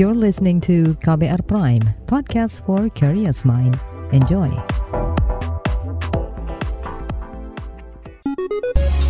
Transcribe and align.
You're 0.00 0.16
listening 0.16 0.64
to 0.64 0.96
KBR 1.04 1.44
Prime, 1.44 1.84
podcast 2.08 2.64
for 2.64 2.88
curious 2.96 3.44
mind. 3.44 3.76
Enjoy. 4.16 4.48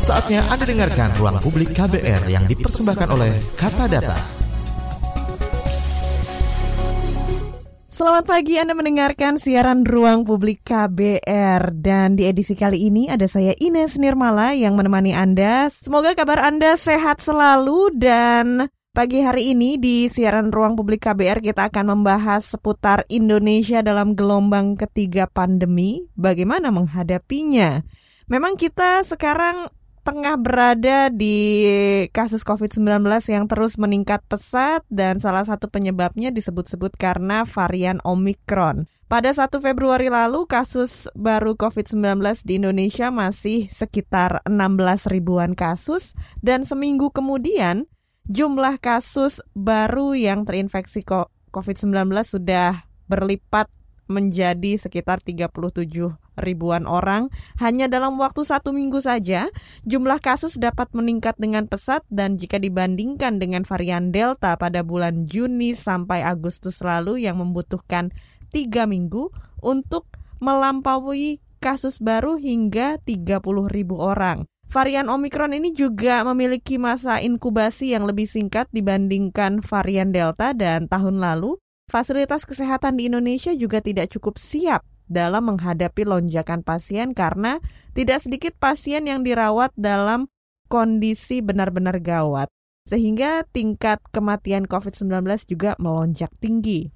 Saatnya 0.03 0.43
Anda 0.51 0.67
dengarkan 0.67 1.15
Ruang 1.15 1.39
Publik 1.39 1.79
KBR 1.79 2.27
yang 2.27 2.43
dipersembahkan 2.51 3.07
oleh 3.07 3.31
Kata 3.55 3.87
Data. 3.87 4.19
Selamat 7.95 8.27
pagi 8.27 8.59
Anda 8.59 8.75
mendengarkan 8.75 9.39
siaran 9.39 9.87
Ruang 9.87 10.27
Publik 10.27 10.67
KBR 10.67 11.71
dan 11.79 12.19
di 12.19 12.27
edisi 12.27 12.59
kali 12.59 12.91
ini 12.91 13.07
ada 13.07 13.31
saya 13.31 13.55
Ines 13.63 13.95
Nirmala 13.95 14.59
yang 14.59 14.75
menemani 14.75 15.15
Anda. 15.15 15.71
Semoga 15.71 16.19
kabar 16.19 16.43
Anda 16.43 16.75
sehat 16.75 17.23
selalu 17.23 17.95
dan 17.95 18.67
pagi 18.91 19.23
hari 19.23 19.55
ini 19.55 19.79
di 19.79 20.11
siaran 20.11 20.51
Ruang 20.51 20.75
Publik 20.75 21.07
KBR 21.07 21.39
kita 21.47 21.71
akan 21.71 21.95
membahas 21.95 22.43
seputar 22.43 23.07
Indonesia 23.07 23.87
dalam 23.87 24.19
gelombang 24.19 24.75
ketiga 24.75 25.31
pandemi, 25.31 26.11
bagaimana 26.19 26.75
menghadapinya. 26.75 27.87
Memang 28.27 28.59
kita 28.59 29.07
sekarang 29.07 29.71
tengah 30.03 30.35
berada 30.35 31.07
di 31.07 31.39
kasus 32.11 32.43
COVID-19 32.43 33.07
yang 33.31 33.47
terus 33.47 33.79
meningkat 33.79 34.27
pesat 34.27 34.83
dan 34.91 35.23
salah 35.23 35.47
satu 35.47 35.71
penyebabnya 35.71 36.35
disebut-sebut 36.35 36.91
karena 36.99 37.47
varian 37.47 38.03
Omicron. 38.03 38.91
Pada 39.07 39.31
1 39.31 39.55
Februari 39.63 40.11
lalu, 40.11 40.51
kasus 40.51 41.07
baru 41.15 41.55
COVID-19 41.55 42.21
di 42.43 42.59
Indonesia 42.59 43.15
masih 43.15 43.71
sekitar 43.71 44.43
16 44.51 45.07
ribuan 45.15 45.55
kasus 45.55 46.19
dan 46.43 46.67
seminggu 46.67 47.15
kemudian 47.15 47.87
jumlah 48.29 48.83
kasus 48.83 49.41
baru 49.55 50.13
yang 50.19 50.45
terinfeksi 50.45 51.07
COVID-19 51.51 52.11
sudah 52.27 52.85
berlipat 53.11 53.71
menjadi 54.11 54.75
sekitar 54.75 55.23
37 55.23 55.55
ribuan 56.43 56.91
orang. 56.91 57.31
Hanya 57.63 57.87
dalam 57.87 58.19
waktu 58.19 58.43
satu 58.43 58.75
minggu 58.75 58.99
saja, 58.99 59.47
jumlah 59.87 60.19
kasus 60.19 60.59
dapat 60.59 60.91
meningkat 60.91 61.39
dengan 61.39 61.71
pesat 61.71 62.03
dan 62.11 62.35
jika 62.35 62.59
dibandingkan 62.59 63.39
dengan 63.39 63.63
varian 63.63 64.11
Delta 64.11 64.59
pada 64.59 64.83
bulan 64.83 65.31
Juni 65.31 65.79
sampai 65.79 66.27
Agustus 66.27 66.83
lalu 66.83 67.23
yang 67.23 67.39
membutuhkan 67.39 68.11
tiga 68.51 68.91
minggu 68.91 69.31
untuk 69.63 70.11
melampaui 70.43 71.39
kasus 71.63 72.03
baru 72.03 72.35
hingga 72.35 72.99
30 73.07 73.39
ribu 73.71 74.01
orang. 74.01 74.50
Varian 74.71 75.11
Omicron 75.11 75.51
ini 75.51 75.75
juga 75.75 76.23
memiliki 76.23 76.79
masa 76.79 77.19
inkubasi 77.19 77.91
yang 77.91 78.07
lebih 78.07 78.23
singkat 78.23 78.71
dibandingkan 78.71 79.67
varian 79.67 80.15
Delta 80.15 80.55
dan 80.55 80.87
tahun 80.87 81.19
lalu 81.19 81.59
fasilitas 81.91 82.47
kesehatan 82.47 82.95
di 82.95 83.11
Indonesia 83.11 83.51
juga 83.51 83.83
tidak 83.83 84.15
cukup 84.15 84.39
siap 84.39 84.87
dalam 85.11 85.51
menghadapi 85.51 86.07
lonjakan 86.07 86.63
pasien 86.63 87.19
karena 87.19 87.59
tidak 87.99 88.23
sedikit 88.23 88.55
pasien 88.63 89.11
yang 89.11 89.27
dirawat 89.27 89.75
dalam 89.75 90.31
kondisi 90.71 91.43
benar-benar 91.43 91.99
gawat, 91.99 92.47
sehingga 92.87 93.43
tingkat 93.51 93.99
kematian 94.15 94.71
COVID-19 94.71 95.51
juga 95.51 95.75
melonjak 95.83 96.31
tinggi. 96.39 96.95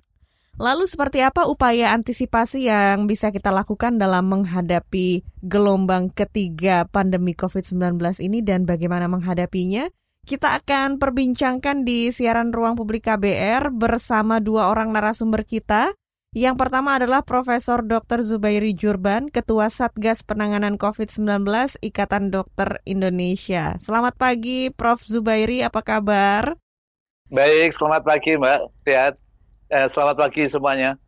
Lalu 0.54 0.86
seperti 0.86 1.18
apa 1.18 1.50
upaya 1.50 1.90
antisipasi 1.90 2.70
yang 2.70 3.10
bisa 3.10 3.34
kita 3.34 3.50
lakukan 3.50 3.98
dalam 3.98 4.30
menghadapi 4.30 5.26
gelombang 5.42 6.14
ketiga 6.14 6.86
pandemi 6.86 7.34
COVID-19 7.34 7.98
ini 8.22 8.38
dan 8.38 8.62
bagaimana 8.62 9.10
menghadapinya? 9.10 9.90
Kita 10.24 10.54
akan 10.62 11.02
perbincangkan 11.02 11.82
di 11.82 12.14
siaran 12.14 12.54
Ruang 12.54 12.78
Publik 12.78 13.10
KBR 13.10 13.74
bersama 13.74 14.38
dua 14.38 14.70
orang 14.70 14.94
narasumber 14.94 15.42
kita. 15.42 15.90
Yang 16.34 16.66
pertama 16.66 16.98
adalah 16.98 17.26
Profesor 17.26 17.82
Dr. 17.82 18.22
Zubairi 18.22 18.74
Jurban, 18.78 19.30
Ketua 19.30 19.70
Satgas 19.70 20.22
Penanganan 20.22 20.78
COVID-19 20.78 21.46
Ikatan 21.82 22.30
Dokter 22.30 22.78
Indonesia. 22.86 23.74
Selamat 23.82 24.14
pagi 24.14 24.70
Prof. 24.70 25.02
Zubairi, 25.02 25.66
apa 25.66 25.82
kabar? 25.82 26.58
Baik, 27.30 27.74
selamat 27.74 28.02
pagi 28.06 28.38
Mbak, 28.38 28.60
sehat. 28.82 29.23
Eh, 29.72 29.88
selamat 29.88 30.16
pagi 30.28 30.44
semuanya. 30.44 31.00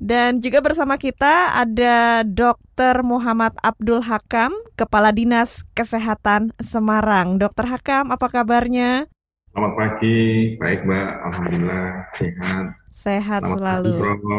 Dan 0.00 0.42
juga 0.42 0.58
bersama 0.58 0.98
kita 0.98 1.54
ada 1.54 2.26
Dr. 2.26 3.06
Muhammad 3.06 3.54
Abdul 3.62 4.02
Hakam, 4.02 4.50
Kepala 4.74 5.14
Dinas 5.14 5.62
Kesehatan 5.76 6.50
Semarang. 6.58 7.38
Dr. 7.38 7.68
Hakam, 7.68 8.10
apa 8.10 8.26
kabarnya? 8.26 9.06
Selamat 9.54 9.72
pagi, 9.78 10.18
baik 10.58 10.82
Mbak, 10.82 11.08
Alhamdulillah 11.30 11.86
sehat. 12.18 12.64
Sehat 12.90 13.40
Selamat 13.46 13.58
selalu. 13.62 13.94
Pagi, 14.02 14.34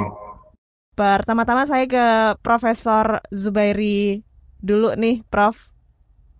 Pertama-tama 0.95 1.63
saya 1.67 1.85
ke 1.87 2.05
Profesor 2.43 3.23
Zubairi 3.31 4.23
dulu 4.59 4.91
nih, 4.99 5.23
Prof. 5.31 5.74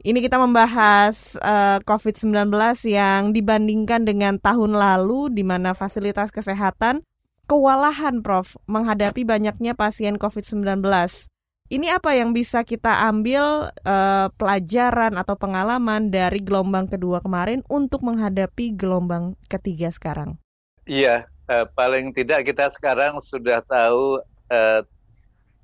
Ini 0.05 0.21
kita 0.21 0.37
membahas 0.37 1.33
uh, 1.41 1.49
eh, 1.49 1.79
COVID-19 1.81 2.53
yang 2.85 3.33
dibandingkan 3.33 4.05
dengan 4.05 4.37
tahun 4.37 4.77
lalu 4.77 5.33
di 5.33 5.41
mana 5.41 5.73
fasilitas 5.73 6.29
kesehatan 6.29 7.01
kewalahan 7.49 8.21
Prof 8.21 8.53
menghadapi 8.69 9.25
banyaknya 9.25 9.73
pasien 9.73 10.21
COVID-19. 10.21 10.85
Ini 11.73 11.97
apa 11.97 12.13
yang 12.13 12.37
bisa 12.37 12.61
kita 12.61 13.09
ambil 13.09 13.73
uh, 13.81 14.29
pelajaran 14.37 15.17
atau 15.17 15.33
pengalaman 15.33 16.13
dari 16.13 16.37
gelombang 16.37 16.85
kedua 16.85 17.17
kemarin 17.25 17.65
untuk 17.65 18.05
menghadapi 18.05 18.77
gelombang 18.77 19.33
ketiga 19.49 19.89
sekarang? 19.89 20.37
Iya, 20.85 21.25
uh, 21.49 21.65
paling 21.73 22.13
tidak 22.13 22.45
kita 22.45 22.69
sekarang 22.69 23.17
sudah 23.25 23.57
tahu 23.65 24.21
uh, 24.53 24.85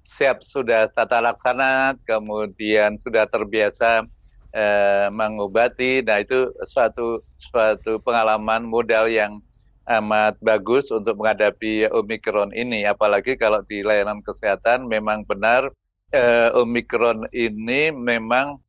siap 0.02 0.42
sudah 0.42 0.90
tata 0.90 1.22
laksana, 1.22 1.94
kemudian 2.10 2.98
sudah 2.98 3.30
terbiasa 3.30 4.10
uh, 4.56 5.08
mengobati. 5.12 6.04
Nah 6.04 6.24
itu 6.24 6.52
suatu 6.68 7.24
suatu 7.40 8.00
pengalaman 8.04 8.64
modal 8.64 9.08
yang 9.12 9.42
amat 9.90 10.38
bagus 10.40 10.94
untuk 10.94 11.20
menghadapi 11.20 11.90
Omikron 11.90 12.54
ini. 12.54 12.86
Apalagi 12.86 13.36
kalau 13.36 13.66
di 13.66 13.82
layanan 13.82 14.22
kesehatan 14.22 14.86
memang 14.88 15.26
benar 15.26 15.74
eh, 16.14 16.50
Omikron 16.54 17.26
ini 17.34 17.90
memang 17.90 18.60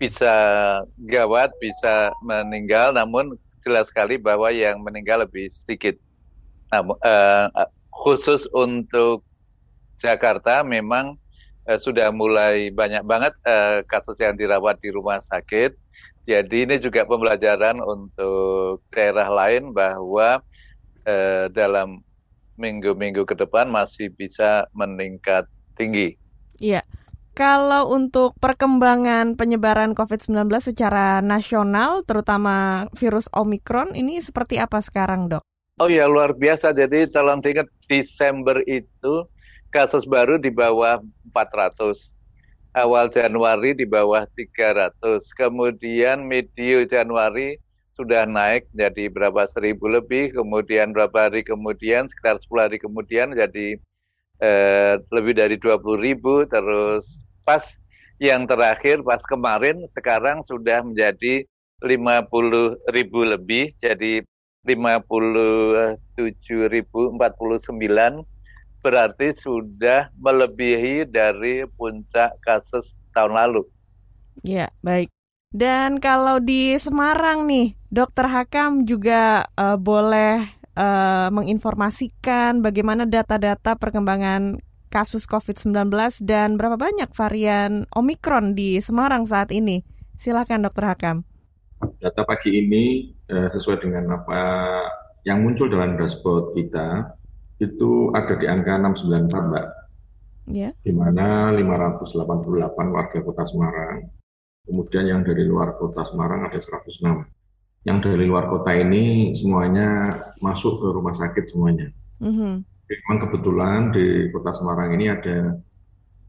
bisa 0.00 0.32
gawat, 0.96 1.52
bisa 1.60 2.08
meninggal, 2.24 2.96
namun 2.96 3.36
jelas 3.60 3.92
sekali 3.92 4.16
bahwa 4.16 4.48
yang 4.48 4.80
meninggal 4.80 5.22
lebih 5.28 5.52
sedikit. 5.52 5.94
Nah, 6.72 6.82
eh, 7.04 7.46
khusus 7.92 8.48
untuk 8.56 9.22
Jakarta 10.00 10.64
memang 10.64 11.20
eh, 11.70 11.78
sudah 11.78 12.10
mulai 12.10 12.74
banyak 12.74 13.06
banget 13.06 13.30
eh, 13.46 13.86
kasus 13.86 14.18
yang 14.18 14.34
dirawat 14.34 14.82
di 14.82 14.90
rumah 14.90 15.22
sakit 15.22 15.78
jadi 16.30 16.68
ini 16.68 16.76
juga 16.78 17.02
pembelajaran 17.08 17.80
untuk 17.80 18.84
daerah 18.94 19.26
lain 19.26 19.74
bahwa 19.74 20.38
eh, 21.02 21.50
dalam 21.50 22.06
minggu-minggu 22.60 23.24
ke 23.24 23.34
depan 23.34 23.66
masih 23.66 24.12
bisa 24.12 24.68
meningkat 24.76 25.48
tinggi. 25.74 26.14
Iya. 26.60 26.86
Kalau 27.34 27.88
untuk 27.90 28.36
perkembangan 28.36 29.34
penyebaran 29.34 29.96
COVID-19 29.96 30.44
secara 30.60 31.24
nasional, 31.24 32.04
terutama 32.04 32.86
virus 32.92 33.32
Omicron, 33.32 33.96
ini 33.96 34.20
seperti 34.20 34.60
apa 34.60 34.78
sekarang, 34.84 35.32
dok? 35.32 35.42
Oh 35.80 35.88
ya, 35.88 36.04
luar 36.04 36.36
biasa. 36.36 36.76
Jadi 36.76 37.08
tolong 37.08 37.40
ingat 37.40 37.66
Desember 37.88 38.60
itu 38.68 39.24
kasus 39.72 40.04
baru 40.04 40.36
di 40.36 40.52
bawah 40.52 41.00
400 41.32 42.14
awal 42.74 43.10
Januari 43.10 43.74
di 43.74 43.86
bawah 43.86 44.26
300. 44.38 44.94
Kemudian 45.34 46.26
medio 46.26 46.86
Januari 46.86 47.58
sudah 47.98 48.24
naik 48.24 48.70
jadi 48.72 49.12
berapa 49.12 49.44
seribu 49.44 49.90
lebih, 49.90 50.32
kemudian 50.32 50.96
berapa 50.96 51.28
hari 51.28 51.44
kemudian, 51.44 52.08
sekitar 52.08 52.40
10 52.40 52.64
hari 52.64 52.78
kemudian 52.80 53.36
jadi 53.36 53.76
eh, 54.40 54.94
lebih 55.12 55.36
dari 55.36 55.60
20 55.60 56.00
ribu, 56.00 56.48
terus 56.48 57.20
pas 57.44 57.76
yang 58.16 58.48
terakhir 58.48 59.04
pas 59.04 59.20
kemarin 59.28 59.84
sekarang 59.84 60.40
sudah 60.40 60.80
menjadi 60.80 61.44
50 61.84 62.88
ribu 62.96 63.20
lebih, 63.24 63.76
jadi 63.84 64.24
57 64.64 65.96
ribu 66.68 67.00
49 67.16 68.24
berarti 68.80 69.32
sudah 69.36 70.08
melebihi 70.16 71.04
dari 71.08 71.64
puncak 71.76 72.40
kasus 72.40 72.96
tahun 73.12 73.36
lalu. 73.36 73.62
Ya, 74.40 74.72
baik. 74.80 75.12
Dan 75.50 75.98
kalau 75.98 76.38
di 76.38 76.78
Semarang 76.78 77.44
nih, 77.44 77.74
Dokter 77.90 78.30
Hakam 78.30 78.86
juga 78.86 79.50
uh, 79.58 79.74
boleh 79.74 80.46
uh, 80.78 81.28
menginformasikan 81.34 82.62
bagaimana 82.62 83.04
data-data 83.04 83.74
perkembangan 83.74 84.62
kasus 84.90 85.26
COVID-19 85.26 85.90
dan 86.26 86.54
berapa 86.54 86.78
banyak 86.78 87.10
varian 87.14 87.86
Omikron 87.94 88.54
di 88.54 88.78
Semarang 88.78 89.26
saat 89.26 89.50
ini. 89.50 89.82
Silakan 90.18 90.66
Dokter 90.66 90.86
Hakam. 90.86 91.16
Data 91.98 92.22
pagi 92.22 92.54
ini 92.54 93.10
uh, 93.26 93.48
sesuai 93.50 93.82
dengan 93.82 94.22
apa 94.22 94.42
yang 95.26 95.42
muncul 95.42 95.66
dalam 95.68 95.98
dashboard 95.98 96.54
kita 96.54 97.19
itu 97.60 98.08
ada 98.16 98.34
di 98.40 98.48
angka 98.48 98.80
694 98.80 99.52
Mbak. 99.52 99.66
Ya. 100.50 100.72
Di 100.80 100.90
mana 100.90 101.52
588 101.52 102.88
warga 102.90 103.18
kota 103.20 103.44
Semarang. 103.44 104.08
Kemudian 104.64 105.04
yang 105.06 105.20
dari 105.22 105.44
luar 105.44 105.76
kota 105.76 106.02
Semarang 106.08 106.48
ada 106.48 106.56
106. 106.56 107.28
Yang 107.84 107.98
dari 108.08 108.24
luar 108.24 108.48
kota 108.48 108.72
ini 108.72 109.36
semuanya 109.36 110.10
masuk 110.40 110.80
ke 110.80 110.88
rumah 110.88 111.12
sakit 111.12 111.44
semuanya. 111.52 111.92
Mhm. 112.20 112.64
Memang 112.64 113.18
kebetulan 113.28 113.80
di 113.94 114.32
kota 114.32 114.56
Semarang 114.56 114.96
ini 114.96 115.06
ada 115.12 115.54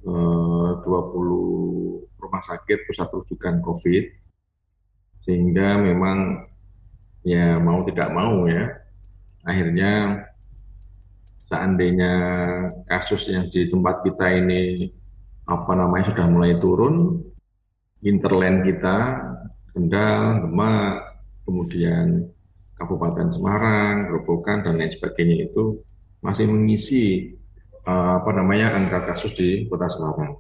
eh, 0.01 0.69
20 0.83 2.11
rumah 2.21 2.43
sakit 2.43 2.85
pusat 2.85 3.07
rujukan 3.09 3.63
COVID. 3.63 4.05
Sehingga 5.21 5.77
memang 5.79 6.49
ya 7.21 7.61
mau 7.61 7.85
tidak 7.85 8.09
mau 8.09 8.49
ya, 8.49 8.73
akhirnya 9.45 10.25
seandainya 11.51 12.13
kasus 12.88 13.27
yang 13.27 13.51
di 13.51 13.68
tempat 13.68 14.07
kita 14.07 14.24
ini 14.39 14.88
apa 15.44 15.75
namanya 15.75 16.15
sudah 16.15 16.25
mulai 16.31 16.56
turun, 16.63 17.19
interland 18.07 18.63
kita, 18.63 19.19
Kendal, 19.75 20.48
Demak, 20.48 20.94
kemudian 21.44 22.31
Kabupaten 22.80 23.36
Semarang, 23.36 24.07
Gerobokan 24.07 24.63
dan 24.63 24.80
lain 24.80 24.95
sebagainya 24.95 25.51
itu 25.51 25.83
masih 26.24 26.48
mengisi 26.48 27.36
eh, 27.83 28.12
apa 28.15 28.31
namanya 28.31 28.80
angka 28.80 29.12
kasus 29.12 29.36
di 29.36 29.68
Kota 29.68 29.92
Semarang. 29.92 30.39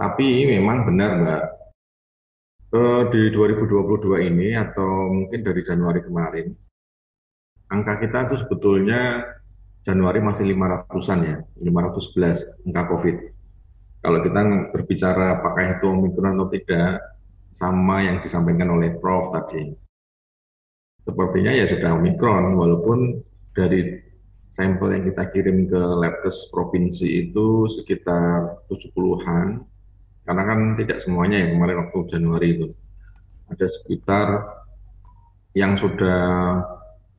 Tapi 0.00 0.48
memang 0.48 0.88
benar 0.88 1.10
Mbak, 1.20 1.44
eh, 2.80 3.02
di 3.12 3.22
2022 3.36 4.24
ini 4.24 4.56
atau 4.56 5.12
mungkin 5.12 5.44
dari 5.44 5.60
Januari 5.60 6.00
kemarin, 6.00 6.48
angka 7.68 8.00
kita 8.00 8.32
itu 8.32 8.36
sebetulnya 8.48 9.20
Januari 9.80 10.20
masih 10.20 10.44
500-an 10.52 11.20
ya, 11.24 11.36
511 11.64 12.68
angka 12.68 12.82
COVID. 12.92 13.16
Kalau 14.00 14.18
kita 14.24 14.40
berbicara 14.72 15.40
apakah 15.40 15.76
itu 15.76 15.84
Omikron 15.88 16.36
atau 16.36 16.48
tidak, 16.52 17.00
sama 17.52 18.04
yang 18.04 18.20
disampaikan 18.20 18.70
oleh 18.72 18.96
Prof 19.00 19.32
tadi. 19.34 19.72
Sepertinya 21.04 21.52
ya 21.52 21.64
sudah 21.68 21.96
Omikron, 21.96 22.60
walaupun 22.60 23.24
dari 23.56 24.00
sampel 24.52 25.00
yang 25.00 25.04
kita 25.08 25.22
kirim 25.32 25.66
ke 25.66 25.80
Labkes 25.80 26.52
provinsi 26.52 27.28
itu 27.28 27.66
sekitar 27.72 28.60
70-an, 28.68 29.64
karena 30.28 30.42
kan 30.44 30.60
tidak 30.76 31.00
semuanya 31.00 31.40
yang 31.40 31.56
kemarin 31.56 31.88
waktu 31.88 31.98
Januari 32.12 32.48
itu. 32.56 32.68
Ada 33.50 33.66
sekitar 33.66 34.26
yang 35.56 35.74
sudah 35.80 36.22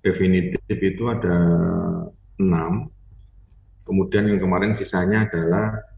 definitif 0.06 0.78
itu 0.80 1.04
ada 1.12 1.36
6, 2.08 2.21
kemudian 3.86 4.32
yang 4.32 4.40
kemarin 4.42 4.74
sisanya 4.74 5.30
adalah 5.30 5.92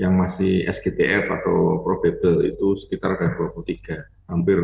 yang 0.00 0.16
masih 0.16 0.64
SGTF 0.64 1.28
atau 1.28 1.84
probable 1.84 2.40
itu 2.48 2.80
sekitar 2.80 3.20
ada 3.20 3.36
23, 3.36 4.32
hampir 4.32 4.56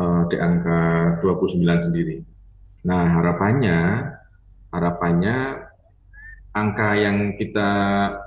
uh, 0.00 0.24
di 0.32 0.36
angka 0.40 1.20
29 1.20 1.60
sendiri. 1.60 2.24
Nah, 2.88 3.04
harapannya 3.20 4.08
harapannya 4.72 5.68
angka 6.56 6.88
yang 6.96 7.36
kita 7.36 7.70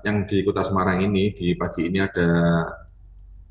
yang 0.05 0.29
di 0.29 0.45
Kota 0.45 0.69
Semarang 0.69 1.01
ini 1.01 1.33
di 1.33 1.57
pagi 1.57 1.89
ini 1.89 1.97
ada 1.97 2.29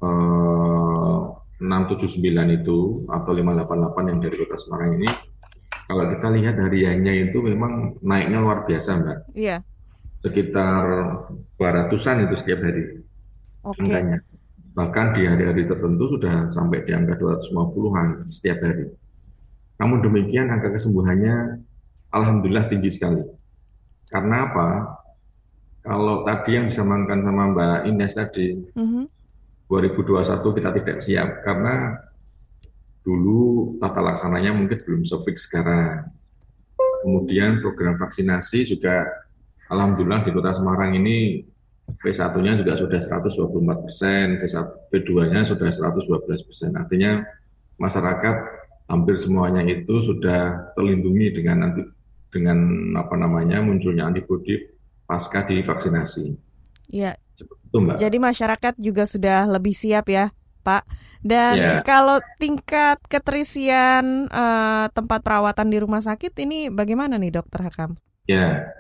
uh, 0.07 1.21
679 1.59 2.63
itu 2.63 2.79
atau 3.11 3.33
588 3.35 4.11
yang 4.11 4.19
dari 4.23 4.37
Kota 4.39 4.57
Semarang 4.63 5.03
ini 5.03 5.32
kalau 5.93 6.09
kita 6.09 6.29
lihat 6.33 6.57
hariannya 6.57 7.29
itu 7.29 7.37
memang 7.45 8.01
naiknya 8.01 8.41
luar 8.41 8.65
biasa, 8.65 8.97
Mbak. 8.97 9.19
Iya. 9.37 9.61
Sekitar 10.25 10.85
200-an 11.61 12.17
itu 12.25 12.35
setiap 12.41 12.65
hari 12.65 13.05
Oke. 13.61 13.85
angkanya. 13.85 14.25
Bahkan 14.73 15.07
di 15.13 15.29
hari-hari 15.29 15.69
tertentu 15.69 16.17
sudah 16.17 16.49
sampai 16.57 16.89
di 16.89 16.97
angka 16.97 17.21
250-an 17.21 18.33
setiap 18.33 18.65
hari. 18.65 18.89
Namun 19.77 20.01
demikian 20.01 20.49
angka 20.49 20.73
kesembuhannya 20.73 21.61
alhamdulillah 22.09 22.73
tinggi 22.73 22.89
sekali. 22.89 23.21
Karena 24.09 24.49
apa? 24.49 24.69
Kalau 25.85 26.25
tadi 26.25 26.57
yang 26.57 26.73
disampaikan 26.73 27.21
sama 27.21 27.53
Mbak 27.53 27.79
Ines 27.93 28.17
tadi, 28.17 28.49
Mhm. 28.73 29.05
2021 29.69 30.57
kita 30.57 30.73
tidak 30.73 31.05
siap 31.05 31.29
karena 31.45 32.01
dulu 33.03 33.77
tata 33.83 33.99
laksananya 33.99 34.55
mungkin 34.55 34.79
belum 34.83 35.03
sefix 35.03 35.51
sekarang. 35.51 36.07
Kemudian 37.03 37.59
program 37.59 37.99
vaksinasi 37.99 38.63
juga 38.79 39.03
alhamdulillah 39.67 40.23
di 40.23 40.31
Kota 40.31 40.55
Semarang 40.55 40.95
ini 40.95 41.43
P1-nya 41.99 42.63
juga 42.63 42.79
sudah 42.79 43.01
124 43.03 43.85
persen, 43.85 44.39
P2-nya 44.95 45.43
sudah 45.43 45.69
112 45.69 46.47
persen. 46.47 46.71
Artinya 46.79 47.27
masyarakat 47.77 48.37
hampir 48.87 49.19
semuanya 49.19 49.67
itu 49.67 50.05
sudah 50.07 50.73
terlindungi 50.79 51.43
dengan 51.43 51.69
nanti 51.69 51.83
dengan 52.33 52.59
apa 52.97 53.19
namanya 53.19 53.61
munculnya 53.61 54.09
antibodi 54.09 54.57
pasca 55.05 55.45
divaksinasi. 55.45 56.33
Iya. 56.89 57.19
Seperti 57.37 57.63
itu 57.67 57.77
Mbak. 57.83 57.97
Jadi 58.01 58.17
masyarakat 58.21 58.75
juga 58.79 59.05
sudah 59.05 59.49
lebih 59.49 59.75
siap 59.77 60.09
ya, 60.09 60.31
Pak. 60.63 60.83
Dan 61.23 61.55
Ya. 61.55 61.75
kalau 61.87 62.19
tingkat 62.39 62.99
keterisian 63.07 64.27
eh, 64.27 64.87
tempat 64.91 65.23
perawatan 65.23 65.69
di 65.71 65.79
rumah 65.79 66.03
sakit 66.03 66.33
ini 66.43 66.71
bagaimana 66.71 67.19
nih, 67.19 67.35
Dokter 67.39 67.63
Hakam? 67.63 67.95
Ya, 68.27 68.71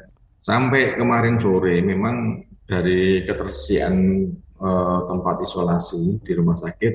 sampai 0.40 0.94
kemarin 0.94 1.38
sore 1.38 1.82
memang 1.82 2.42
dari 2.66 3.26
ketersediaan 3.26 3.96
eh, 4.62 5.00
tempat 5.10 5.36
isolasi 5.42 6.22
di 6.22 6.32
rumah 6.38 6.54
sakit 6.54 6.94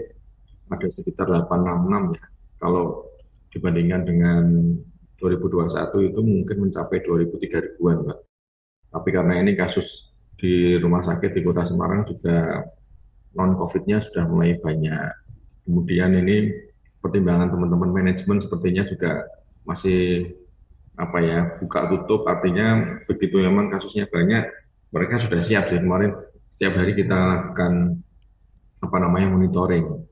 ada 0.67 0.87
sekitar 0.91 1.27
866 1.47 2.15
ya. 2.15 2.25
Kalau 2.59 3.07
dibandingkan 3.51 4.01
dengan 4.03 4.43
2021 5.19 6.11
itu 6.11 6.19
mungkin 6.21 6.57
mencapai 6.69 7.01
2003 7.01 7.63
ribuan, 7.71 8.03
Mbak. 8.03 8.19
Tapi 8.93 9.09
karena 9.11 9.33
ini 9.41 9.55
kasus 9.57 10.11
di 10.37 10.77
rumah 10.77 11.01
sakit 11.01 11.33
di 11.33 11.41
Kota 11.41 11.65
Semarang 11.65 12.05
juga 12.05 12.61
non 13.37 13.53
COVID-nya 13.55 14.01
sudah 14.01 14.25
mulai 14.25 14.57
banyak. 14.57 15.13
Kemudian 15.63 16.17
ini 16.17 16.51
pertimbangan 16.99 17.53
teman-teman 17.53 17.93
manajemen 17.93 18.41
sepertinya 18.41 18.83
juga 18.89 19.29
masih 19.63 20.33
apa 20.97 21.21
ya 21.21 21.39
buka 21.61 21.85
tutup 21.93 22.25
artinya 22.25 22.97
begitu 23.05 23.37
memang 23.37 23.69
kasusnya 23.69 24.09
banyak 24.09 24.49
mereka 24.89 25.21
sudah 25.21 25.45
siap 25.45 25.69
sih 25.69 25.77
kemarin 25.77 26.17
setiap 26.49 26.73
hari 26.73 26.97
kita 26.97 27.13
lakukan 27.13 28.01
apa 28.81 28.97
namanya 28.97 29.29
monitoring 29.29 30.07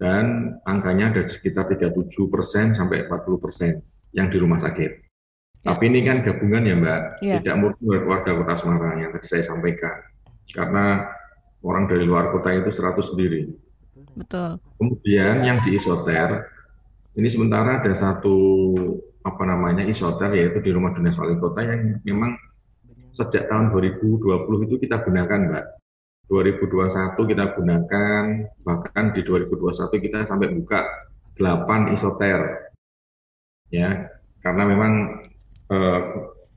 dan 0.00 0.56
angkanya 0.64 1.12
ada 1.12 1.22
sekitar 1.28 1.68
37 1.68 2.08
persen 2.32 2.72
sampai 2.72 3.04
40 3.06 3.36
persen 3.44 3.70
yang 4.14 4.30
di 4.30 4.38
rumah 4.38 4.58
sakit. 4.62 4.90
Ya. 5.64 5.72
Tapi 5.72 5.88
ini 5.88 6.04
kan 6.04 6.20
gabungan 6.20 6.66
ya 6.66 6.74
Mbak, 6.76 7.00
Ya. 7.24 7.40
tidak 7.40 7.56
murni 7.56 8.04
warga 8.04 8.36
kota 8.36 8.54
Semarang 8.60 9.00
yang 9.00 9.10
tadi 9.16 9.26
saya 9.30 9.44
sampaikan. 9.46 9.96
Karena 10.52 11.08
orang 11.64 11.88
dari 11.88 12.04
luar 12.04 12.30
kota 12.30 12.52
itu 12.52 12.70
100 12.70 13.10
sendiri. 13.10 13.48
Betul. 14.14 14.60
Kemudian 14.78 15.42
yang 15.42 15.58
di 15.64 15.80
isoter, 15.80 16.46
ini 17.16 17.28
sementara 17.32 17.82
ada 17.82 17.92
satu 17.96 18.36
apa 19.24 19.42
namanya 19.48 19.82
isoter 19.88 20.36
yaitu 20.36 20.60
di 20.60 20.70
rumah 20.70 20.92
dinas 20.92 21.16
wali 21.16 21.40
kota 21.40 21.64
yang 21.64 21.98
memang 22.04 22.36
sejak 23.16 23.48
tahun 23.48 23.72
2020 23.72 24.66
itu 24.68 24.74
kita 24.84 25.00
gunakan 25.02 25.40
Mbak. 25.50 25.66
2021 26.28 27.30
kita 27.30 27.44
gunakan, 27.52 28.24
bahkan 28.64 29.04
di 29.12 29.20
2021 29.22 30.04
kita 30.04 30.18
sampai 30.24 30.52
buka 30.56 30.80
8 31.36 31.94
isoter. 31.94 32.72
Ya, 33.68 34.08
karena 34.40 34.62
memang 34.64 34.92
eh, 35.68 36.00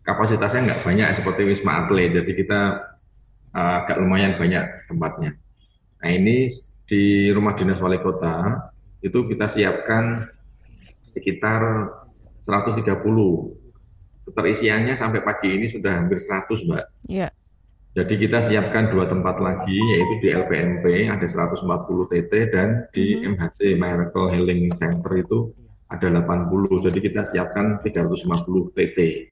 kapasitasnya 0.08 0.72
nggak 0.72 0.84
banyak 0.88 1.08
seperti 1.20 1.42
Wisma 1.44 1.84
Atlet, 1.84 2.16
jadi 2.16 2.32
kita 2.32 2.62
eh, 3.58 3.74
agak 3.84 3.98
lumayan 3.98 4.38
banyak 4.38 4.86
tempatnya. 4.86 5.34
Nah 5.98 6.10
ini 6.14 6.46
di 6.86 7.34
rumah 7.34 7.58
dinas 7.58 7.82
wali 7.82 7.98
kota 8.00 8.70
itu 9.02 9.26
kita 9.28 9.50
siapkan 9.50 10.24
sekitar 11.10 11.90
130. 12.46 12.86
Keterisiannya 14.28 14.96
sampai 15.00 15.24
pagi 15.24 15.48
ini 15.52 15.72
sudah 15.72 16.04
hampir 16.04 16.20
100, 16.20 16.68
Mbak. 16.68 16.86
Iya. 17.08 17.32
Jadi 17.98 18.14
kita 18.22 18.46
siapkan 18.46 18.94
dua 18.94 19.10
tempat 19.10 19.42
lagi, 19.42 19.74
yaitu 19.74 20.14
di 20.22 20.30
LPMP 20.30 21.10
ada 21.10 21.26
140 21.26 22.06
TT 22.12 22.32
dan 22.54 22.86
di 22.94 23.18
Mhm. 23.18 23.34
MHC 23.34 23.74
Miracle 23.74 24.30
Healing 24.30 24.70
Center 24.78 25.12
itu 25.18 25.50
ada 25.90 26.12
80. 26.12 26.78
Jadi 26.84 27.00
kita 27.02 27.26
siapkan 27.26 27.80
350 27.82 28.70
TT. 28.76 29.32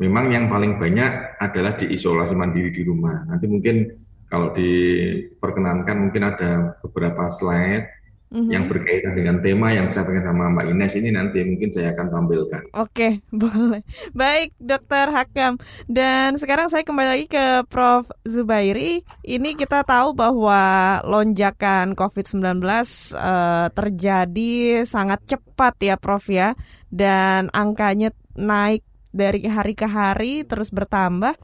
Memang 0.00 0.32
yang 0.32 0.48
paling 0.48 0.80
banyak 0.80 1.36
adalah 1.38 1.76
di 1.76 1.92
isolasi 1.92 2.32
mandiri 2.32 2.72
di 2.72 2.82
rumah. 2.82 3.28
Nanti 3.28 3.44
mungkin 3.44 3.92
kalau 4.32 4.56
diperkenankan 4.56 6.08
mungkin 6.08 6.22
ada 6.24 6.80
beberapa 6.80 7.28
slide 7.28 8.02
mm-hmm. 8.32 8.48
yang 8.48 8.64
berkaitan 8.64 9.12
dengan 9.12 9.36
tema 9.44 9.76
yang 9.76 9.92
saya 9.92 10.08
pengen 10.08 10.24
sama 10.24 10.48
Mbak 10.48 10.66
Ines 10.72 10.92
ini 10.96 11.12
nanti 11.12 11.44
mungkin 11.44 11.70
saya 11.76 11.92
akan 11.92 12.08
tampilkan. 12.08 12.62
Oke, 12.72 13.20
boleh. 13.44 13.84
Baik, 14.16 14.56
Dokter 14.56 15.12
Hakam. 15.12 15.60
Dan 15.84 16.40
sekarang 16.40 16.72
saya 16.72 16.82
kembali 16.82 17.08
lagi 17.12 17.26
ke 17.28 17.68
Prof. 17.68 18.08
Zubairi. 18.24 19.04
Ini 19.20 19.52
kita 19.54 19.84
tahu 19.84 20.16
bahwa 20.16 20.98
lonjakan 21.04 21.92
COVID-19 21.92 22.64
uh, 23.12 23.68
terjadi 23.68 24.82
sangat 24.88 25.20
cepat 25.28 25.76
ya, 25.84 26.00
Prof 26.00 26.24
ya. 26.32 26.56
Dan 26.88 27.52
angkanya 27.52 28.16
naik 28.32 28.80
dari 29.12 29.44
hari 29.46 29.76
ke 29.76 29.86
hari 29.86 30.42
terus 30.48 30.72
bertambah. 30.72 31.36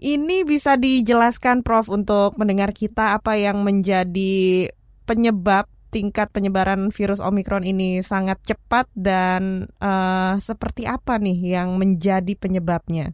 Ini 0.00 0.48
bisa 0.48 0.80
dijelaskan 0.80 1.60
Prof 1.60 1.92
untuk 1.92 2.32
mendengar 2.40 2.72
kita 2.72 3.20
apa 3.20 3.36
yang 3.36 3.60
menjadi 3.60 4.72
penyebab 5.04 5.68
tingkat 5.92 6.30
penyebaran 6.32 6.88
virus 6.88 7.20
Omikron 7.20 7.66
ini 7.66 8.00
sangat 8.00 8.40
cepat 8.46 8.88
dan 8.96 9.68
uh, 9.82 10.38
seperti 10.40 10.88
apa 10.88 11.20
nih 11.20 11.60
yang 11.60 11.76
menjadi 11.76 12.32
penyebabnya? 12.38 13.12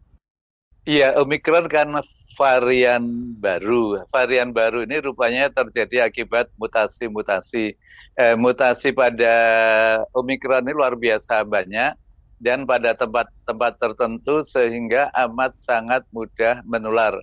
Iya, 0.86 1.18
Omikron 1.18 1.66
kan 1.66 1.90
varian 2.38 3.34
baru. 3.42 4.06
Varian 4.06 4.54
baru 4.54 4.86
ini 4.86 5.02
rupanya 5.02 5.50
terjadi 5.50 6.06
akibat 6.06 6.46
mutasi-mutasi. 6.54 7.74
Eh, 8.14 8.34
mutasi 8.38 8.94
pada 8.94 9.34
Omikron 10.14 10.62
ini 10.62 10.72
luar 10.76 10.94
biasa 10.94 11.42
banyak 11.42 12.05
dan 12.36 12.68
pada 12.68 12.92
tempat-tempat 12.92 13.80
tertentu 13.80 14.44
sehingga 14.44 15.08
amat 15.28 15.56
sangat 15.56 16.02
mudah 16.12 16.60
menular. 16.68 17.16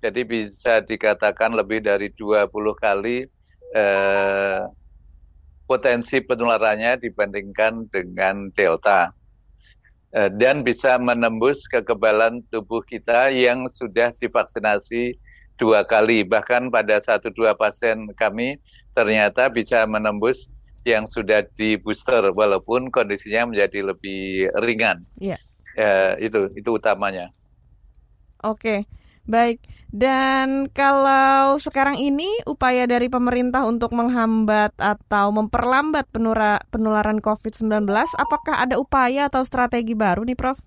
Jadi 0.00 0.20
bisa 0.24 0.84
dikatakan 0.84 1.56
lebih 1.56 1.80
dari 1.84 2.12
20 2.12 2.48
kali 2.76 3.24
eh, 3.72 4.60
potensi 5.64 6.20
penularannya 6.20 7.00
dibandingkan 7.00 7.88
dengan 7.88 8.52
Delta. 8.52 9.12
Eh, 10.14 10.30
dan 10.38 10.62
bisa 10.62 10.94
menembus 11.00 11.66
kekebalan 11.66 12.44
tubuh 12.52 12.84
kita 12.86 13.34
yang 13.34 13.66
sudah 13.66 14.14
divaksinasi 14.20 15.18
dua 15.58 15.82
kali. 15.82 16.22
Bahkan 16.22 16.70
pada 16.70 17.02
satu 17.02 17.34
dua 17.34 17.58
pasien 17.58 18.06
kami 18.14 18.62
ternyata 18.94 19.50
bisa 19.50 19.82
menembus 19.90 20.46
yang 20.84 21.08
sudah 21.08 21.42
di 21.56 21.80
booster 21.80 22.30
walaupun 22.32 22.92
kondisinya 22.92 23.48
menjadi 23.48 23.92
lebih 23.92 24.52
ringan. 24.60 25.04
Iya. 25.18 25.40
Ya, 25.74 26.14
itu 26.20 26.52
itu 26.54 26.70
utamanya. 26.76 27.32
Oke. 28.44 28.86
Baik, 29.24 29.64
dan 29.88 30.68
kalau 30.76 31.56
sekarang 31.56 31.96
ini 31.96 32.28
upaya 32.44 32.84
dari 32.84 33.08
pemerintah 33.08 33.64
untuk 33.64 33.96
menghambat 33.96 34.76
atau 34.76 35.32
memperlambat 35.32 36.12
penura, 36.12 36.60
penularan 36.68 37.24
COVID-19, 37.24 37.88
apakah 38.20 38.60
ada 38.60 38.76
upaya 38.76 39.32
atau 39.32 39.40
strategi 39.40 39.96
baru 39.96 40.28
nih 40.28 40.36
Prof? 40.36 40.60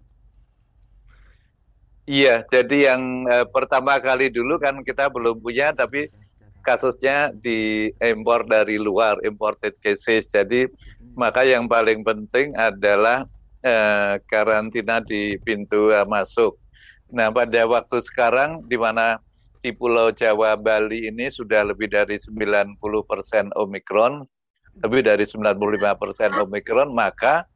Iya, 2.09 2.49
jadi 2.49 2.95
yang 2.95 3.29
eh, 3.29 3.45
pertama 3.51 4.01
kali 4.01 4.33
dulu 4.33 4.57
kan 4.57 4.81
kita 4.81 5.11
belum 5.13 5.37
punya, 5.37 5.69
tapi 5.75 6.09
kasusnya 6.67 7.31
diimpor 7.39 8.43
dari 8.43 8.75
luar, 8.75 9.15
imported 9.23 9.79
cases. 9.79 10.27
Jadi 10.27 10.67
maka 11.15 11.47
yang 11.47 11.71
paling 11.71 12.03
penting 12.03 12.51
adalah 12.59 13.23
eh, 13.63 14.19
karantina 14.27 14.99
di 14.99 15.39
pintu 15.47 15.95
eh, 15.95 16.03
masuk. 16.03 16.59
Nah 17.15 17.31
pada 17.31 17.63
waktu 17.63 18.03
sekarang 18.03 18.67
di 18.67 18.75
mana 18.75 19.23
di 19.63 19.71
Pulau 19.71 20.11
Jawa 20.11 20.59
Bali 20.59 21.07
ini 21.07 21.31
sudah 21.31 21.63
lebih 21.63 21.87
dari 21.87 22.19
90 22.19 22.77
persen 23.07 23.47
Omikron, 23.55 24.27
lebih 24.83 25.07
dari 25.07 25.23
95 25.23 25.55
persen 25.95 26.35
Omikron, 26.35 26.91
maka 26.91 27.47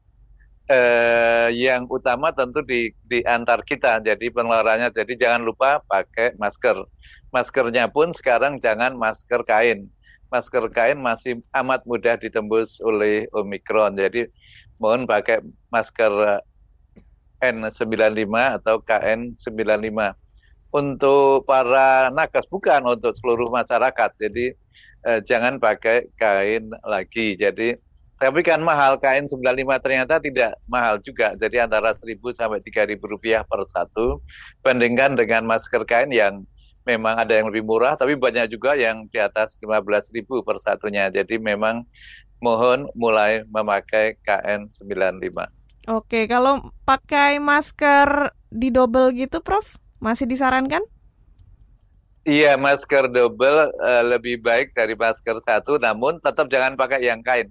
eh, 0.72 1.48
yang 1.68 1.84
utama 1.92 2.32
tentu 2.32 2.64
di, 2.64 2.96
di 3.04 3.20
antar 3.28 3.62
kita. 3.68 4.00
Jadi 4.00 4.32
penularannya, 4.32 4.90
jadi 4.96 5.14
jangan 5.20 5.44
lupa 5.44 5.84
pakai 5.84 6.34
masker. 6.40 6.88
Maskernya 7.36 7.92
pun 7.92 8.16
sekarang 8.16 8.58
jangan 8.64 8.96
masker 8.96 9.44
kain. 9.44 9.92
Masker 10.32 10.72
kain 10.72 10.96
masih 10.96 11.44
amat 11.52 11.84
mudah 11.84 12.16
ditembus 12.16 12.80
oleh 12.80 13.28
Omikron. 13.36 14.00
Jadi 14.00 14.32
mohon 14.80 15.04
pakai 15.04 15.44
masker 15.68 16.40
N95 17.44 18.32
atau 18.64 18.80
KN95. 18.80 20.16
Untuk 20.72 21.44
para 21.44 22.08
nakes 22.16 22.48
bukan 22.48 22.96
untuk 22.96 23.12
seluruh 23.20 23.52
masyarakat. 23.52 24.10
Jadi 24.16 24.56
eh, 25.04 25.20
jangan 25.28 25.60
pakai 25.60 26.08
kain 26.16 26.72
lagi. 26.88 27.36
Jadi 27.36 27.76
tapi 28.22 28.46
kan 28.46 28.62
mahal 28.62 29.02
kain 29.02 29.26
95 29.26 29.42
ternyata 29.82 30.22
tidak 30.22 30.54
mahal 30.70 31.02
juga. 31.02 31.34
Jadi 31.34 31.58
antara 31.58 31.90
1.000 31.90 32.22
sampai 32.38 32.62
3.000 32.62 33.02
rupiah 33.02 33.42
per 33.42 33.66
satu. 33.66 34.22
Bandingkan 34.62 35.18
dengan 35.18 35.50
masker 35.50 35.82
kain 35.90 36.14
yang 36.14 36.46
memang 36.86 37.18
ada 37.18 37.34
yang 37.34 37.50
lebih 37.50 37.66
murah, 37.66 37.98
tapi 37.98 38.14
banyak 38.14 38.54
juga 38.54 38.78
yang 38.78 39.10
di 39.10 39.18
atas 39.18 39.58
15.000 39.58 40.22
per 40.46 40.62
satunya. 40.62 41.10
Jadi 41.10 41.42
memang 41.42 41.82
mohon 42.46 42.86
mulai 42.94 43.42
memakai 43.50 44.22
KN95. 44.22 45.50
Oke, 45.90 46.30
kalau 46.30 46.70
pakai 46.86 47.42
masker 47.42 48.38
di 48.54 48.70
double 48.70 49.18
gitu, 49.18 49.42
Prof, 49.42 49.82
masih 49.98 50.30
disarankan? 50.30 50.86
Iya, 52.22 52.54
masker 52.54 53.10
double 53.10 53.74
uh, 53.82 54.06
lebih 54.06 54.46
baik 54.46 54.78
dari 54.78 54.94
masker 54.94 55.42
satu, 55.42 55.82
namun 55.82 56.22
tetap 56.22 56.54
jangan 56.54 56.78
pakai 56.78 57.02
yang 57.02 57.26
kain. 57.26 57.50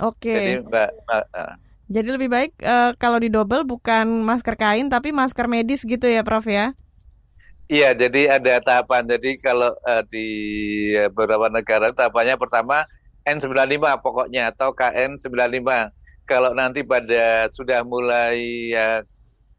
Oke. 0.00 0.32
Jadi, 0.32 0.52
Mbak, 0.64 0.90
uh, 1.10 1.52
Jadi 1.92 2.08
lebih 2.08 2.28
baik 2.32 2.52
uh, 2.64 2.96
kalau 2.96 3.20
di 3.20 3.28
double 3.28 3.68
bukan 3.68 4.24
masker 4.24 4.56
kain 4.56 4.88
tapi 4.88 5.12
masker 5.12 5.44
medis 5.44 5.84
gitu 5.84 6.08
ya, 6.08 6.24
Prof 6.24 6.48
ya? 6.48 6.72
Iya, 7.68 7.92
jadi 7.92 8.40
ada 8.40 8.60
tahapan. 8.64 9.04
Jadi 9.04 9.36
kalau 9.40 9.76
uh, 9.84 10.02
di 10.08 10.28
beberapa 11.12 11.52
negara 11.52 11.92
tahapannya 11.92 12.40
pertama 12.40 12.88
N95 13.28 14.00
pokoknya 14.00 14.52
atau 14.52 14.72
KN95. 14.72 15.68
Kalau 16.24 16.54
nanti 16.56 16.80
pada 16.86 17.50
sudah 17.50 17.82
mulai 17.84 18.72
ya, 18.72 19.02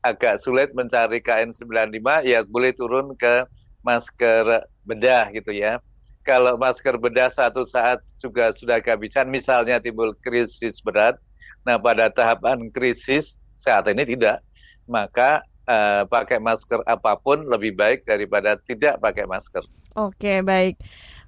agak 0.04 0.42
sulit 0.44 0.70
mencari 0.76 1.24
KN95 1.24 2.28
ya 2.28 2.44
boleh 2.44 2.76
turun 2.76 3.16
ke 3.16 3.48
masker 3.88 4.68
bedah 4.84 5.32
gitu 5.32 5.56
ya 5.56 5.80
kalau 6.24 6.56
masker 6.56 6.96
bedah 6.96 7.30
satu 7.30 7.68
saat 7.68 8.00
juga 8.24 8.56
sudah 8.56 8.80
kehabisan, 8.80 9.28
misalnya 9.28 9.78
timbul 9.84 10.16
krisis 10.24 10.80
berat, 10.80 11.20
nah 11.68 11.76
pada 11.76 12.08
tahapan 12.08 12.72
krisis 12.72 13.36
saat 13.60 13.88
ini 13.92 14.08
tidak, 14.08 14.40
maka 14.88 15.44
uh, 15.68 16.08
pakai 16.08 16.40
masker 16.40 16.80
apa 16.88 17.20
pun 17.20 17.44
lebih 17.48 17.76
baik 17.76 18.08
daripada 18.08 18.56
tidak 18.64 19.00
pakai 19.04 19.28
masker. 19.28 19.64
Oke, 20.00 20.42
baik. 20.42 20.80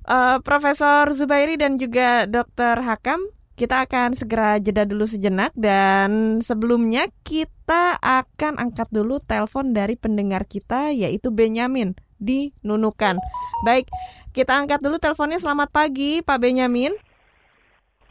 Uh, 0.07 0.39
Profesor 0.41 1.11
Zubairi 1.11 1.59
dan 1.59 1.75
juga 1.75 2.25
Dr. 2.25 2.81
Hakam, 2.81 3.19
kita 3.55 3.87
akan 3.87 4.19
segera 4.19 4.59
jeda 4.59 4.83
dulu 4.83 5.07
sejenak 5.07 5.55
dan 5.55 6.43
sebelumnya 6.43 7.07
kita 7.23 7.95
akan 8.03 8.59
angkat 8.59 8.91
dulu 8.91 9.23
telepon 9.23 9.71
dari 9.71 9.95
pendengar 9.95 10.43
kita 10.43 10.91
yaitu 10.91 11.31
Benyamin 11.31 11.95
di 12.19 12.51
Nunukan. 12.63 13.19
Baik, 13.63 13.87
kita 14.35 14.55
angkat 14.55 14.79
dulu 14.83 14.99
teleponnya. 14.99 15.39
Selamat 15.39 15.71
pagi, 15.71 16.19
Pak 16.19 16.37
Benyamin. 16.39 16.91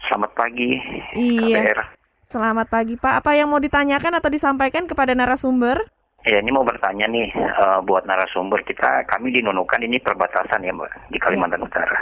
Selamat 0.08 0.32
pagi. 0.36 0.76
Iya. 1.16 1.60
KBR. 1.60 1.80
Selamat 2.28 2.66
pagi, 2.66 2.94
Pak. 2.98 3.24
Apa 3.24 3.38
yang 3.38 3.48
mau 3.52 3.62
ditanyakan 3.62 4.18
atau 4.18 4.28
disampaikan 4.28 4.90
kepada 4.90 5.14
narasumber? 5.14 5.78
Ya, 6.24 6.40
ini 6.40 6.50
mau 6.50 6.64
bertanya 6.64 7.04
nih 7.04 7.28
uh, 7.36 7.84
buat 7.84 8.08
narasumber 8.08 8.64
kita. 8.64 9.04
Kami 9.06 9.28
di 9.28 9.44
Nunukan 9.44 9.84
ini 9.84 10.00
perbatasan 10.00 10.64
ya, 10.64 10.72
Mbak, 10.72 11.12
di 11.12 11.18
Kalimantan 11.20 11.60
ya. 11.60 11.68
Utara. 11.68 12.00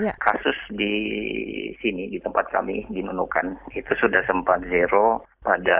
Ya. 0.00 0.12
Kasus 0.18 0.58
di 0.74 0.94
sini 1.78 2.10
di 2.10 2.18
tempat 2.18 2.50
kami 2.50 2.82
di 2.90 2.98
Nunukan 3.04 3.54
itu 3.78 3.92
sudah 3.94 4.26
sempat 4.26 4.66
zero 4.66 5.22
pada 5.46 5.78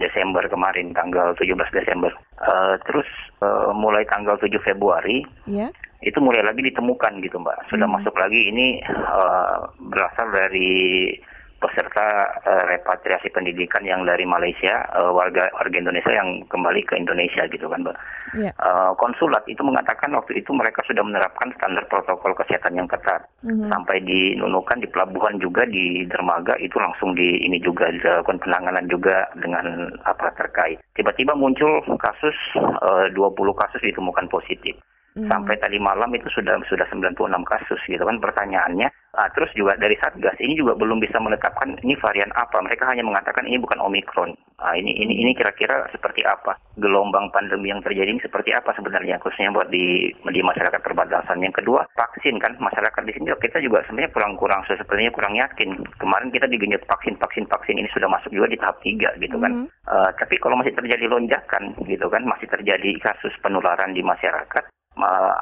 Desember 0.00 0.40
kemarin 0.48 0.96
tanggal 0.96 1.36
17 1.36 1.58
Desember. 1.76 2.12
Uh, 2.40 2.80
terus 2.88 3.08
uh, 3.44 3.74
mulai 3.76 4.06
tanggal 4.08 4.40
7 4.40 4.48
Februari 4.64 5.20
ya. 5.44 5.68
itu 6.00 6.16
mulai 6.24 6.40
lagi 6.40 6.64
ditemukan 6.64 7.20
gitu 7.20 7.36
Mbak. 7.36 7.68
Sudah 7.68 7.84
hmm. 7.84 7.96
masuk 8.00 8.14
lagi 8.16 8.40
ini 8.48 8.80
uh, 8.88 9.68
berasal 9.92 10.32
dari 10.32 11.12
peserta 11.60 12.32
uh, 12.40 12.64
repatriasi 12.66 13.28
pendidikan 13.30 13.84
yang 13.84 14.02
dari 14.08 14.24
Malaysia, 14.24 14.88
uh, 14.96 15.12
warga 15.12 15.52
warga 15.52 15.76
Indonesia 15.76 16.10
yang 16.10 16.48
kembali 16.48 16.80
ke 16.88 16.96
Indonesia 16.96 17.44
gitu 17.52 17.68
kan, 17.68 17.84
Mbak. 17.84 17.96
Yeah. 18.40 18.54
Uh, 18.56 18.96
konsulat 18.96 19.44
itu 19.44 19.60
mengatakan 19.60 20.16
waktu 20.16 20.40
itu 20.40 20.50
mereka 20.56 20.80
sudah 20.88 21.04
menerapkan 21.04 21.52
standar 21.60 21.84
protokol 21.92 22.32
kesehatan 22.32 22.80
yang 22.80 22.88
ketat. 22.88 23.28
Mm-hmm. 23.44 23.68
Sampai 23.68 24.00
di 24.00 24.34
Nunukan, 24.40 24.80
di 24.80 24.88
pelabuhan 24.88 25.36
juga 25.36 25.68
di 25.68 26.08
dermaga 26.08 26.56
itu 26.56 26.80
langsung 26.80 27.12
di 27.12 27.44
ini 27.44 27.60
juga 27.60 27.92
dilakukan 27.92 28.40
penanganan 28.40 28.88
juga 28.88 29.28
dengan 29.36 29.92
apa 30.08 30.32
terkait. 30.40 30.80
Tiba-tiba 30.96 31.36
muncul 31.36 31.84
kasus 32.00 32.36
uh, 32.56 33.12
20 33.12 33.36
kasus 33.36 33.80
ditemukan 33.84 34.32
positif. 34.32 34.80
Hmm. 35.18 35.26
Sampai 35.26 35.58
tadi 35.58 35.82
malam 35.82 36.14
itu 36.14 36.30
sudah 36.30 36.54
sudah 36.70 36.86
96 36.86 37.18
kasus 37.42 37.80
gitu 37.90 38.02
kan 38.06 38.22
pertanyaannya. 38.22 38.88
Nah, 39.10 39.26
terus 39.34 39.50
juga 39.58 39.74
dari 39.74 39.98
Satgas 39.98 40.38
ini 40.38 40.54
juga 40.54 40.78
belum 40.78 41.02
bisa 41.02 41.18
menetapkan 41.18 41.74
ini 41.82 41.98
varian 41.98 42.30
apa. 42.38 42.62
Mereka 42.62 42.86
hanya 42.86 43.02
mengatakan 43.02 43.42
ini 43.42 43.58
bukan 43.58 43.82
Omikron. 43.82 44.38
Nah, 44.62 44.74
ini 44.78 44.94
ini 44.94 45.18
ini 45.18 45.34
kira-kira 45.34 45.82
seperti 45.90 46.22
apa 46.22 46.54
gelombang 46.78 47.26
pandemi 47.34 47.74
yang 47.74 47.82
terjadi 47.82 48.06
ini 48.06 48.22
seperti 48.22 48.54
apa 48.54 48.70
sebenarnya 48.78 49.18
khususnya 49.18 49.50
buat 49.50 49.66
di 49.66 50.14
di 50.14 50.40
masyarakat 50.46 50.78
perbatasan. 50.78 51.42
Yang 51.42 51.58
kedua 51.58 51.90
vaksin 51.98 52.38
kan 52.38 52.54
masyarakat 52.62 53.02
di 53.02 53.12
sini 53.18 53.34
kita 53.34 53.58
juga 53.58 53.82
sebenarnya 53.90 54.14
kurang-kurang 54.14 54.62
sepertinya 54.70 55.10
kurang 55.10 55.34
yakin. 55.34 55.74
Kemarin 55.98 56.30
kita 56.30 56.46
digenjot 56.46 56.86
vaksin 56.86 57.18
vaksin 57.18 57.50
vaksin 57.50 57.82
ini 57.82 57.90
sudah 57.90 58.06
masuk 58.06 58.30
juga 58.30 58.46
di 58.46 58.62
tahap 58.62 58.78
tiga 58.86 59.10
gitu 59.18 59.42
kan. 59.42 59.66
Hmm. 59.66 59.66
Uh, 59.90 60.10
tapi 60.22 60.38
kalau 60.38 60.54
masih 60.54 60.70
terjadi 60.70 61.10
lonjakan 61.10 61.74
gitu 61.82 62.06
kan 62.06 62.22
masih 62.22 62.46
terjadi 62.46 62.94
kasus 63.02 63.34
penularan 63.42 63.90
di 63.90 64.06
masyarakat 64.06 64.70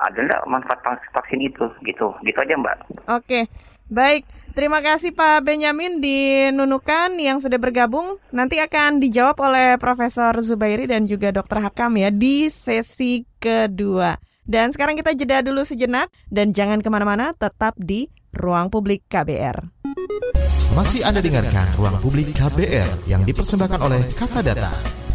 ada 0.05 0.19
nggak 0.19 0.43
manfaat 0.47 0.81
vaksin 1.15 1.41
itu? 1.43 1.67
Gitu. 1.83 2.07
Gitu 2.23 2.39
aja 2.39 2.55
mbak. 2.59 2.77
Oke. 3.11 3.51
Baik. 3.89 4.29
Terima 4.59 4.83
kasih 4.83 5.15
Pak 5.15 5.47
Benyamin 5.47 6.03
di 6.03 6.51
Nunukan 6.51 7.15
yang 7.15 7.39
sudah 7.39 7.63
bergabung. 7.63 8.19
Nanti 8.35 8.59
akan 8.59 8.99
dijawab 8.99 9.39
oleh 9.39 9.79
Profesor 9.79 10.35
Zubairi 10.43 10.91
dan 10.91 11.07
juga 11.07 11.31
Dr. 11.31 11.63
Hakam 11.63 11.95
ya 11.95 12.11
di 12.11 12.51
sesi 12.51 13.23
kedua. 13.39 14.19
Dan 14.43 14.75
sekarang 14.75 14.99
kita 14.99 15.15
jeda 15.15 15.47
dulu 15.47 15.63
sejenak. 15.63 16.11
Dan 16.27 16.51
jangan 16.51 16.83
ke 16.83 16.91
mana-mana 16.91 17.31
tetap 17.39 17.79
di 17.79 18.11
Ruang 18.35 18.67
Publik 18.67 19.07
KBR. 19.07 19.63
Masih 20.75 21.07
Anda 21.07 21.23
dengarkan 21.23 21.79
Ruang 21.79 21.97
Publik 22.03 22.35
KBR 22.35 23.07
yang 23.07 23.23
dipersembahkan 23.23 23.79
oleh 23.79 24.03
Kata 24.19 24.43
Data. 24.43 25.08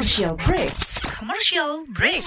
Commercial 0.00 0.32
break. 0.48 0.72
Commercial 1.12 1.70
break. 1.92 2.24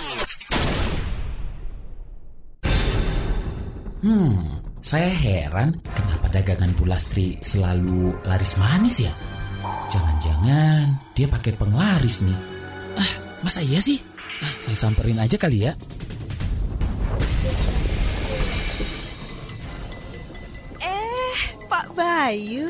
Hmm, 3.98 4.62
saya 4.86 5.10
heran 5.10 5.82
kenapa 5.82 6.30
dagangan 6.30 6.70
Bulastri 6.78 7.42
selalu 7.42 8.14
laris 8.30 8.62
manis 8.62 9.02
ya? 9.02 9.10
Jangan-jangan 9.90 11.02
dia 11.18 11.26
pakai 11.26 11.58
penglaris 11.58 12.22
nih. 12.22 12.38
Ah, 12.94 13.12
masa 13.42 13.66
iya 13.66 13.82
sih? 13.82 13.98
Ah, 14.38 14.54
saya 14.62 14.78
samperin 14.78 15.18
aja 15.18 15.34
kali 15.42 15.66
ya. 15.66 15.74
Eh, 20.78 21.38
Pak 21.66 21.90
Bayu, 21.98 22.70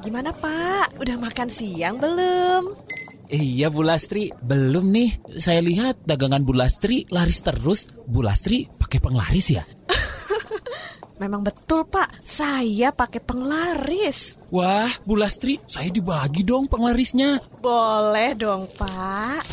gimana 0.00 0.32
Pak? 0.32 0.96
Udah 0.96 1.20
makan 1.20 1.52
siang 1.52 2.00
belum? 2.00 2.88
Iya 3.28 3.68
Bu 3.68 3.84
Lastri, 3.84 4.32
belum 4.40 4.88
nih. 4.88 5.36
Saya 5.36 5.60
lihat 5.60 6.00
dagangan 6.08 6.48
Bu 6.48 6.56
Lastri 6.56 7.04
laris 7.12 7.44
terus. 7.44 7.92
Bu 8.08 8.24
Lastri 8.24 8.64
pakai 8.64 9.04
penglaris 9.04 9.52
ya? 9.52 9.64
Memang 11.20 11.44
betul 11.44 11.84
Pak, 11.84 12.24
saya 12.24 12.88
pakai 12.88 13.20
penglaris. 13.20 14.40
Wah, 14.48 14.88
Bu 15.04 15.20
Lastri, 15.20 15.60
saya 15.68 15.92
dibagi 15.92 16.40
dong 16.40 16.72
penglarisnya. 16.72 17.44
Boleh 17.60 18.32
dong 18.32 18.64
Pak. 18.80 19.44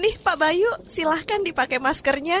Nih 0.00 0.16
Pak 0.24 0.36
Bayu, 0.40 0.70
silahkan 0.88 1.44
dipakai 1.44 1.76
maskernya. 1.82 2.40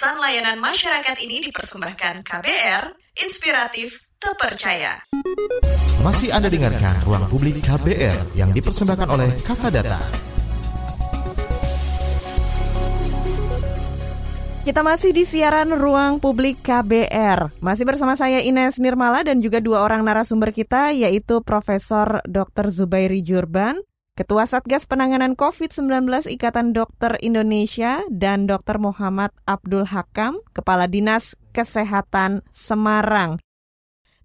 Pesan 0.00 0.16
layanan 0.16 0.56
masyarakat 0.56 1.12
ini 1.20 1.44
dipersembahkan 1.44 2.24
KBR, 2.24 2.88
inspiratif, 3.20 4.00
terpercaya. 4.16 4.96
Masih 6.00 6.32
Anda 6.32 6.48
dengarkan 6.48 7.04
Ruang 7.04 7.28
Publik 7.28 7.60
KBR 7.60 8.32
yang 8.32 8.48
dipersembahkan 8.48 9.08
oleh 9.12 9.28
Kata 9.44 9.68
Data. 9.68 10.00
Kita 14.64 14.80
masih 14.80 15.12
di 15.12 15.28
siaran 15.28 15.76
Ruang 15.76 16.16
Publik 16.16 16.64
KBR. 16.64 17.60
Masih 17.60 17.84
bersama 17.84 18.16
saya 18.16 18.40
Ines 18.40 18.80
Nirmala 18.80 19.20
dan 19.20 19.44
juga 19.44 19.60
dua 19.60 19.84
orang 19.84 20.00
narasumber 20.00 20.56
kita 20.56 20.96
yaitu 20.96 21.44
Profesor 21.44 22.24
Dr. 22.24 22.72
Zubairi 22.72 23.20
Jurban 23.20 23.76
Ketua 24.20 24.44
Satgas 24.44 24.84
Penanganan 24.84 25.32
COVID-19 25.32 26.04
Ikatan 26.28 26.76
Dokter 26.76 27.16
Indonesia 27.24 28.04
dan 28.12 28.44
Dr. 28.44 28.76
Muhammad 28.76 29.32
Abdul 29.48 29.88
Hakam, 29.88 30.44
Kepala 30.52 30.84
Dinas 30.84 31.32
Kesehatan 31.56 32.44
Semarang. 32.52 33.40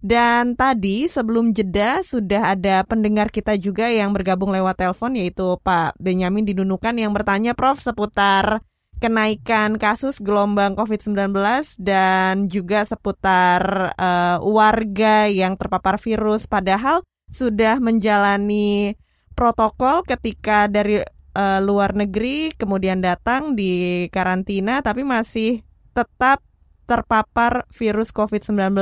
Dan 0.04 0.52
tadi 0.52 1.08
sebelum 1.08 1.56
jeda 1.56 2.04
sudah 2.04 2.52
ada 2.52 2.84
pendengar 2.84 3.32
kita 3.32 3.56
juga 3.56 3.88
yang 3.88 4.12
bergabung 4.12 4.52
lewat 4.52 4.84
telepon 4.84 5.16
yaitu 5.16 5.56
Pak 5.64 5.96
Benyamin 5.96 6.44
Dinunukan 6.44 6.92
yang 6.92 7.16
bertanya 7.16 7.56
Prof 7.56 7.80
seputar 7.80 8.60
kenaikan 9.00 9.80
kasus 9.80 10.20
gelombang 10.20 10.76
COVID-19 10.76 11.32
dan 11.80 12.52
juga 12.52 12.84
seputar 12.84 13.96
uh, 13.96 14.44
warga 14.44 15.24
yang 15.24 15.56
terpapar 15.56 15.96
virus 15.96 16.44
padahal 16.44 17.00
sudah 17.32 17.80
menjalani 17.80 18.92
protokol 19.36 20.00
ketika 20.08 20.66
dari 20.66 21.04
uh, 21.36 21.60
luar 21.60 21.92
negeri 21.92 22.50
kemudian 22.56 23.04
datang 23.04 23.52
di 23.52 24.08
karantina 24.08 24.80
tapi 24.80 25.04
masih 25.04 25.60
tetap 25.92 26.40
terpapar 26.86 27.66
virus 27.74 28.14
COVID-19. 28.14 28.72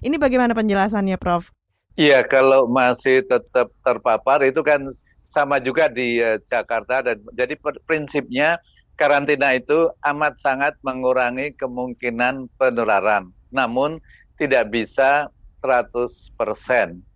Ini 0.00 0.16
bagaimana 0.16 0.54
penjelasannya, 0.54 1.18
Prof? 1.18 1.50
Iya, 1.98 2.22
kalau 2.24 2.70
masih 2.70 3.26
tetap 3.26 3.74
terpapar 3.82 4.46
itu 4.46 4.62
kan 4.62 4.86
sama 5.26 5.58
juga 5.60 5.90
di 5.90 6.22
uh, 6.22 6.38
Jakarta 6.46 7.02
dan 7.04 7.18
jadi 7.34 7.58
prinsipnya 7.84 8.62
karantina 8.94 9.52
itu 9.52 9.90
amat 10.06 10.38
sangat 10.38 10.78
mengurangi 10.86 11.52
kemungkinan 11.58 12.48
penularan. 12.56 13.34
Namun 13.50 13.98
tidak 14.38 14.70
bisa 14.70 15.28
100%. 15.58 17.09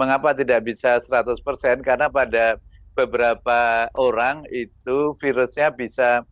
Mengapa 0.00 0.32
tidak 0.32 0.64
bisa 0.64 0.96
100%? 0.96 1.84
Karena 1.84 2.08
pada 2.08 2.56
beberapa 2.96 3.86
orang 4.00 4.48
itu 4.48 5.12
virusnya 5.20 5.68
bisa 5.76 6.24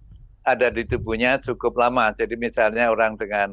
ada 0.48 0.72
di 0.72 0.88
tubuhnya 0.88 1.36
cukup 1.44 1.76
lama. 1.76 2.16
Jadi 2.16 2.40
misalnya 2.40 2.88
orang 2.88 3.20
dengan 3.20 3.52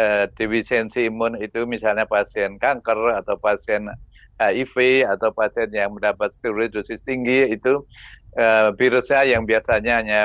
uh, 0.00 0.24
defisiensi 0.32 1.12
imun 1.12 1.36
itu 1.44 1.68
misalnya 1.68 2.08
pasien 2.08 2.56
kanker 2.56 3.20
atau 3.20 3.36
pasien 3.36 3.92
HIV 4.40 5.06
atau 5.06 5.28
pasien 5.36 5.68
yang 5.70 5.92
mendapat 5.92 6.32
steroid 6.32 6.72
dosis 6.72 7.04
tinggi 7.04 7.52
itu 7.52 7.84
uh, 8.40 8.72
virusnya 8.74 9.28
yang 9.28 9.44
biasanya 9.44 9.92
hanya 10.00 10.22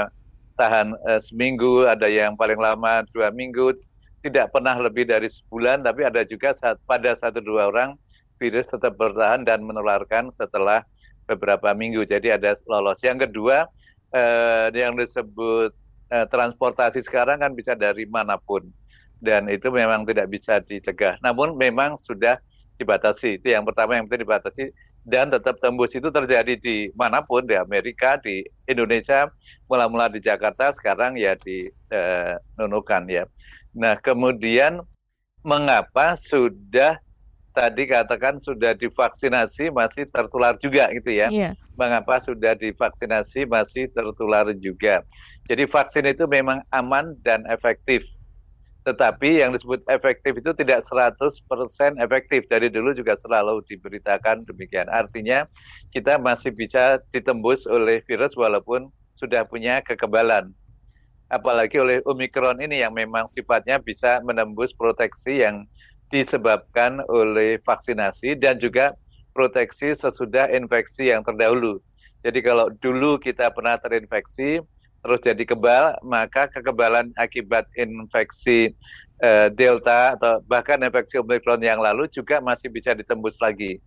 tahan 0.57 0.95
uh, 1.05 1.21
seminggu, 1.21 1.85
ada 1.85 2.09
yang 2.09 2.33
paling 2.33 2.57
lama 2.57 3.05
dua 3.13 3.29
minggu, 3.29 3.77
tidak 4.25 4.49
pernah 4.49 4.73
lebih 4.79 5.05
dari 5.05 5.29
sebulan, 5.29 5.85
tapi 5.85 6.01
ada 6.01 6.25
juga 6.25 6.49
saat, 6.55 6.81
pada 6.89 7.13
satu 7.13 7.43
dua 7.43 7.69
orang 7.69 7.93
virus 8.37 8.71
tetap 8.71 8.95
bertahan 8.95 9.43
dan 9.43 9.65
menularkan 9.65 10.29
setelah 10.33 10.85
beberapa 11.27 11.73
minggu. 11.75 12.07
Jadi 12.07 12.31
ada 12.31 12.55
lolos. 12.69 13.03
Yang 13.03 13.29
kedua, 13.29 13.67
eh, 14.15 14.71
yang 14.73 14.95
disebut 14.95 15.75
eh, 16.07 16.25
transportasi 16.31 17.03
sekarang 17.03 17.43
kan 17.43 17.51
bisa 17.51 17.75
dari 17.75 18.07
mana 18.07 18.39
pun 18.39 18.63
dan 19.19 19.49
itu 19.49 19.67
memang 19.73 20.05
tidak 20.05 20.29
bisa 20.29 20.61
dicegah. 20.63 21.17
Namun 21.25 21.57
memang 21.57 21.97
sudah 21.97 22.37
dibatasi. 22.77 23.41
Itu 23.41 23.51
yang 23.51 23.65
pertama 23.65 23.97
yang 23.97 24.05
penting 24.05 24.23
dibatasi 24.23 24.63
dan 25.07 25.31
tetap 25.31 25.57
tembus 25.63 25.95
itu 25.95 26.11
terjadi 26.11 26.59
di 26.59 26.91
mana 26.93 27.23
pun 27.23 27.47
di 27.47 27.55
Amerika, 27.55 28.19
di 28.19 28.43
Indonesia, 28.67 29.31
mula-mula 29.65 30.11
di 30.11 30.19
Jakarta, 30.19 30.69
sekarang 30.75 31.17
ya 31.17 31.33
di 31.39 31.65
eh, 31.91 32.35
Nunukan 32.59 33.07
ya. 33.09 33.23
Nah 33.73 33.97
kemudian 33.97 34.83
mengapa 35.41 36.19
sudah 36.19 36.99
tadi 37.57 37.89
katakan 37.89 38.37
sudah 38.37 38.77
divaksinasi 38.77 39.73
masih 39.73 40.05
tertular 40.13 40.53
juga 40.61 40.85
gitu 40.93 41.09
ya. 41.09 41.25
Yeah. 41.33 41.57
Mengapa 41.73 42.21
sudah 42.21 42.53
divaksinasi 42.53 43.49
masih 43.49 43.89
tertular 43.89 44.45
juga. 44.61 45.01
Jadi 45.49 45.65
vaksin 45.65 46.05
itu 46.05 46.29
memang 46.29 46.61
aman 46.69 47.17
dan 47.25 47.41
efektif. 47.49 48.05
Tetapi 48.85 49.41
yang 49.41 49.51
disebut 49.51 49.83
efektif 49.89 50.37
itu 50.37 50.53
tidak 50.53 50.85
100% 50.85 51.97
efektif. 51.97 52.45
Dari 52.45 52.69
dulu 52.69 52.93
juga 52.93 53.17
selalu 53.17 53.65
diberitakan 53.65 54.45
demikian. 54.45 54.87
Artinya 54.93 55.49
kita 55.89 56.21
masih 56.21 56.53
bisa 56.53 57.01
ditembus 57.09 57.65
oleh 57.65 58.05
virus 58.05 58.37
walaupun 58.37 58.87
sudah 59.17 59.43
punya 59.49 59.81
kekebalan. 59.81 60.53
Apalagi 61.27 61.75
oleh 61.81 61.99
Omikron 62.07 62.63
ini 62.63 62.79
yang 62.79 62.95
memang 62.95 63.27
sifatnya 63.27 63.81
bisa 63.83 64.23
menembus 64.23 64.71
proteksi 64.71 65.43
yang 65.43 65.67
disebabkan 66.07 67.03
oleh 67.11 67.59
vaksinasi 67.63 68.39
dan 68.39 68.55
juga 68.57 68.95
proteksi 69.35 69.93
sesudah 69.93 70.49
infeksi 70.49 71.13
yang 71.13 71.21
terdahulu. 71.21 71.77
Jadi 72.25 72.39
kalau 72.41 72.73
dulu 72.81 73.21
kita 73.21 73.53
pernah 73.53 73.77
terinfeksi, 73.77 74.59
terus 75.05 75.19
jadi 75.21 75.43
kebal, 75.45 75.93
maka 76.01 76.49
kekebalan 76.49 77.13
akibat 77.15 77.69
infeksi 77.77 78.73
uh, 79.21 79.47
delta 79.53 80.17
atau 80.17 80.41
bahkan 80.49 80.81
infeksi 80.81 81.21
omikron 81.21 81.61
yang 81.61 81.77
lalu 81.77 82.09
juga 82.09 82.41
masih 82.41 82.73
bisa 82.73 82.97
ditembus 82.97 83.37
lagi. 83.37 83.77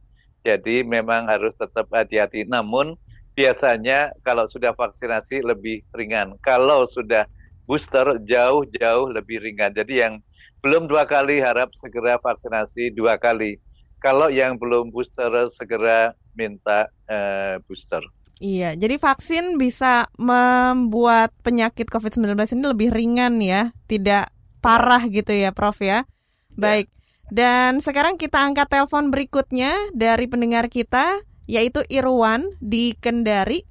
Jadi 0.47 0.87
memang 0.87 1.29
harus 1.29 1.53
tetap 1.59 1.91
hati-hati. 1.93 2.49
Namun 2.49 2.97
biasanya 3.37 4.15
kalau 4.25 4.49
sudah 4.49 4.73
vaksinasi 4.73 5.45
lebih 5.45 5.85
ringan. 5.93 6.39
Kalau 6.41 6.89
sudah 6.89 7.29
booster 7.71 8.19
jauh-jauh 8.27 9.15
lebih 9.15 9.39
ringan. 9.39 9.71
Jadi 9.71 10.03
yang 10.03 10.19
belum 10.59 10.91
dua 10.91 11.07
kali 11.07 11.39
harap 11.39 11.71
segera 11.79 12.19
vaksinasi 12.19 12.91
dua 12.91 13.15
kali. 13.15 13.63
Kalau 14.03 14.27
yang 14.27 14.59
belum 14.59 14.91
booster 14.91 15.31
segera 15.55 16.11
minta 16.35 16.91
uh, 17.07 17.63
booster. 17.71 18.03
Iya, 18.41 18.73
jadi 18.73 18.97
vaksin 18.97 19.61
bisa 19.61 20.09
membuat 20.17 21.31
penyakit 21.45 21.93
COVID-19 21.93 22.35
ini 22.57 22.65
lebih 22.73 22.89
ringan 22.89 23.37
ya, 23.39 23.71
tidak 23.85 24.33
parah 24.65 25.05
gitu 25.07 25.29
ya 25.29 25.53
Prof 25.53 25.77
ya. 25.85 26.09
Baik, 26.57 26.89
dan 27.31 27.79
sekarang 27.79 28.19
kita 28.19 28.43
angkat 28.43 28.67
telepon 28.67 29.15
berikutnya 29.15 29.77
dari 29.95 30.27
pendengar 30.27 30.67
kita, 30.67 31.23
yaitu 31.47 31.87
Irwan 31.87 32.59
di 32.59 32.99
Kendari, 32.99 33.63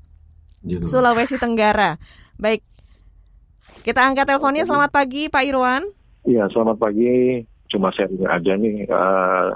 Sulawesi 0.63 1.35
Tenggara. 1.41 1.99
Baik, 2.39 2.63
kita 3.83 4.01
angkat 4.03 4.25
teleponnya. 4.27 4.67
Selamat 4.67 4.91
pagi 4.91 5.31
Pak 5.31 5.43
Irwan. 5.45 5.83
Iya, 6.27 6.51
selamat 6.51 6.77
pagi. 6.77 7.43
Cuma 7.69 7.93
saya 7.93 8.09
aja 8.27 8.53
nih, 8.57 8.89
uh, 8.89 9.53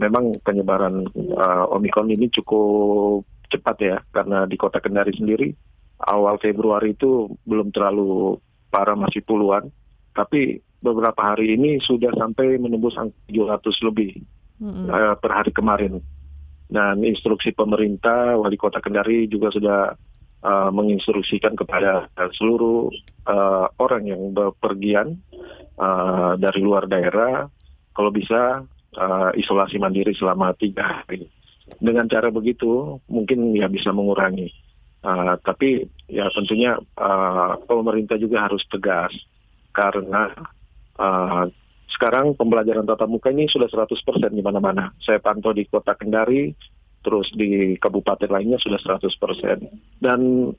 memang 0.00 0.36
penyebaran 0.44 1.08
uh, 1.36 1.74
Omikron 1.76 2.12
ini 2.12 2.28
cukup 2.30 3.24
cepat 3.48 3.76
ya 3.78 3.96
karena 4.10 4.44
di 4.44 4.56
kota 4.58 4.82
Kendari 4.82 5.14
sendiri 5.14 5.54
awal 6.02 6.36
Februari 6.42 6.92
itu 6.92 7.30
belum 7.46 7.72
terlalu 7.72 8.36
parah 8.68 8.98
masih 8.98 9.22
puluhan 9.24 9.70
tapi 10.12 10.60
beberapa 10.82 11.16
hari 11.32 11.56
ini 11.56 11.80
sudah 11.80 12.12
sampai 12.12 12.60
menembus 12.60 12.98
angka 12.98 13.16
700 13.30 13.88
lebih 13.88 14.10
mm-hmm. 14.60 14.86
uh, 14.90 15.14
per 15.16 15.30
hari 15.32 15.52
kemarin 15.54 16.02
dan 16.66 17.00
instruksi 17.00 17.54
pemerintah 17.54 18.36
wali 18.36 18.58
kota 18.58 18.82
Kendari 18.82 19.30
juga 19.30 19.54
sudah 19.54 19.94
uh, 20.46 20.70
menginstruksikan 20.70 21.58
kepada 21.58 22.06
seluruh 22.38 22.94
uh, 23.26 23.66
orang 23.82 24.06
yang 24.06 24.22
berpergian 24.30 25.18
uh, 25.74 26.38
dari 26.38 26.62
luar 26.62 26.86
daerah 26.86 27.50
kalau 27.90 28.14
bisa 28.14 28.62
uh, 28.94 29.30
isolasi 29.34 29.82
mandiri 29.82 30.14
selama 30.14 30.54
tiga 30.54 31.02
hari 31.02 31.26
dengan 31.82 32.06
cara 32.06 32.30
begitu 32.30 33.02
mungkin 33.10 33.50
ya 33.58 33.66
bisa 33.66 33.90
mengurangi. 33.90 34.54
Uh, 35.06 35.38
tapi 35.42 35.86
ya 36.10 36.26
tentunya 36.34 36.74
uh, 36.98 37.54
pemerintah 37.62 38.18
juga 38.18 38.46
harus 38.46 38.62
tegas 38.66 39.14
karena 39.70 40.34
uh, 40.98 41.46
sekarang 41.86 42.34
pembelajaran 42.34 42.82
tatap 42.82 43.06
muka 43.06 43.30
ini 43.30 43.46
sudah 43.46 43.70
100% 43.70 43.94
di 44.34 44.42
mana-mana. 44.42 44.90
Saya 44.98 45.22
pantau 45.22 45.54
di 45.54 45.62
kota 45.70 45.94
Kendari, 45.94 46.50
terus 47.06 47.30
di 47.38 47.78
kabupaten 47.78 48.26
lainnya 48.26 48.58
sudah 48.58 48.82
100%. 48.98 50.02
Dan 50.02 50.50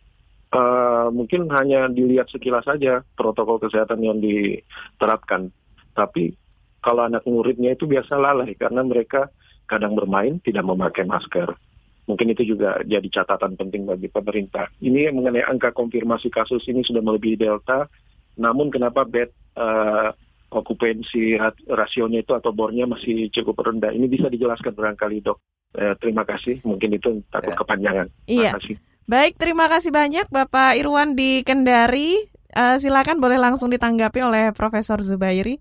uh, 0.56 1.08
mungkin 1.12 1.52
hanya 1.52 1.92
dilihat 1.92 2.32
sekilas 2.32 2.64
saja 2.64 3.04
protokol 3.20 3.60
kesehatan 3.60 4.00
yang 4.00 4.24
diterapkan. 4.24 5.52
Tapi 5.92 6.32
kalau 6.80 7.04
anak 7.04 7.28
muridnya 7.28 7.76
itu 7.76 7.84
biasa 7.84 8.16
lalai 8.16 8.56
karena 8.56 8.80
mereka 8.88 9.28
kadang 9.68 10.00
bermain 10.00 10.40
tidak 10.40 10.64
memakai 10.64 11.04
masker. 11.04 11.52
Mungkin 12.08 12.32
itu 12.32 12.56
juga 12.56 12.80
jadi 12.88 13.04
catatan 13.12 13.60
penting 13.60 13.84
bagi 13.84 14.08
pemerintah. 14.08 14.72
Ini 14.80 15.12
mengenai 15.12 15.44
angka 15.44 15.76
konfirmasi 15.76 16.32
kasus 16.32 16.64
ini 16.72 16.80
sudah 16.88 17.04
melebihi 17.04 17.36
delta, 17.36 17.92
namun 18.40 18.72
kenapa 18.72 19.04
bed 19.04 19.28
uh, 19.60 20.16
okupansi 20.48 21.36
rasionya 21.68 22.24
itu 22.24 22.32
atau 22.32 22.56
bornya 22.56 22.88
masih 22.88 23.28
cukup 23.36 23.60
rendah? 23.68 23.92
Ini 23.92 24.08
bisa 24.08 24.32
dijelaskan 24.32 24.72
barangkali 24.72 25.20
dok. 25.20 25.36
Uh, 25.76 25.94
terima 26.00 26.24
kasih. 26.24 26.62
Mungkin 26.64 26.96
itu 26.96 27.20
takut 27.34 27.52
ya. 27.54 27.58
kepanjangan. 27.60 28.08
Iya. 28.30 28.52
Kasih. 28.56 28.78
Baik, 29.08 29.40
terima 29.40 29.72
kasih 29.72 29.92
banyak 29.92 30.28
Bapak 30.28 30.76
Irwan 30.80 31.16
di 31.16 31.42
Kendari. 31.44 32.28
Uh, 32.52 32.80
silakan 32.80 33.20
boleh 33.20 33.40
langsung 33.40 33.72
ditanggapi 33.72 34.20
oleh 34.24 34.44
Profesor 34.56 35.00
Zubairi 35.04 35.60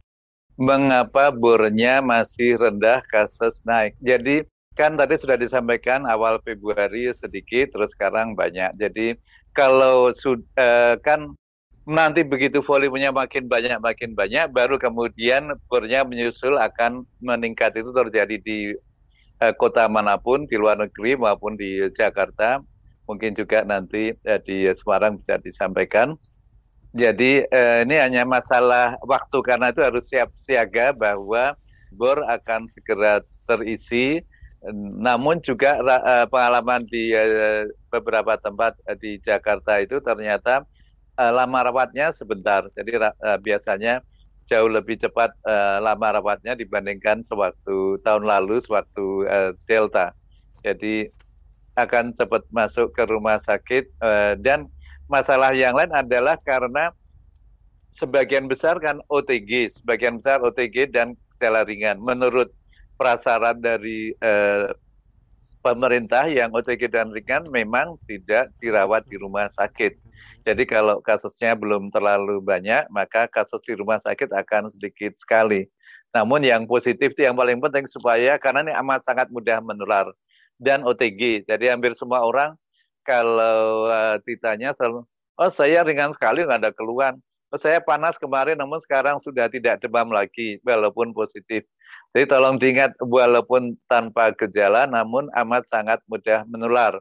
mengapa 0.56 1.28
bornya 1.28 2.00
masih 2.00 2.56
rendah 2.56 3.04
kasus 3.12 3.60
naik. 3.68 3.92
Jadi 4.00 4.44
kan 4.76 4.96
tadi 4.96 5.16
sudah 5.16 5.36
disampaikan 5.36 6.04
awal 6.08 6.40
Februari 6.44 7.12
sedikit, 7.12 7.76
terus 7.76 7.92
sekarang 7.92 8.32
banyak. 8.36 8.72
Jadi 8.76 9.16
kalau 9.52 10.12
sudah 10.12 11.00
kan 11.00 11.32
nanti 11.86 12.26
begitu 12.26 12.60
volumenya 12.64 13.12
makin 13.12 13.46
banyak 13.46 13.78
makin 13.78 14.16
banyak, 14.16 14.48
baru 14.52 14.80
kemudian 14.80 15.54
bornya 15.68 16.02
menyusul 16.04 16.56
akan 16.60 17.04
meningkat 17.20 17.76
itu 17.76 17.92
terjadi 17.92 18.36
di 18.40 18.58
uh, 19.40 19.54
kota 19.56 19.88
mana 19.88 20.16
pun 20.20 20.44
di 20.46 20.56
luar 20.56 20.76
negeri 20.80 21.16
maupun 21.16 21.56
di 21.56 21.84
Jakarta, 21.92 22.60
mungkin 23.04 23.32
juga 23.36 23.62
nanti 23.62 24.12
uh, 24.12 24.40
di 24.44 24.68
Semarang 24.72 25.20
bisa 25.20 25.40
disampaikan. 25.40 26.16
Jadi 26.96 27.44
eh, 27.44 27.84
ini 27.84 28.00
hanya 28.00 28.24
masalah 28.24 28.96
waktu 29.04 29.44
karena 29.44 29.68
itu 29.68 29.84
harus 29.84 30.08
siap 30.08 30.32
siaga 30.32 30.96
bahwa 30.96 31.52
bor 31.92 32.24
akan 32.24 32.72
segera 32.72 33.20
terisi. 33.44 34.24
Namun 35.04 35.44
juga 35.44 35.76
eh, 35.76 36.24
pengalaman 36.32 36.88
di 36.88 37.12
eh, 37.12 37.68
beberapa 37.92 38.40
tempat 38.40 38.80
eh, 38.88 38.96
di 38.96 39.20
Jakarta 39.20 39.76
itu 39.76 40.00
ternyata 40.00 40.64
eh, 41.20 41.32
lama 41.36 41.68
rawatnya 41.68 42.16
sebentar. 42.16 42.64
Jadi 42.72 42.96
eh, 42.96 43.38
biasanya 43.44 44.00
jauh 44.46 44.70
lebih 44.70 44.96
cepat 44.96 45.34
eh, 45.42 45.78
lama 45.82 46.22
rawatnya 46.22 46.54
dibandingkan 46.54 47.20
sewaktu 47.26 47.98
tahun 48.06 48.24
lalu 48.24 48.62
sewaktu 48.62 49.26
eh, 49.26 49.50
Delta. 49.66 50.14
Jadi 50.62 51.10
akan 51.76 52.16
cepat 52.16 52.46
masuk 52.54 52.94
ke 52.94 53.02
rumah 53.04 53.36
sakit 53.42 53.84
eh, 53.90 54.34
dan 54.40 54.70
masalah 55.10 55.52
yang 55.52 55.74
lain 55.74 55.90
adalah 55.92 56.38
karena 56.40 56.94
sebagian 57.90 58.46
besar 58.46 58.78
kan 58.78 59.02
OTG, 59.10 59.82
sebagian 59.82 60.22
besar 60.22 60.40
OTG 60.40 60.94
dan 60.94 61.18
gejala 61.34 61.66
ringan. 61.66 61.98
Menurut 61.98 62.54
prasarat 62.96 63.58
dari 63.58 64.14
eh, 64.14 64.70
pemerintah 65.66 66.30
yang 66.30 66.54
OTG 66.54 66.86
dan 66.86 67.10
ringan 67.10 67.42
memang 67.50 67.98
tidak 68.06 68.54
dirawat 68.62 69.02
di 69.10 69.18
rumah 69.18 69.50
sakit. 69.50 69.98
Jadi 70.46 70.62
kalau 70.62 71.02
kasusnya 71.02 71.58
belum 71.58 71.90
terlalu 71.90 72.38
banyak, 72.38 72.86
maka 72.94 73.26
kasus 73.26 73.58
di 73.66 73.74
rumah 73.74 73.98
sakit 73.98 74.30
akan 74.30 74.70
sedikit 74.70 75.18
sekali. 75.18 75.66
Namun 76.14 76.46
yang 76.46 76.70
positif 76.70 77.18
itu 77.18 77.26
yang 77.26 77.34
paling 77.34 77.58
penting 77.58 77.90
supaya 77.90 78.38
karena 78.38 78.62
ini 78.62 78.72
amat 78.78 79.02
sangat 79.02 79.26
mudah 79.34 79.58
menular 79.58 80.06
dan 80.62 80.86
OTG. 80.86 81.50
Jadi 81.50 81.66
hampir 81.66 81.98
semua 81.98 82.22
orang 82.22 82.54
kalau 83.02 83.90
uh, 83.90 84.22
ditanya 84.22 84.70
selalu, 84.70 85.02
oh 85.34 85.50
saya 85.50 85.82
ringan 85.82 86.14
sekali 86.14 86.46
nggak 86.46 86.62
ada 86.62 86.70
keluhan. 86.70 87.18
Saya 87.56 87.82
panas 87.82 88.20
kemarin 88.20 88.56
namun 88.60 88.78
sekarang 88.78 89.18
sudah 89.18 89.50
tidak 89.50 89.80
demam 89.80 90.08
lagi 90.12 90.60
walaupun 90.62 91.10
positif. 91.10 91.64
Jadi 92.12 92.24
tolong 92.28 92.56
diingat 92.60 92.94
walaupun 93.02 93.76
tanpa 93.90 94.32
gejala 94.36 94.86
namun 94.86 95.28
amat 95.32 95.68
sangat 95.68 95.98
mudah 96.06 96.44
menular. 96.46 96.96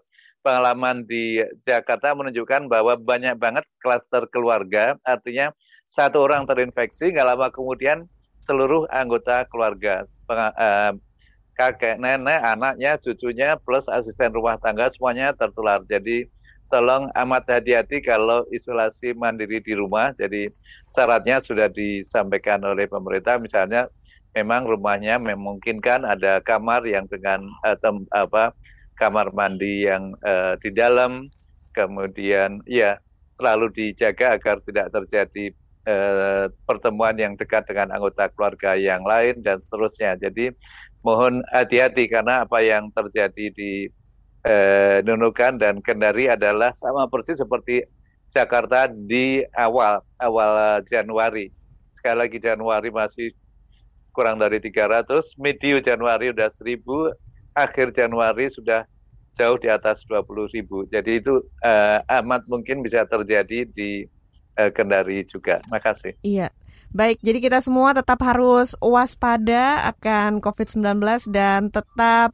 Pengalaman 0.46 1.04
di 1.10 1.42
Jakarta 1.66 2.14
menunjukkan 2.14 2.70
bahwa 2.70 2.94
banyak 3.02 3.34
banget 3.42 3.66
klaster 3.82 4.30
keluarga, 4.30 4.94
artinya 5.02 5.50
satu 5.90 6.22
orang 6.22 6.46
terinfeksi, 6.46 7.10
nggak 7.10 7.34
lama 7.34 7.50
kemudian 7.50 8.06
seluruh 8.46 8.86
anggota 8.94 9.42
keluarga, 9.50 10.06
eh, 10.06 10.94
kakek, 11.58 11.98
nenek, 11.98 12.46
anaknya, 12.46 13.00
cucunya, 13.02 13.58
plus 13.58 13.90
asisten 13.90 14.36
rumah 14.36 14.60
tangga 14.62 14.92
semuanya 14.92 15.34
tertular. 15.34 15.82
Jadi 15.88 16.30
tolong 16.70 17.10
amat 17.14 17.60
hati-hati 17.60 18.02
kalau 18.02 18.46
isolasi 18.50 19.14
mandiri 19.14 19.62
di 19.62 19.74
rumah. 19.78 20.12
Jadi 20.18 20.50
syaratnya 20.90 21.40
sudah 21.40 21.70
disampaikan 21.70 22.62
oleh 22.66 22.90
pemerintah, 22.90 23.38
misalnya 23.38 23.88
memang 24.36 24.68
rumahnya 24.68 25.22
memungkinkan 25.22 26.04
ada 26.04 26.44
kamar 26.44 26.84
yang 26.84 27.08
dengan 27.08 27.48
uh, 27.64 27.78
apa 28.12 28.52
kamar 29.00 29.32
mandi 29.32 29.88
yang 29.88 30.16
uh, 30.24 30.60
di 30.60 30.72
dalam, 30.72 31.28
kemudian 31.76 32.64
ya 32.68 33.00
selalu 33.36 33.68
dijaga 33.76 34.40
agar 34.40 34.64
tidak 34.64 34.88
terjadi 34.96 35.52
eh, 35.86 36.46
pertemuan 36.64 37.20
yang 37.20 37.36
dekat 37.36 37.68
dengan 37.68 37.92
anggota 37.92 38.32
keluarga 38.32 38.80
yang 38.80 39.04
lain 39.04 39.44
dan 39.44 39.60
seterusnya. 39.60 40.16
Jadi 40.16 40.56
mohon 41.04 41.44
hati-hati 41.52 42.08
karena 42.08 42.48
apa 42.48 42.64
yang 42.64 42.90
terjadi 42.96 43.52
di 43.52 43.92
eh, 44.46 45.02
Nunukan 45.02 45.58
dan 45.58 45.82
Kendari 45.82 46.30
adalah 46.30 46.70
sama 46.72 47.10
persis 47.10 47.42
seperti 47.42 47.82
Jakarta 48.30 48.86
di 48.88 49.42
awal 49.58 50.06
awal 50.22 50.82
Januari. 50.86 51.50
Sekali 51.92 52.18
lagi 52.28 52.38
Januari 52.38 52.94
masih 52.94 53.34
kurang 54.16 54.40
dari 54.40 54.64
300, 54.64 55.36
medio 55.42 55.84
Januari 55.84 56.32
sudah 56.32 56.48
1000, 56.48 57.12
akhir 57.52 57.88
Januari 57.92 58.48
sudah 58.48 58.88
jauh 59.36 59.60
di 59.60 59.68
atas 59.68 60.08
20 60.08 60.56
ribu. 60.56 60.88
Jadi 60.88 61.20
itu 61.20 61.44
uh, 61.64 62.00
amat 62.24 62.48
mungkin 62.48 62.80
bisa 62.80 63.04
terjadi 63.04 63.68
di 63.68 64.08
uh, 64.56 64.72
Kendari 64.72 65.28
juga. 65.28 65.60
Makasih. 65.68 66.16
Iya. 66.24 66.52
Baik, 66.96 67.20
jadi 67.20 67.44
kita 67.44 67.60
semua 67.60 67.92
tetap 67.92 68.24
harus 68.24 68.72
waspada 68.80 69.84
akan 69.92 70.40
COVID-19 70.40 71.28
dan 71.28 71.68
tetap 71.68 72.32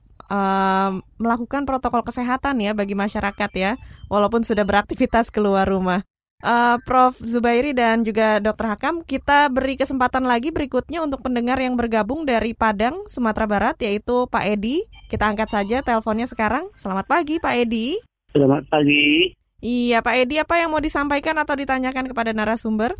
melakukan 1.20 1.68
protokol 1.68 2.08
kesehatan 2.08 2.64
ya 2.64 2.72
bagi 2.72 2.96
masyarakat 2.96 3.52
ya, 3.52 3.72
walaupun 4.08 4.48
sudah 4.48 4.64
beraktivitas 4.64 5.28
keluar 5.28 5.68
rumah 5.68 6.08
uh, 6.46 6.78
Prof. 6.84 7.18
Zubairi 7.22 7.72
dan 7.72 8.02
juga 8.02 8.42
Dr. 8.42 8.76
Hakam, 8.76 9.06
kita 9.06 9.48
beri 9.50 9.78
kesempatan 9.78 10.26
lagi 10.26 10.50
berikutnya 10.50 11.02
untuk 11.02 11.24
pendengar 11.26 11.58
yang 11.62 11.78
bergabung 11.78 12.26
dari 12.26 12.54
Padang, 12.58 13.06
Sumatera 13.08 13.46
Barat, 13.48 13.78
yaitu 13.82 14.28
Pak 14.28 14.46
Edi. 14.46 14.84
Kita 15.08 15.30
angkat 15.30 15.50
saja 15.50 15.86
teleponnya 15.86 16.28
sekarang. 16.28 16.70
Selamat 16.78 17.06
pagi, 17.08 17.38
Pak 17.38 17.56
Edi. 17.56 17.98
Selamat 18.34 18.66
pagi. 18.68 19.34
Iya, 19.62 20.02
Pak 20.02 20.16
Edi, 20.18 20.42
apa 20.42 20.58
yang 20.58 20.74
mau 20.74 20.82
disampaikan 20.82 21.38
atau 21.38 21.54
ditanyakan 21.54 22.10
kepada 22.10 22.34
narasumber? 22.34 22.98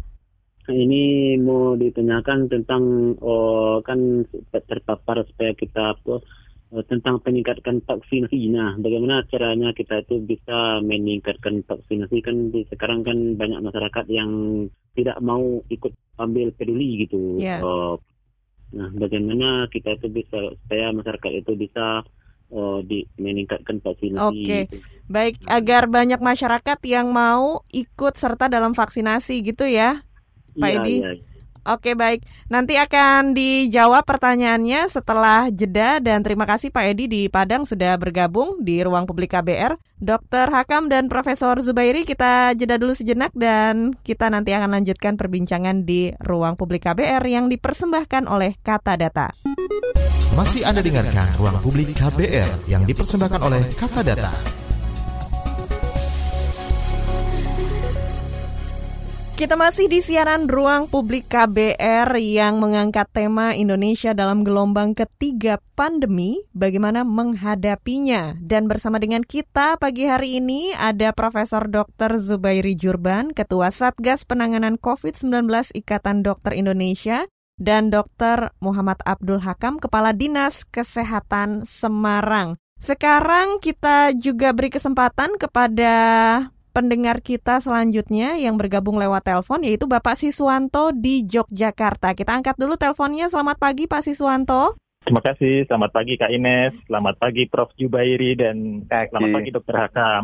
Ini 0.70 1.36
mau 1.42 1.74
ditanyakan 1.74 2.46
tentang 2.46 3.18
oh, 3.18 3.82
kan 3.82 4.22
terpapar 4.54 5.26
supaya 5.26 5.58
kita 5.58 5.98
apa 5.98 6.22
tentang 6.88 7.20
peningkatkan 7.20 7.84
vaksinasi. 7.84 8.48
Nah, 8.48 8.80
bagaimana 8.80 9.28
caranya 9.28 9.76
kita 9.76 10.08
itu 10.08 10.24
bisa 10.24 10.80
meningkatkan 10.80 11.68
vaksinasi 11.68 12.24
kan 12.24 12.48
di, 12.48 12.64
sekarang 12.72 13.04
kan 13.04 13.36
banyak 13.36 13.60
masyarakat 13.60 14.06
yang 14.08 14.32
tidak 14.96 15.20
mau 15.20 15.60
ikut 15.68 15.92
ambil 16.16 16.56
peduli 16.56 17.04
gitu. 17.04 17.36
Yeah. 17.44 17.60
Uh, 17.60 18.00
nah, 18.72 18.88
bagaimana 18.96 19.68
kita 19.68 20.00
itu 20.00 20.08
bisa 20.08 20.56
supaya 20.64 20.96
masyarakat 20.96 21.32
itu 21.44 21.52
bisa 21.60 22.08
uh, 22.56 22.80
di 22.88 23.04
meningkatkan 23.20 23.84
vaksinasi. 23.84 24.24
Oke, 24.24 24.40
okay. 24.40 24.64
gitu. 24.72 24.80
baik 25.12 25.44
agar 25.52 25.92
banyak 25.92 26.24
masyarakat 26.24 26.80
yang 26.88 27.12
mau 27.12 27.68
ikut 27.76 28.16
serta 28.16 28.48
dalam 28.48 28.72
vaksinasi 28.72 29.44
gitu 29.44 29.68
ya, 29.68 30.08
Pak 30.56 30.72
ya, 30.72 30.76
Edi. 30.80 30.96
Ya, 31.04 31.12
ya. 31.20 31.31
Oke 31.62 31.94
baik, 31.94 32.26
nanti 32.50 32.74
akan 32.74 33.38
dijawab 33.38 34.02
pertanyaannya 34.02 34.90
setelah 34.90 35.46
jeda 35.54 36.02
dan 36.02 36.26
terima 36.26 36.50
kasih 36.50 36.74
Pak 36.74 36.86
Edi 36.90 37.06
di 37.06 37.22
Padang 37.30 37.70
sudah 37.70 37.94
bergabung 38.02 38.66
di 38.66 38.82
ruang 38.82 39.06
publik 39.06 39.38
KBR. 39.38 39.78
Dokter 40.02 40.50
Hakam 40.50 40.90
dan 40.90 41.06
Profesor 41.06 41.62
Zubairi 41.62 42.02
kita 42.02 42.58
jeda 42.58 42.82
dulu 42.82 42.98
sejenak 42.98 43.30
dan 43.38 43.94
kita 44.02 44.34
nanti 44.34 44.58
akan 44.58 44.82
lanjutkan 44.82 45.14
perbincangan 45.22 45.86
di 45.86 46.10
ruang 46.26 46.58
publik 46.58 46.90
KBR 46.90 47.22
yang 47.30 47.46
dipersembahkan 47.46 48.26
oleh 48.26 48.58
Kata 48.66 48.98
Data. 48.98 49.30
Masih 50.34 50.66
Anda 50.66 50.82
dengarkan 50.82 51.38
ruang 51.38 51.62
publik 51.62 51.94
KBR 51.94 52.66
yang 52.66 52.90
dipersembahkan 52.90 53.42
oleh 53.46 53.62
Kata 53.78 54.02
Data. 54.02 54.61
Kita 59.42 59.58
masih 59.58 59.90
di 59.90 60.06
siaran 60.06 60.46
Ruang 60.46 60.86
Publik 60.86 61.26
KBR 61.26 62.14
yang 62.22 62.62
mengangkat 62.62 63.10
tema 63.10 63.58
Indonesia 63.58 64.14
dalam 64.14 64.46
gelombang 64.46 64.94
ketiga 64.94 65.58
pandemi, 65.74 66.46
bagaimana 66.54 67.02
menghadapinya. 67.02 68.38
Dan 68.38 68.70
bersama 68.70 69.02
dengan 69.02 69.26
kita 69.26 69.82
pagi 69.82 70.06
hari 70.06 70.38
ini 70.38 70.78
ada 70.78 71.10
Profesor 71.10 71.66
Dr. 71.66 72.22
Zubairi 72.22 72.78
Jurban, 72.78 73.34
Ketua 73.34 73.74
Satgas 73.74 74.30
Penanganan 74.30 74.78
COVID-19 74.78 75.50
Ikatan 75.74 76.22
Dokter 76.22 76.54
Indonesia, 76.54 77.26
dan 77.58 77.90
Dr. 77.90 78.54
Muhammad 78.62 79.02
Abdul 79.10 79.42
Hakam, 79.42 79.82
Kepala 79.82 80.14
Dinas 80.14 80.70
Kesehatan 80.70 81.66
Semarang. 81.66 82.62
Sekarang 82.78 83.58
kita 83.58 84.14
juga 84.14 84.54
beri 84.54 84.70
kesempatan 84.70 85.42
kepada 85.42 85.94
pendengar 86.72 87.20
kita 87.20 87.60
selanjutnya 87.60 88.40
yang 88.40 88.56
bergabung 88.56 88.96
lewat 88.96 89.28
telepon 89.28 89.62
yaitu 89.64 89.86
Bapak 89.86 90.16
Siswanto 90.16 90.96
di 90.96 91.28
Yogyakarta. 91.28 92.16
Kita 92.16 92.32
angkat 92.32 92.56
dulu 92.56 92.80
teleponnya. 92.80 93.28
Selamat 93.28 93.60
pagi 93.60 93.86
Pak 93.86 94.08
Siswanto. 94.08 94.80
Terima 95.04 95.22
kasih. 95.22 95.68
Selamat 95.68 95.92
pagi 95.92 96.16
Kak 96.16 96.32
Ines. 96.32 96.74
Selamat 96.88 97.16
pagi 97.20 97.44
Prof 97.52 97.76
Jubairi 97.76 98.40
dan 98.40 98.88
Kaki. 98.88 99.12
selamat 99.12 99.30
pagi 99.36 99.50
Dokter 99.52 99.76
Hakam. 99.76 100.24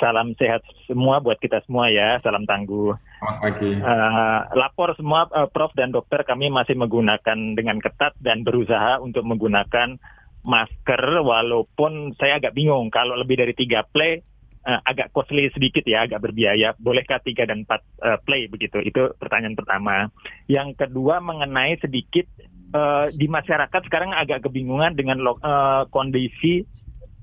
Salam 0.00 0.32
sehat 0.40 0.64
semua 0.88 1.20
buat 1.20 1.36
kita 1.36 1.60
semua 1.68 1.92
ya. 1.92 2.22
Salam 2.22 2.46
tangguh. 2.46 2.94
Selamat 2.96 3.38
pagi. 3.44 3.70
Uh, 3.80 4.40
lapor 4.56 4.96
semua 4.96 5.28
uh, 5.32 5.48
Prof 5.50 5.74
dan 5.76 5.92
Dokter 5.92 6.24
kami 6.24 6.48
masih 6.48 6.78
menggunakan 6.78 7.36
dengan 7.58 7.76
ketat 7.82 8.16
dan 8.22 8.46
berusaha 8.46 9.00
untuk 9.02 9.26
menggunakan 9.26 10.00
masker 10.40 11.02
walaupun 11.20 12.16
saya 12.16 12.40
agak 12.40 12.56
bingung 12.56 12.88
kalau 12.88 13.12
lebih 13.16 13.40
dari 13.40 13.52
tiga 13.52 13.84
play 13.84 14.24
uh, 14.66 14.80
agak 14.84 15.12
costly 15.14 15.48
sedikit 15.52 15.84
ya, 15.86 16.04
agak 16.04 16.20
berbiaya. 16.24 16.76
Bolehkah 16.76 17.20
tiga 17.22 17.48
dan 17.48 17.64
empat 17.64 17.80
uh, 18.02 18.18
play 18.22 18.46
begitu? 18.46 18.80
Itu 18.80 19.14
pertanyaan 19.16 19.56
pertama. 19.56 20.08
Yang 20.50 20.76
kedua 20.86 21.20
mengenai 21.22 21.78
sedikit 21.80 22.26
uh, 22.74 23.08
di 23.12 23.26
masyarakat 23.26 23.80
sekarang 23.86 24.12
agak 24.12 24.44
kebingungan 24.44 24.96
dengan 24.96 25.20
uh, 25.24 25.84
kondisi 25.88 26.64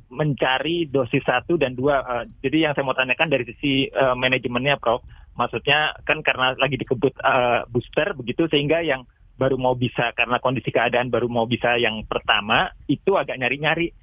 mencari 0.08 0.88
dosis 0.88 1.23
satu 1.23 1.60
dan 1.60 1.76
dua. 1.76 2.00
Uh, 2.04 2.23
jadi 2.39 2.69
yang 2.69 2.73
saya 2.73 2.88
mau 2.88 2.95
tanyakan 2.95 3.28
dari 3.28 3.43
sisi 3.43 3.91
uh, 3.91 4.15
manajemennya, 4.15 4.80
Prof. 4.80 5.04
Maksudnya 5.38 5.93
kan 6.02 6.26
karena 6.26 6.58
lagi 6.58 6.82
dikebut 6.82 7.13
uh, 7.21 7.67
booster 7.69 8.17
begitu 8.17 8.50
sehingga 8.50 8.82
yang 8.82 9.06
baru 9.38 9.54
mau 9.54 9.78
bisa 9.78 10.10
karena 10.17 10.41
kondisi 10.41 10.73
keadaan 10.73 11.13
baru 11.13 11.30
mau 11.30 11.45
bisa 11.45 11.78
yang 11.78 12.02
pertama 12.10 12.73
itu 12.89 13.13
agak 13.13 13.38
nyari-nyari 13.38 13.93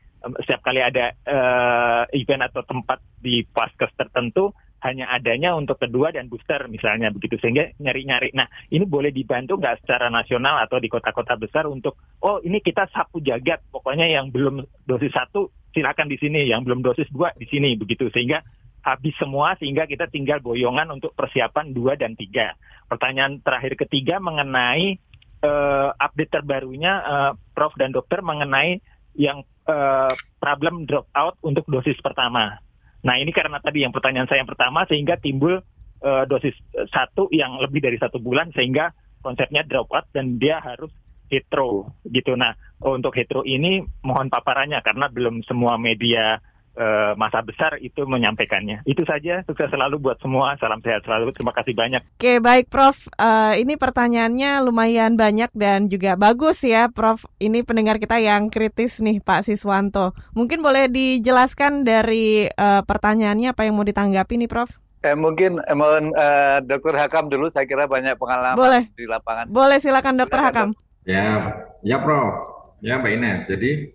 setiap 0.45 0.61
kali 0.65 0.81
ada 0.81 1.13
uh, 1.29 2.05
event 2.17 2.49
atau 2.49 2.65
tempat 2.65 3.01
di 3.21 3.45
paskes 3.45 3.93
tertentu 3.97 4.53
hanya 4.85 5.09
adanya 5.09 5.57
untuk 5.57 5.81
kedua 5.81 6.13
dan 6.13 6.29
booster 6.29 6.69
misalnya 6.69 7.09
begitu 7.09 7.41
sehingga 7.41 7.73
nyari-nyari. 7.81 8.37
Nah 8.37 8.45
ini 8.69 8.85
boleh 8.85 9.09
dibantu 9.09 9.57
nggak 9.57 9.81
secara 9.81 10.13
nasional 10.13 10.61
atau 10.61 10.77
di 10.77 10.93
kota-kota 10.93 11.41
besar 11.41 11.65
untuk 11.65 11.97
oh 12.21 12.45
ini 12.45 12.61
kita 12.61 12.85
sapu 12.93 13.25
jagat 13.25 13.65
pokoknya 13.73 14.05
yang 14.13 14.29
belum 14.29 14.61
dosis 14.85 15.13
satu 15.17 15.49
silakan 15.73 16.13
di 16.13 16.21
sini, 16.21 16.45
yang 16.45 16.63
belum 16.63 16.85
dosis 16.85 17.09
dua 17.09 17.33
di 17.33 17.49
sini 17.49 17.75
begitu 17.81 18.13
sehingga 18.13 18.45
habis 18.85 19.17
semua 19.17 19.57
sehingga 19.57 19.89
kita 19.89 20.13
tinggal 20.13 20.45
boyongan 20.45 20.93
untuk 20.93 21.17
persiapan 21.17 21.73
dua 21.73 21.97
dan 21.97 22.13
tiga. 22.13 22.53
Pertanyaan 22.85 23.41
terakhir 23.41 23.81
ketiga 23.81 24.21
mengenai 24.21 25.01
uh, 25.41 25.97
update 25.97 26.29
terbarunya 26.29 26.93
uh, 27.01 27.33
Prof 27.57 27.73
dan 27.81 27.97
Dokter 27.97 28.21
mengenai 28.21 28.85
yang 29.17 29.49
uh, 29.69 30.13
problem 30.41 30.85
drop 30.89 31.09
out 31.17 31.37
untuk 31.45 31.65
dosis 31.69 31.97
pertama. 32.01 32.59
Nah 33.05 33.15
ini 33.21 33.31
karena 33.33 33.61
tadi 33.61 33.85
yang 33.85 33.93
pertanyaan 33.93 34.29
saya 34.29 34.41
yang 34.41 34.51
pertama 34.51 34.89
sehingga 34.89 35.21
timbul 35.21 35.61
uh, 36.01 36.25
dosis 36.25 36.57
satu 36.89 37.29
yang 37.33 37.61
lebih 37.61 37.85
dari 37.85 38.01
satu 38.01 38.17
bulan 38.21 38.53
sehingga 38.57 38.93
konsepnya 39.21 39.65
drop 39.65 39.93
out 39.93 40.09
dan 40.13 40.41
dia 40.41 40.61
harus 40.61 40.93
hetero 41.29 41.93
gitu. 42.09 42.37
Nah 42.37 42.57
untuk 42.81 43.17
hetero 43.17 43.45
ini 43.45 43.85
mohon 44.05 44.29
paparannya 44.29 44.81
karena 44.85 45.09
belum 45.09 45.45
semua 45.45 45.77
media 45.81 46.41
uh, 46.79 47.13
masa 47.19 47.41
besar 47.41 47.79
itu 47.81 48.05
menyampaikannya. 48.05 48.83
Itu 48.87 49.07
saja, 49.07 49.43
sukses 49.47 49.71
selalu 49.71 49.99
buat 50.03 50.19
semua. 50.21 50.59
Salam 50.59 50.83
sehat 50.83 51.07
selalu. 51.07 51.35
Terima 51.35 51.55
kasih 51.55 51.75
banyak. 51.75 52.03
Oke, 52.19 52.39
baik 52.39 52.71
Prof. 52.71 53.09
Uh, 53.19 53.55
ini 53.59 53.75
pertanyaannya 53.75 54.63
lumayan 54.63 55.15
banyak 55.19 55.51
dan 55.55 55.87
juga 55.87 56.15
bagus 56.19 56.63
ya, 56.63 56.91
Prof. 56.91 57.27
Ini 57.39 57.63
pendengar 57.67 57.99
kita 57.99 58.19
yang 58.19 58.51
kritis 58.51 58.99
nih, 59.03 59.23
Pak 59.23 59.47
Siswanto. 59.47 60.15
Mungkin 60.35 60.61
boleh 60.61 60.91
dijelaskan 60.91 61.87
dari 61.87 62.47
uh, 62.51 62.83
pertanyaannya 62.83 63.55
apa 63.55 63.67
yang 63.67 63.75
mau 63.79 63.87
ditanggapi 63.87 64.35
nih, 64.45 64.51
Prof? 64.51 64.71
Eh, 65.05 65.13
mungkin 65.13 65.61
eh, 65.61 65.77
mohon 65.77 66.17
uh, 66.17 66.65
Dokter 66.65 66.97
Hakam 66.97 67.29
dulu. 67.29 67.53
Saya 67.53 67.69
kira 67.69 67.85
banyak 67.85 68.17
pengalaman 68.17 68.57
boleh. 68.57 68.83
di 68.97 69.05
lapangan. 69.05 69.53
Boleh, 69.53 69.77
silakan 69.77 70.17
Dokter 70.17 70.41
Hakam. 70.41 70.73
Ya, 71.05 71.61
ya 71.85 72.01
Prof. 72.01 72.33
Ya 72.81 72.97
Mbak 72.97 73.13
Ines. 73.13 73.43
Jadi 73.45 73.93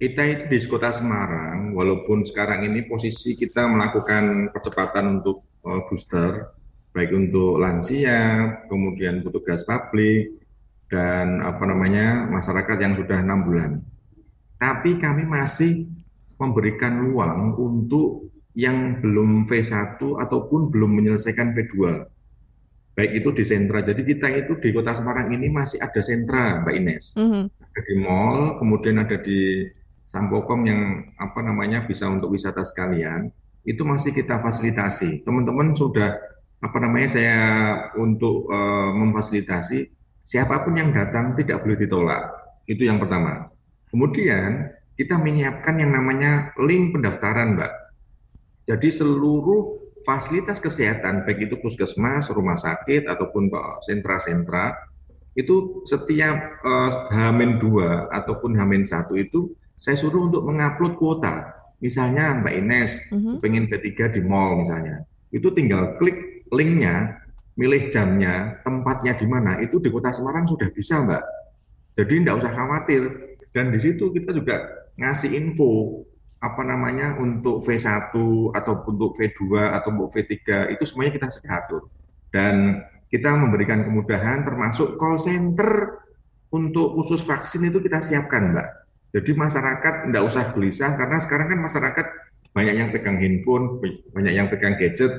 kita 0.00 0.22
itu 0.24 0.44
di 0.48 0.58
kota 0.64 0.96
Semarang, 0.96 1.76
walaupun 1.76 2.24
sekarang 2.24 2.64
ini 2.64 2.88
posisi 2.88 3.36
kita 3.36 3.68
melakukan 3.68 4.48
percepatan 4.48 5.20
untuk 5.20 5.44
uh, 5.60 5.84
booster, 5.92 6.56
baik 6.96 7.12
untuk 7.12 7.60
lansia, 7.60 8.48
kemudian 8.72 9.20
petugas 9.20 9.60
publik, 9.68 10.40
dan 10.88 11.44
apa 11.44 11.68
namanya 11.68 12.24
masyarakat 12.32 12.76
yang 12.80 12.96
sudah 12.96 13.20
enam 13.20 13.44
bulan. 13.44 13.72
Tapi 14.56 14.96
kami 14.96 15.28
masih 15.28 15.84
memberikan 16.40 16.96
ruang 17.04 17.60
untuk 17.60 18.32
yang 18.56 19.04
belum 19.04 19.44
V1 19.44 20.00
ataupun 20.00 20.72
belum 20.72 20.96
menyelesaikan 20.96 21.52
V2. 21.52 22.08
baik 22.90 23.22
itu 23.22 23.32
di 23.32 23.44
sentra. 23.46 23.80
Jadi 23.80 24.02
kita 24.02 24.28
itu 24.28 24.60
di 24.60 24.76
Kota 24.76 24.92
Semarang 24.92 25.32
ini 25.32 25.48
masih 25.48 25.80
ada 25.80 26.04
sentra, 26.04 26.60
Mbak 26.60 26.74
Ines. 26.74 27.04
Mm 27.16 27.28
-hmm. 27.32 27.44
Ada 27.48 27.80
di 27.86 27.94
mall, 27.96 28.40
kemudian 28.60 28.96
ada 29.00 29.16
di 29.16 29.64
Sampokom 30.10 30.66
yang 30.66 31.14
apa 31.22 31.38
namanya 31.38 31.86
bisa 31.86 32.10
untuk 32.10 32.34
wisata 32.34 32.66
sekalian. 32.66 33.30
Itu 33.62 33.86
masih 33.86 34.10
kita 34.10 34.42
fasilitasi. 34.42 35.22
Teman-teman 35.22 35.70
sudah 35.78 36.18
apa 36.60 36.78
namanya 36.82 37.08
saya 37.14 37.38
untuk 37.94 38.50
uh, 38.50 38.90
memfasilitasi 38.90 39.86
siapa 40.26 40.66
pun 40.66 40.74
yang 40.74 40.90
datang 40.90 41.38
tidak 41.38 41.62
boleh 41.62 41.78
ditolak. 41.78 42.26
Itu 42.66 42.90
yang 42.90 42.98
pertama. 42.98 43.54
Kemudian 43.94 44.74
kita 44.98 45.14
menyiapkan 45.14 45.78
yang 45.78 45.94
namanya 45.94 46.50
link 46.58 46.90
pendaftaran, 46.90 47.54
Mbak. 47.54 47.72
Jadi 48.66 48.88
seluruh 48.90 49.78
fasilitas 50.02 50.58
kesehatan, 50.58 51.22
baik 51.22 51.50
itu 51.50 51.54
puskesmas, 51.62 52.30
rumah 52.30 52.58
sakit, 52.58 53.06
ataupun 53.06 53.50
sentra-sentra, 53.86 54.74
itu 55.38 55.86
setiap 55.86 56.36
uh, 56.66 57.06
Hamin 57.14 57.62
2 57.62 58.10
ataupun 58.10 58.58
Hamin 58.58 58.82
1 58.82 59.06
itu 59.22 59.54
saya 59.80 59.96
suruh 59.96 60.28
untuk 60.28 60.44
mengupload 60.44 61.00
kuota. 61.00 61.56
Misalnya 61.80 62.36
Mbak 62.44 62.54
Ines 62.60 62.92
uh-huh. 63.08 63.40
pengen 63.40 63.64
ketiga 63.72 64.12
di 64.12 64.20
mall 64.20 64.60
misalnya, 64.60 65.08
itu 65.32 65.48
tinggal 65.56 65.96
klik 65.96 66.44
linknya, 66.52 67.16
milih 67.56 67.88
jamnya, 67.88 68.60
tempatnya 68.60 69.16
di 69.16 69.24
mana, 69.24 69.56
itu 69.64 69.80
di 69.80 69.88
kota 69.88 70.12
Semarang 70.12 70.44
sudah 70.44 70.68
bisa 70.76 71.00
Mbak. 71.00 71.24
Jadi 71.96 72.12
tidak 72.20 72.44
usah 72.44 72.52
khawatir. 72.52 73.02
Dan 73.50 73.74
di 73.74 73.80
situ 73.82 74.14
kita 74.14 74.30
juga 74.30 74.62
ngasih 74.94 75.34
info 75.34 76.04
apa 76.40 76.62
namanya 76.64 77.18
untuk 77.20 77.66
V1 77.66 78.14
atau 78.54 78.74
untuk 78.86 79.18
V2 79.18 79.42
atau 79.74 79.88
untuk 79.92 80.08
V3 80.14 80.70
itu 80.72 80.84
semuanya 80.86 81.12
kita 81.16 81.28
sudah 81.32 81.50
atur. 81.64 81.82
Dan 82.30 82.84
kita 83.10 83.34
memberikan 83.34 83.82
kemudahan 83.82 84.46
termasuk 84.46 84.94
call 84.96 85.18
center 85.18 85.98
untuk 86.54 86.94
khusus 86.94 87.26
vaksin 87.26 87.66
itu 87.66 87.82
kita 87.82 87.98
siapkan, 87.98 88.54
Mbak. 88.54 88.68
Jadi 89.10 89.30
masyarakat 89.34 89.94
tidak 90.06 90.22
usah 90.22 90.44
gelisah 90.54 90.94
karena 90.94 91.18
sekarang 91.18 91.46
kan 91.50 91.58
masyarakat 91.58 92.06
banyak 92.50 92.74
yang 92.78 92.88
pegang 92.94 93.18
handphone, 93.18 93.82
banyak 94.14 94.32
yang 94.34 94.46
pegang 94.46 94.78
gadget. 94.78 95.10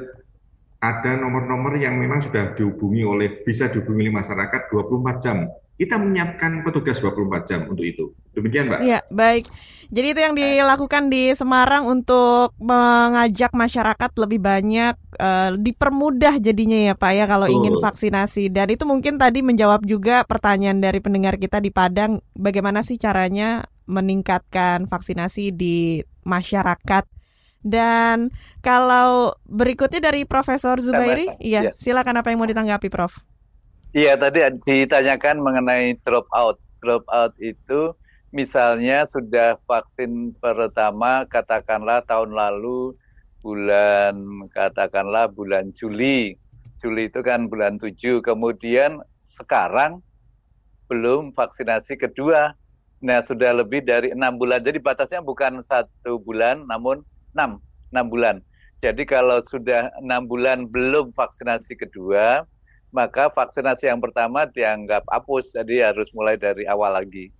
Ada 0.81 1.13
nomor-nomor 1.21 1.77
yang 1.77 1.99
memang 2.01 2.25
sudah 2.25 2.57
dihubungi 2.57 3.05
oleh 3.05 3.45
bisa 3.45 3.69
dihubungi 3.69 4.09
oleh 4.09 4.15
masyarakat 4.17 4.61
24 4.73 5.21
jam 5.21 5.45
kita 5.81 5.97
menyiapkan 5.97 6.61
petugas 6.61 7.01
24 7.01 7.49
jam 7.49 7.59
untuk 7.65 7.81
itu. 7.81 8.13
Demikian, 8.37 8.69
Mbak. 8.69 8.79
Iya, 8.85 8.99
baik. 9.09 9.49
Jadi 9.89 10.07
itu 10.13 10.19
yang 10.21 10.37
dilakukan 10.37 11.09
di 11.09 11.33
Semarang 11.33 11.89
untuk 11.89 12.53
mengajak 12.61 13.49
masyarakat 13.49 14.11
lebih 14.21 14.39
banyak 14.45 14.93
uh, 15.17 15.57
dipermudah 15.57 16.37
jadinya 16.37 16.77
ya, 16.85 16.93
Pak 16.93 17.11
ya 17.17 17.25
kalau 17.25 17.49
oh. 17.49 17.55
ingin 17.57 17.81
vaksinasi. 17.81 18.53
Dan 18.53 18.69
itu 18.69 18.85
mungkin 18.85 19.17
tadi 19.17 19.41
menjawab 19.41 19.81
juga 19.89 20.21
pertanyaan 20.21 20.77
dari 20.77 21.01
pendengar 21.01 21.41
kita 21.41 21.57
di 21.57 21.73
Padang, 21.73 22.21
bagaimana 22.37 22.85
sih 22.85 23.01
caranya 23.01 23.65
meningkatkan 23.91 24.87
vaksinasi 24.87 25.51
di 25.51 25.99
masyarakat. 26.23 27.03
Dan 27.61 28.33
kalau 28.65 29.37
berikutnya 29.45 30.01
dari 30.01 30.25
Profesor 30.25 30.81
Zubairi, 30.81 31.29
iya, 31.37 31.69
ya. 31.69 31.71
silakan 31.77 32.23
apa 32.23 32.33
yang 32.33 32.41
mau 32.41 32.49
ditanggapi, 32.49 32.89
Prof. 32.89 33.21
Iya, 33.91 34.15
tadi 34.15 34.39
ditanyakan 34.63 35.43
mengenai 35.43 35.99
drop 36.01 36.25
out. 36.31 36.57
Drop 36.81 37.05
out 37.11 37.35
itu 37.37 37.93
misalnya 38.31 39.03
sudah 39.05 39.59
vaksin 39.67 40.33
pertama 40.39 41.27
katakanlah 41.27 41.99
tahun 42.07 42.31
lalu 42.31 42.95
bulan 43.43 44.47
katakanlah 44.55 45.27
bulan 45.29 45.75
Juli. 45.75 46.39
Juli 46.81 47.13
itu 47.13 47.21
kan 47.21 47.45
bulan 47.45 47.77
7. 47.77 48.25
Kemudian 48.25 49.05
sekarang 49.21 50.01
belum 50.89 51.35
vaksinasi 51.37 51.99
kedua. 52.01 52.57
Nah, 53.01 53.17
sudah 53.25 53.57
lebih 53.57 53.81
dari 53.81 54.13
enam 54.13 54.37
bulan. 54.37 54.61
Jadi 54.61 54.77
batasnya 54.77 55.25
bukan 55.25 55.65
satu 55.65 56.21
bulan, 56.21 56.69
namun 56.69 57.01
enam, 57.33 57.57
enam 57.89 58.05
bulan. 58.07 58.35
Jadi 58.81 59.05
kalau 59.05 59.41
sudah 59.45 59.89
enam 60.01 60.25
bulan 60.29 60.69
belum 60.69 61.13
vaksinasi 61.13 61.77
kedua, 61.81 62.45
maka 62.93 63.29
vaksinasi 63.33 63.89
yang 63.89 64.01
pertama 64.01 64.45
dianggap 64.49 65.05
hapus, 65.09 65.53
jadi 65.57 65.93
harus 65.93 66.09
mulai 66.13 66.37
dari 66.37 66.65
awal 66.69 66.93
lagi. 66.93 67.33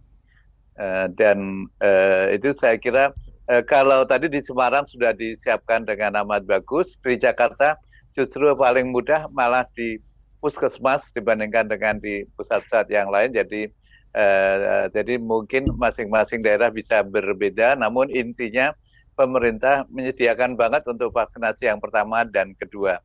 Uh, 0.80 1.06
dan 1.13 1.67
uh, 1.84 2.32
itu 2.32 2.50
saya 2.56 2.80
kira 2.80 3.12
uh, 3.52 3.62
kalau 3.67 4.08
tadi 4.08 4.32
di 4.32 4.39
Semarang 4.39 4.88
sudah 4.88 5.12
disiapkan 5.13 5.86
dengan 5.86 6.15
amat 6.26 6.47
bagus, 6.47 6.95
di 7.04 7.19
Jakarta 7.19 7.78
justru 8.15 8.50
paling 8.56 8.89
mudah 8.89 9.28
malah 9.30 9.67
di 9.76 10.00
puskesmas 10.41 11.13
dibandingkan 11.13 11.69
dengan 11.69 12.02
di 12.02 12.26
pusat-pusat 12.34 12.89
yang 12.89 13.12
lain. 13.13 13.30
Jadi 13.30 13.69
uh, 14.15 14.88
jadi 14.91 15.19
mungkin 15.19 15.71
masing-masing 15.76 16.43
daerah 16.43 16.71
bisa 16.71 17.04
berbeda, 17.04 17.76
namun 17.80 18.08
intinya 18.12 18.76
pemerintah 19.15 19.86
menyediakan 19.91 20.56
banget 20.56 20.88
untuk 20.88 21.12
vaksinasi 21.13 21.67
yang 21.67 21.78
pertama 21.78 22.24
dan 22.26 22.56
kedua. 22.58 22.97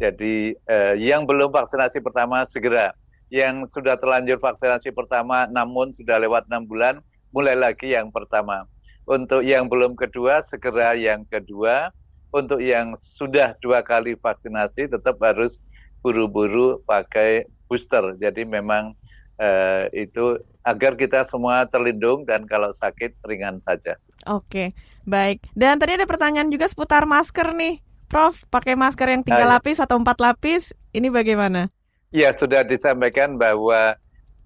Jadi 0.00 0.56
eh, 0.56 0.94
yang 0.96 1.28
belum 1.28 1.52
vaksinasi 1.52 2.00
pertama 2.00 2.42
segera, 2.48 2.96
yang 3.28 3.68
sudah 3.68 4.00
terlanjur 4.00 4.40
vaksinasi 4.40 4.96
pertama 4.96 5.44
namun 5.52 5.92
sudah 5.92 6.16
lewat 6.16 6.48
enam 6.48 6.64
bulan, 6.64 7.04
mulai 7.36 7.52
lagi 7.52 7.92
yang 7.92 8.08
pertama. 8.08 8.64
Untuk 9.04 9.44
yang 9.44 9.68
belum 9.68 9.94
kedua 9.98 10.40
segera 10.40 10.96
yang 10.96 11.28
kedua. 11.28 11.92
Untuk 12.30 12.62
yang 12.62 12.94
sudah 12.94 13.58
dua 13.58 13.82
kali 13.82 14.14
vaksinasi 14.14 14.86
tetap 14.86 15.18
harus 15.18 15.58
buru-buru 15.98 16.78
pakai 16.86 17.42
booster. 17.66 18.14
Jadi 18.22 18.46
memang 18.46 18.94
eh, 19.42 19.90
itu 19.98 20.38
agar 20.64 20.92
kita 20.96 21.24
semua 21.24 21.64
terlindung 21.68 22.28
dan 22.28 22.44
kalau 22.44 22.68
sakit 22.72 23.16
ringan 23.24 23.56
saja. 23.60 23.96
Oke, 24.28 24.76
baik. 25.08 25.40
Dan 25.56 25.80
tadi 25.80 25.96
ada 25.96 26.04
pertanyaan 26.04 26.52
juga 26.52 26.68
seputar 26.68 27.08
masker 27.08 27.56
nih. 27.56 27.80
Prof, 28.10 28.42
pakai 28.50 28.74
masker 28.74 29.06
yang 29.06 29.22
tiga 29.22 29.46
nah, 29.46 29.56
lapis 29.56 29.78
atau 29.78 29.94
empat 29.94 30.18
lapis, 30.18 30.74
ini 30.90 31.08
bagaimana? 31.08 31.70
Ya, 32.10 32.34
sudah 32.34 32.66
disampaikan 32.66 33.38
bahwa 33.38 33.94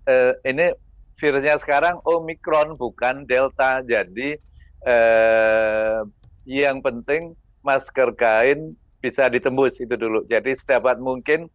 uh, 0.05 0.33
ini 0.44 0.77
virusnya 1.16 1.57
sekarang 1.57 1.96
Omikron 2.05 2.77
bukan 2.77 3.24
Delta. 3.24 3.81
Jadi 3.81 4.37
uh, 4.85 6.05
yang 6.44 6.85
penting 6.85 7.33
masker 7.64 8.12
kain 8.12 8.77
bisa 9.00 9.33
ditembus 9.33 9.81
itu 9.81 9.96
dulu. 9.96 10.29
Jadi 10.29 10.53
sedapat 10.53 11.00
mungkin 11.00 11.48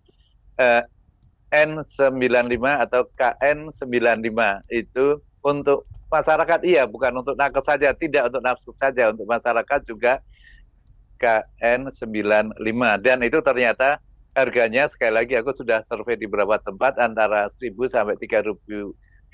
uh, 0.58 0.82
N95 1.50 2.66
atau 2.90 3.02
KN95 3.18 4.40
itu 4.70 5.06
untuk 5.42 5.90
masyarakat 6.10 6.60
iya 6.66 6.86
bukan 6.86 7.22
untuk 7.22 7.38
nakes 7.38 7.66
saja, 7.66 7.94
tidak 7.94 8.30
untuk 8.34 8.42
nafsu 8.42 8.72
saja, 8.74 9.10
untuk 9.14 9.26
masyarakat 9.26 9.80
juga 9.86 10.22
KN95 11.20 12.82
dan 13.04 13.18
itu 13.26 13.40
ternyata 13.42 14.00
harganya 14.38 14.88
sekali 14.88 15.14
lagi 15.20 15.34
aku 15.36 15.52
sudah 15.52 15.84
survei 15.84 16.16
di 16.16 16.30
beberapa 16.30 16.62
tempat 16.62 16.96
antara 17.02 17.50
1000 17.52 17.76
sampai 17.92 18.16
3000 18.16 18.56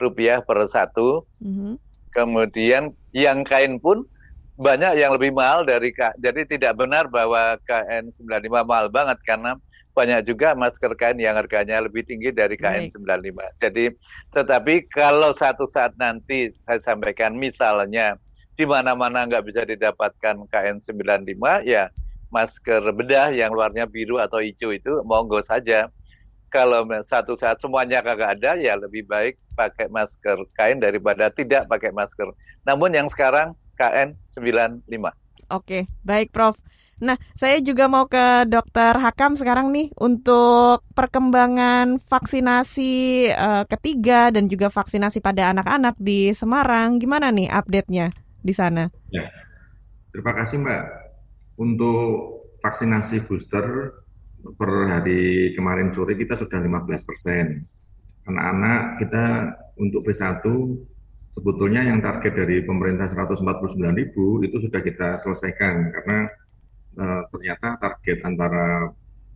rupiah 0.02 0.42
per 0.42 0.66
satu. 0.66 1.24
Mm 1.40 1.54
-hmm. 1.54 1.74
Kemudian 2.16 2.96
yang 3.12 3.44
kain 3.44 3.76
pun 3.78 4.08
banyak 4.56 5.04
yang 5.04 5.12
lebih 5.12 5.36
mahal 5.36 5.68
dari 5.68 5.92
K. 5.92 6.16
Jadi 6.16 6.56
tidak 6.56 6.80
benar 6.80 7.12
bahwa 7.12 7.60
KN95 7.68 8.56
mahal 8.64 8.88
banget 8.88 9.20
karena 9.28 9.60
banyak 9.96 10.28
juga 10.28 10.52
masker 10.54 10.92
kain 11.00 11.16
yang 11.16 11.40
harganya 11.40 11.80
lebih 11.80 12.04
tinggi 12.04 12.36
dari 12.36 12.60
KN95. 12.60 13.40
Jadi 13.64 13.96
tetapi 14.36 14.92
kalau 14.92 15.32
satu 15.32 15.64
saat 15.72 15.96
nanti 15.96 16.52
saya 16.68 16.78
sampaikan 16.84 17.40
misalnya 17.40 18.20
di 18.60 18.68
mana-mana 18.68 19.24
nggak 19.24 19.48
bisa 19.48 19.64
didapatkan 19.64 20.36
KN95 20.52 21.44
ya 21.64 21.88
masker 22.36 22.84
bedah 22.92 23.32
yang 23.32 23.56
luarnya 23.56 23.88
biru 23.88 24.20
atau 24.20 24.44
hijau 24.44 24.76
itu 24.76 25.00
monggo 25.08 25.40
saja. 25.40 25.88
Kalau 26.52 26.88
satu 27.04 27.36
saat 27.36 27.60
semuanya 27.60 28.00
kagak 28.00 28.40
ada 28.40 28.56
ya 28.56 28.76
lebih 28.76 29.08
baik 29.08 29.40
pakai 29.56 29.88
masker 29.92 30.40
kain 30.56 30.80
daripada 30.80 31.32
tidak 31.32 31.68
pakai 31.72 31.96
masker. 31.96 32.32
Namun 32.68 32.96
yang 32.96 33.08
sekarang 33.08 33.56
KN95. 33.80 35.12
Oke, 35.52 35.84
baik 36.04 36.32
Prof. 36.32 36.60
Nah, 37.04 37.20
saya 37.36 37.60
juga 37.60 37.92
mau 37.92 38.08
ke 38.08 38.48
Dokter 38.48 38.96
Hakam 38.96 39.36
sekarang 39.36 39.72
nih 39.76 39.92
untuk 40.00 40.84
perkembangan 40.96 42.00
vaksinasi 42.00 43.28
uh, 43.36 43.64
ketiga 43.68 44.32
dan 44.32 44.48
juga 44.48 44.72
vaksinasi 44.72 45.20
pada 45.20 45.52
anak-anak 45.52 46.00
di 46.00 46.32
Semarang. 46.32 47.00
Gimana 47.00 47.36
nih 47.36 47.52
update-nya? 47.52 48.16
di 48.46 48.54
sana? 48.54 48.86
Ya, 49.10 49.26
terima 50.14 50.38
kasih 50.38 50.62
Mbak. 50.62 50.84
Untuk 51.58 52.46
vaksinasi 52.62 53.26
booster 53.26 53.66
per 54.46 54.72
hari 54.94 55.52
kemarin 55.58 55.90
sore 55.90 56.14
kita 56.14 56.38
sudah 56.38 56.62
15 56.62 57.02
persen. 57.10 57.66
Anak-anak 58.30 59.02
kita 59.02 59.26
untuk 59.82 60.06
B1 60.06 60.46
sebetulnya 61.34 61.82
yang 61.90 62.00
target 62.06 62.34
dari 62.38 62.62
pemerintah 62.62 63.10
149 63.10 63.76
ribu 63.98 64.46
itu 64.46 64.62
sudah 64.62 64.82
kita 64.86 65.18
selesaikan 65.20 65.90
karena 65.92 66.30
uh, 66.96 67.22
ternyata 67.32 67.78
target 67.80 68.24
antara 68.26 68.92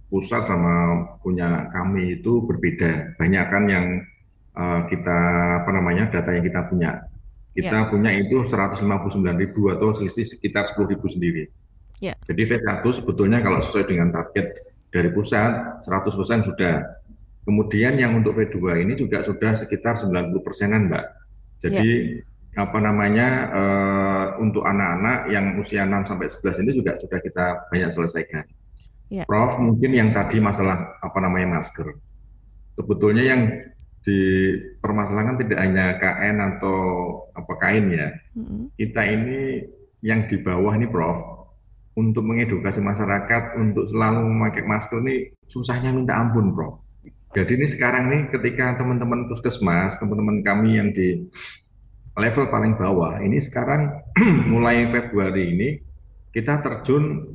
pusat 0.09 0.49
sama 0.49 1.05
punya 1.21 1.69
kami 1.69 2.19
itu 2.19 2.41
berbeda. 2.43 3.15
Banyak 3.21 3.45
kan 3.47 3.63
yang 3.69 3.85
uh, 4.57 4.89
kita 4.89 5.19
apa 5.63 5.69
namanya 5.69 6.09
data 6.09 6.33
yang 6.33 6.43
kita 6.43 6.65
punya. 6.67 6.91
Kita 7.53 7.77
yeah. 7.85 7.89
punya 7.89 8.11
itu 8.13 8.45
159 8.45 8.85
ribu 9.37 9.69
atau 9.73 9.93
selisih 9.93 10.25
sekitar 10.25 10.69
10 10.69 10.93
ribu 10.95 11.05
sendiri. 11.09 11.49
Yeah. 11.99 12.15
Jadi 12.25 12.47
V1 12.47 12.81
sebetulnya 12.95 13.43
kalau 13.43 13.59
sesuai 13.59 13.85
dengan 13.89 14.09
target 14.15 14.69
dari 14.89 15.09
pusat 15.13 15.83
100% 15.85 16.47
sudah. 16.47 16.75
Kemudian 17.43 17.97
yang 17.97 18.13
untuk 18.13 18.37
V2 18.37 18.85
ini 18.85 18.93
juga 18.93 19.25
sudah 19.25 19.57
sekitar 19.57 19.97
90 19.97 20.45
persenan, 20.45 20.85
Mbak. 20.85 21.05
Jadi 21.65 21.89
yeah. 22.21 22.38
Apa 22.57 22.77
namanya 22.81 23.27
uh, 23.53 24.25
untuk 24.41 24.65
anak-anak 24.65 25.29
yang 25.29 25.57
usia 25.61 25.85
6 25.85 26.09
sampai 26.09 26.27
11 26.29 26.61
ini 26.65 26.71
juga 26.81 26.97
sudah 26.97 27.19
kita 27.21 27.45
banyak 27.69 27.89
selesaikan. 27.93 28.45
Yeah. 29.09 29.25
Prof, 29.25 29.57
mungkin 29.57 29.93
yang 29.93 30.13
tadi 30.13 30.37
masalah 30.41 30.97
apa 31.01 31.17
namanya 31.21 31.61
masker. 31.61 31.97
Sebetulnya 32.77 33.23
yang 33.25 33.41
dipermasalahkan 34.05 35.35
tidak 35.43 35.59
hanya 35.59 35.97
KN 35.97 36.35
atau 36.55 36.77
apa 37.35 37.53
kain 37.59 37.89
ya. 37.91 38.09
Mm-hmm. 38.37 38.61
Kita 38.77 39.01
ini 39.03 39.39
yang 40.05 40.29
di 40.29 40.37
bawah 40.39 40.73
ini 40.77 40.87
Prof, 40.87 41.39
untuk 41.99 42.23
mengedukasi 42.23 42.79
masyarakat 42.79 43.59
untuk 43.59 43.91
selalu 43.91 44.23
memakai 44.23 44.63
masker 44.63 45.03
ini 45.03 45.35
susahnya 45.51 45.91
minta 45.91 46.15
ampun 46.15 46.55
Prof. 46.55 46.79
Jadi 47.35 47.61
ini 47.61 47.67
sekarang 47.69 48.09
nih 48.09 48.21
ketika 48.33 48.79
teman-teman 48.79 49.29
puskesmas, 49.29 49.99
teman-teman 50.01 50.41
kami 50.41 50.81
yang 50.81 50.89
di 50.95 51.29
level 52.19 52.51
paling 52.51 52.75
bawah, 52.75 53.17
ini 53.23 53.39
sekarang 53.39 54.03
mulai 54.53 54.85
Februari 54.91 55.55
ini 55.55 55.69
kita 56.35 56.61
terjun 56.61 57.25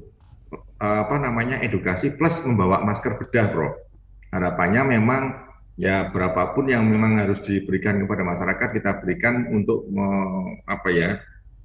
apa 0.79 1.17
namanya 1.17 1.59
edukasi 1.65 2.13
plus 2.15 2.45
membawa 2.45 2.85
masker 2.85 3.17
bedah, 3.17 3.49
bro. 3.51 3.73
Harapannya 4.31 4.99
memang 4.99 5.23
ya 5.75 6.13
berapapun 6.13 6.71
yang 6.71 6.87
memang 6.87 7.19
harus 7.19 7.43
diberikan 7.43 7.99
kepada 8.05 8.23
masyarakat 8.23 8.69
kita 8.79 8.91
berikan 9.03 9.51
untuk 9.51 9.89
me, 9.91 10.07
apa 10.71 10.89
ya 10.93 11.11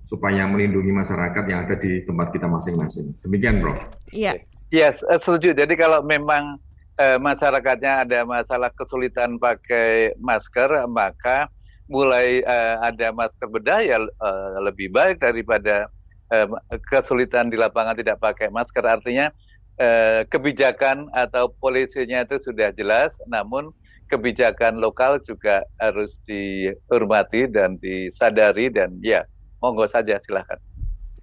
supaya 0.10 0.50
melindungi 0.50 0.90
masyarakat 0.90 1.44
yang 1.46 1.70
ada 1.70 1.78
di 1.78 2.02
tempat 2.02 2.34
kita 2.34 2.50
masing-masing. 2.50 3.14
Demikian, 3.22 3.62
bro. 3.62 3.78
Iya. 4.10 4.42
Yes, 4.70 5.02
eh, 5.06 5.18
setuju. 5.18 5.54
Jadi 5.54 5.74
kalau 5.78 6.02
memang 6.06 6.58
eh, 6.98 7.18
masyarakatnya 7.18 8.06
ada 8.06 8.20
masalah 8.26 8.70
kesulitan 8.74 9.38
pakai 9.38 10.14
masker, 10.18 10.86
maka 10.90 11.50
mulai 11.90 12.46
eh, 12.46 12.76
ada 12.86 13.10
masker 13.12 13.50
bedah 13.50 13.82
ya 13.82 13.98
eh, 14.00 14.58
lebih 14.62 14.94
baik 14.94 15.20
daripada 15.20 15.90
eh, 16.30 16.48
kesulitan 16.88 17.50
di 17.50 17.58
lapangan 17.58 17.98
tidak 17.98 18.22
pakai 18.22 18.54
masker 18.54 18.86
artinya 18.86 19.34
eh, 19.82 20.24
kebijakan 20.30 21.10
atau 21.12 21.50
polisinya 21.58 22.22
itu 22.22 22.38
sudah 22.38 22.70
jelas 22.78 23.18
namun 23.26 23.74
kebijakan 24.10 24.78
lokal 24.82 25.22
juga 25.22 25.66
harus 25.78 26.18
dihormati 26.26 27.46
dan 27.50 27.78
disadari 27.78 28.70
dan 28.70 28.98
ya 29.02 29.26
monggo 29.62 29.86
saja 29.86 30.18
silahkan. 30.18 30.58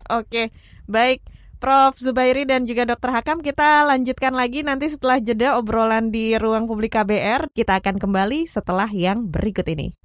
Oke, 0.07 0.55
baik. 0.87 1.36
Prof. 1.57 1.97
Zubairi 1.97 2.45
dan 2.45 2.69
juga 2.69 2.85
Dr. 2.85 3.11
Hakam, 3.13 3.41
kita 3.41 3.85
lanjutkan 3.89 4.37
lagi 4.37 4.61
nanti 4.61 4.93
setelah 4.93 5.19
jeda 5.19 5.57
obrolan 5.57 6.13
di 6.13 6.37
ruang 6.37 6.69
publik 6.69 6.95
KBR. 6.95 7.51
Kita 7.53 7.81
akan 7.81 7.97
kembali 7.97 8.47
setelah 8.47 8.89
yang 8.93 9.27
berikut 9.27 9.65
ini. 9.67 9.97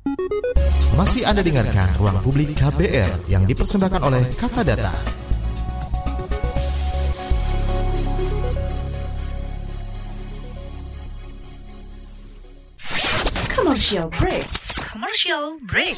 Masih 0.92 1.24
Anda 1.24 1.40
dengarkan 1.40 1.88
Ruang 1.96 2.20
Publik 2.20 2.52
KBR 2.60 3.32
yang 3.32 3.48
dipersembahkan 3.48 4.02
oleh 4.04 4.22
Kata 4.36 4.62
Data. 4.62 4.92
Commercial 13.48 14.12
break. 14.12 14.52
Commercial 14.84 15.58
break. 15.64 15.96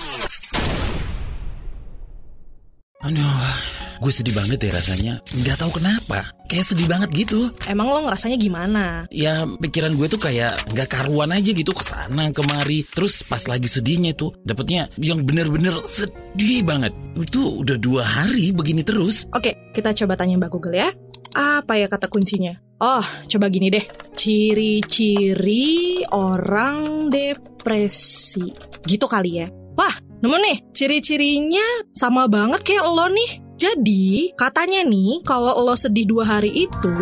Aduh, 3.04 3.84
Gue 4.04 4.12
sedih 4.12 4.36
banget 4.36 4.68
ya 4.68 4.76
rasanya. 4.76 5.14
Nggak 5.32 5.64
tahu 5.64 5.80
kenapa. 5.80 6.28
Kayak 6.52 6.76
sedih 6.76 6.92
banget 6.92 7.10
gitu. 7.16 7.48
Emang 7.64 7.88
lo 7.88 8.04
ngerasanya 8.04 8.36
gimana? 8.36 9.08
Ya 9.08 9.48
pikiran 9.48 9.96
gue 9.96 10.12
tuh 10.12 10.20
kayak 10.20 10.60
nggak 10.76 10.92
karuan 10.92 11.32
aja 11.32 11.56
gitu 11.56 11.72
ke 11.72 11.88
sana 11.88 12.36
kemari. 12.36 12.84
Terus 12.84 13.24
pas 13.24 13.40
lagi 13.48 13.72
sedihnya 13.72 14.12
tuh 14.12 14.36
dapetnya 14.44 14.92
yang 15.00 15.24
bener-bener 15.24 15.80
sedih 15.88 16.68
banget. 16.68 16.92
Itu 17.16 17.64
udah 17.64 17.80
dua 17.80 18.04
hari 18.04 18.52
begini 18.52 18.84
terus. 18.84 19.24
Oke, 19.32 19.72
kita 19.72 19.96
coba 20.04 20.20
tanya 20.20 20.36
Mbak 20.36 20.52
Google 20.52 20.76
ya. 20.76 20.92
Apa 21.32 21.80
ya 21.80 21.88
kata 21.88 22.12
kuncinya? 22.12 22.60
Oh, 22.84 23.08
coba 23.32 23.48
gini 23.48 23.72
deh. 23.72 23.88
Ciri-ciri 24.20 26.04
orang 26.12 27.08
depresi. 27.08 28.52
Gitu 28.84 29.08
kali 29.08 29.32
ya. 29.40 29.48
Wah, 29.74 29.96
nemu 30.22 30.38
nih, 30.38 30.58
ciri-cirinya 30.70 31.90
sama 31.98 32.30
banget 32.30 32.62
kayak 32.62 32.86
lo 32.86 33.10
nih. 33.10 33.42
Jadi, 33.58 34.30
katanya 34.38 34.86
nih, 34.86 35.26
kalau 35.26 35.56
lo 35.66 35.74
sedih 35.74 36.06
dua 36.06 36.38
hari 36.38 36.70
itu, 36.70 36.96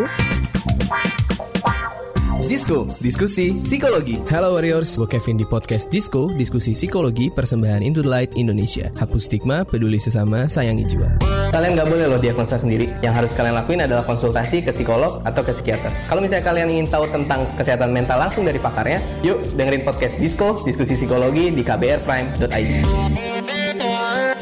Disko, 2.51 2.83
diskusi 2.99 3.55
psikologi. 3.63 4.19
Halo 4.27 4.59
Warriors, 4.59 4.99
gue 4.99 5.07
Kevin 5.07 5.39
di 5.39 5.47
podcast 5.47 5.87
Disko, 5.87 6.27
diskusi 6.35 6.75
psikologi 6.75 7.31
persembahan 7.31 7.79
Into 7.79 8.03
the 8.03 8.11
Light 8.11 8.35
Indonesia. 8.35 8.91
Hapus 8.99 9.31
stigma, 9.31 9.63
peduli 9.63 9.95
sesama, 9.95 10.51
sayangi 10.51 10.83
jiwa. 10.83 11.15
Kalian 11.55 11.79
gak 11.79 11.87
boleh 11.87 12.11
loh 12.11 12.19
diagnosa 12.19 12.59
sendiri. 12.59 12.91
Yang 12.99 13.23
harus 13.23 13.31
kalian 13.39 13.55
lakuin 13.55 13.79
adalah 13.87 14.03
konsultasi 14.03 14.67
ke 14.67 14.75
psikolog 14.75 15.23
atau 15.23 15.47
ke 15.47 15.55
psikiater. 15.55 15.95
Kalau 16.03 16.19
misalnya 16.19 16.43
kalian 16.43 16.67
ingin 16.75 16.91
tahu 16.91 17.07
tentang 17.07 17.47
kesehatan 17.55 17.87
mental 17.95 18.19
langsung 18.19 18.43
dari 18.43 18.59
pakarnya, 18.59 18.99
yuk 19.23 19.39
dengerin 19.55 19.87
podcast 19.87 20.19
Disko, 20.19 20.59
diskusi 20.67 20.99
psikologi 20.99 21.55
di 21.55 21.63
kbrprime.id. 21.63 22.71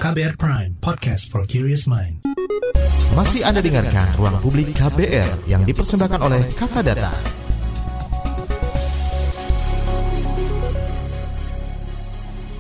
KBR 0.02 0.34
Prime, 0.34 0.82
podcast 0.82 1.30
for 1.30 1.46
curious 1.46 1.86
mind. 1.86 2.26
Masih 3.14 3.46
Anda 3.46 3.62
dengarkan 3.62 4.18
Ruang 4.18 4.42
Publik 4.42 4.74
KBR 4.74 5.46
yang 5.46 5.62
dipersembahkan 5.62 6.26
oleh 6.26 6.42
Kata 6.58 6.82
Data. 6.82 7.39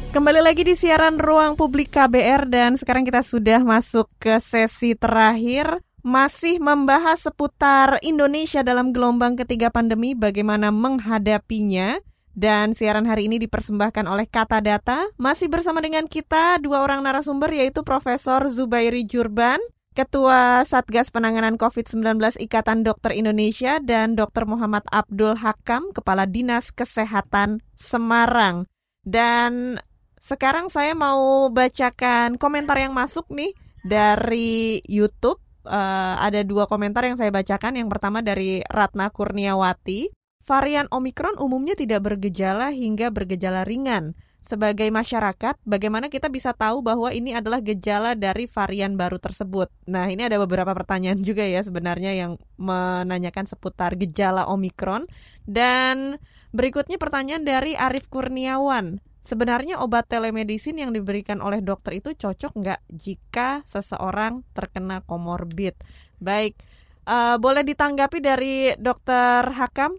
Kembali 0.09 0.41
lagi 0.41 0.65
di 0.65 0.73
siaran 0.73 1.21
Ruang 1.21 1.53
Publik 1.53 1.93
KBR 1.93 2.49
dan 2.49 2.73
sekarang 2.81 3.05
kita 3.05 3.21
sudah 3.21 3.61
masuk 3.61 4.09
ke 4.17 4.41
sesi 4.41 4.97
terakhir 4.97 5.85
masih 6.01 6.57
membahas 6.57 7.21
seputar 7.21 8.01
Indonesia 8.01 8.65
dalam 8.65 8.89
gelombang 8.89 9.37
ketiga 9.37 9.69
pandemi 9.69 10.17
bagaimana 10.17 10.73
menghadapinya 10.73 12.01
dan 12.33 12.73
siaran 12.73 13.05
hari 13.05 13.29
ini 13.29 13.37
dipersembahkan 13.37 14.09
oleh 14.09 14.25
Kata 14.25 14.57
Data 14.65 15.05
masih 15.21 15.45
bersama 15.45 15.77
dengan 15.77 16.09
kita 16.09 16.57
dua 16.57 16.81
orang 16.81 17.05
narasumber 17.05 17.53
yaitu 17.53 17.85
Profesor 17.85 18.49
Zubairi 18.49 19.05
Jurban 19.05 19.61
Ketua 19.93 20.65
Satgas 20.65 21.13
Penanganan 21.13 21.53
COVID-19 21.53 22.17
Ikatan 22.41 22.81
Dokter 22.81 23.13
Indonesia 23.13 23.77
dan 23.77 24.17
Dr. 24.17 24.49
Muhammad 24.49 24.89
Abdul 24.89 25.37
Hakam, 25.37 25.93
Kepala 25.93 26.23
Dinas 26.23 26.73
Kesehatan 26.73 27.61
Semarang. 27.75 28.63
Dan 29.03 29.81
sekarang 30.19 30.67
saya 30.67 30.91
mau 30.93 31.47
bacakan 31.47 32.35
komentar 32.35 32.77
yang 32.79 32.91
masuk 32.91 33.27
nih 33.31 33.55
dari 33.83 34.83
YouTube. 34.85 35.39
Uh, 35.63 36.15
ada 36.17 36.41
dua 36.43 36.65
komentar 36.67 37.03
yang 37.07 37.15
saya 37.15 37.31
bacakan. 37.31 37.79
Yang 37.79 37.89
pertama 37.91 38.19
dari 38.19 38.63
Ratna 38.67 39.11
Kurniawati. 39.11 40.11
Varian 40.43 40.89
Omikron 40.89 41.37
umumnya 41.37 41.77
tidak 41.77 42.09
bergejala 42.09 42.73
hingga 42.73 43.13
bergejala 43.13 43.61
ringan. 43.63 44.17
Sebagai 44.49 44.89
masyarakat, 44.89 45.61
bagaimana 45.61 46.09
kita 46.09 46.25
bisa 46.25 46.57
tahu 46.57 46.81
bahwa 46.81 47.13
ini 47.13 47.37
adalah 47.37 47.61
gejala 47.61 48.17
dari 48.17 48.49
varian 48.49 48.97
baru 48.97 49.21
tersebut? 49.21 49.69
Nah, 49.85 50.09
ini 50.09 50.25
ada 50.25 50.41
beberapa 50.41 50.73
pertanyaan 50.73 51.21
juga 51.21 51.45
ya 51.45 51.61
sebenarnya 51.61 52.17
yang 52.17 52.41
menanyakan 52.57 53.45
seputar 53.45 53.93
gejala 53.93 54.49
Omikron. 54.49 55.05
Dan 55.45 56.17
berikutnya 56.49 56.97
pertanyaan 56.97 57.45
dari 57.45 57.77
Arif 57.77 58.09
Kurniawan 58.09 58.97
sebenarnya 59.29 59.77
obat 59.77 60.09
telemedicine 60.09 60.81
yang 60.81 60.89
diberikan 60.89 61.37
oleh 61.45 61.61
dokter 61.61 62.01
itu 62.01 62.17
cocok 62.17 62.57
nggak 62.57 62.81
jika 62.89 63.61
seseorang 63.69 64.41
terkena 64.57 65.05
komorbid? 65.05 65.77
Baik, 66.17 66.57
uh, 67.05 67.37
boleh 67.37 67.61
ditanggapi 67.61 68.17
dari 68.17 68.73
dokter 68.81 69.45
Hakam 69.45 69.93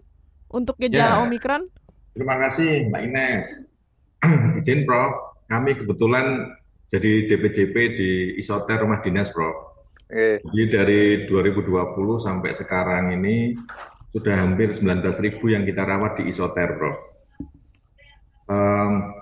untuk 0.51 0.75
gejala 0.83 1.17
ya. 1.17 1.23
Omikron? 1.23 1.71
Terima 2.11 2.35
kasih 2.43 2.91
Mbak 2.91 3.01
Ines. 3.07 3.47
Izin 4.59 4.83
Prof, 4.83 5.39
kami 5.47 5.79
kebetulan 5.79 6.51
jadi 6.91 7.31
DPJP 7.31 7.75
di 7.95 8.11
Isoter 8.35 8.83
Rumah 8.83 8.99
Dinas 8.99 9.31
Prof. 9.31 9.71
Eh. 10.11 10.43
Jadi 10.43 10.63
dari 10.67 11.01
2020 11.31 11.71
sampai 12.19 12.51
sekarang 12.51 13.15
ini 13.15 13.55
sudah 14.11 14.35
hampir 14.35 14.75
19.000 14.75 15.39
yang 15.47 15.63
kita 15.63 15.87
rawat 15.87 16.19
di 16.19 16.27
Isoter 16.27 16.75
Prof. 16.75 16.97
Um, 18.51 19.20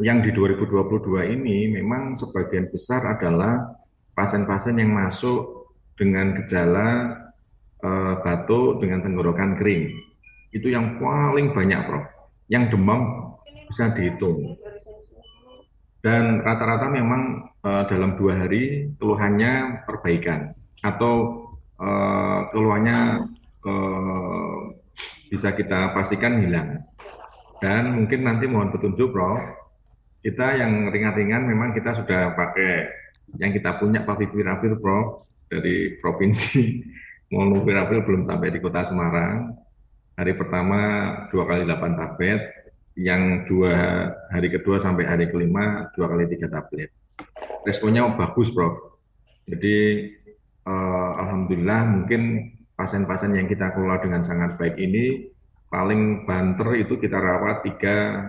yang 0.00 0.24
di 0.24 0.32
2022 0.32 1.28
ini 1.36 1.76
memang 1.76 2.16
sebagian 2.16 2.72
besar 2.72 3.04
adalah 3.04 3.76
pasien-pasien 4.16 4.80
yang 4.80 4.96
masuk 4.96 5.68
dengan 5.96 6.32
gejala 6.40 6.88
uh, 7.84 8.14
batuk 8.24 8.80
dengan 8.80 9.04
tenggorokan 9.04 9.60
kering. 9.60 9.92
Itu 10.56 10.72
yang 10.72 10.96
paling 10.96 11.52
banyak, 11.52 11.80
Prof. 11.84 12.04
Yang 12.48 12.74
demam 12.74 13.00
bisa 13.68 13.92
dihitung. 13.92 14.56
Dan 16.00 16.40
rata-rata 16.40 16.88
memang 16.88 17.52
uh, 17.60 17.84
dalam 17.86 18.16
dua 18.16 18.40
hari 18.40 18.88
keluhannya 18.96 19.84
perbaikan 19.84 20.56
atau 20.80 21.44
uh, 21.76 22.48
keluhannya 22.56 23.28
uh, 23.68 24.56
bisa 25.28 25.52
kita 25.52 25.92
pastikan 25.92 26.40
hilang. 26.40 26.88
Dan 27.60 28.00
mungkin 28.00 28.24
nanti 28.24 28.48
mohon 28.48 28.72
petunjuk, 28.72 29.12
Prof. 29.12 29.60
Kita 30.20 30.52
yang 30.52 30.92
ringan-ringan 30.92 31.48
memang 31.48 31.72
kita 31.72 31.96
sudah 31.96 32.36
pakai 32.36 32.92
yang 33.40 33.56
kita 33.56 33.80
punya 33.80 34.04
Favipiravir, 34.04 34.76
Prof, 34.76 35.24
dari 35.48 35.96
provinsi. 35.98 36.84
Molnupiravir 37.32 38.02
belum 38.02 38.26
sampai 38.26 38.50
di 38.50 38.58
kota 38.58 38.82
Semarang. 38.82 39.54
Hari 40.18 40.34
pertama 40.34 40.80
dua 41.30 41.46
kali 41.46 41.62
delapan 41.62 41.94
tablet, 41.94 42.42
yang 42.98 43.46
dua 43.46 43.72
hari 44.28 44.50
kedua 44.50 44.82
sampai 44.82 45.06
hari 45.06 45.30
kelima 45.30 45.88
dua 45.94 46.10
kali 46.10 46.26
tiga 46.26 46.50
tablet. 46.50 46.90
Responnya 47.62 48.10
bagus, 48.18 48.50
Prof. 48.50 48.98
Jadi 49.46 49.76
eh, 50.66 51.10
alhamdulillah 51.22 51.86
mungkin 51.86 52.50
pasien-pasien 52.74 53.32
yang 53.36 53.46
kita 53.46 53.72
kelola 53.72 54.02
dengan 54.02 54.26
sangat 54.26 54.58
baik 54.58 54.76
ini 54.76 55.30
paling 55.70 56.26
banter 56.26 56.82
itu 56.82 56.98
kita 56.98 57.14
rawat 57.14 57.62
tiga 57.62 58.26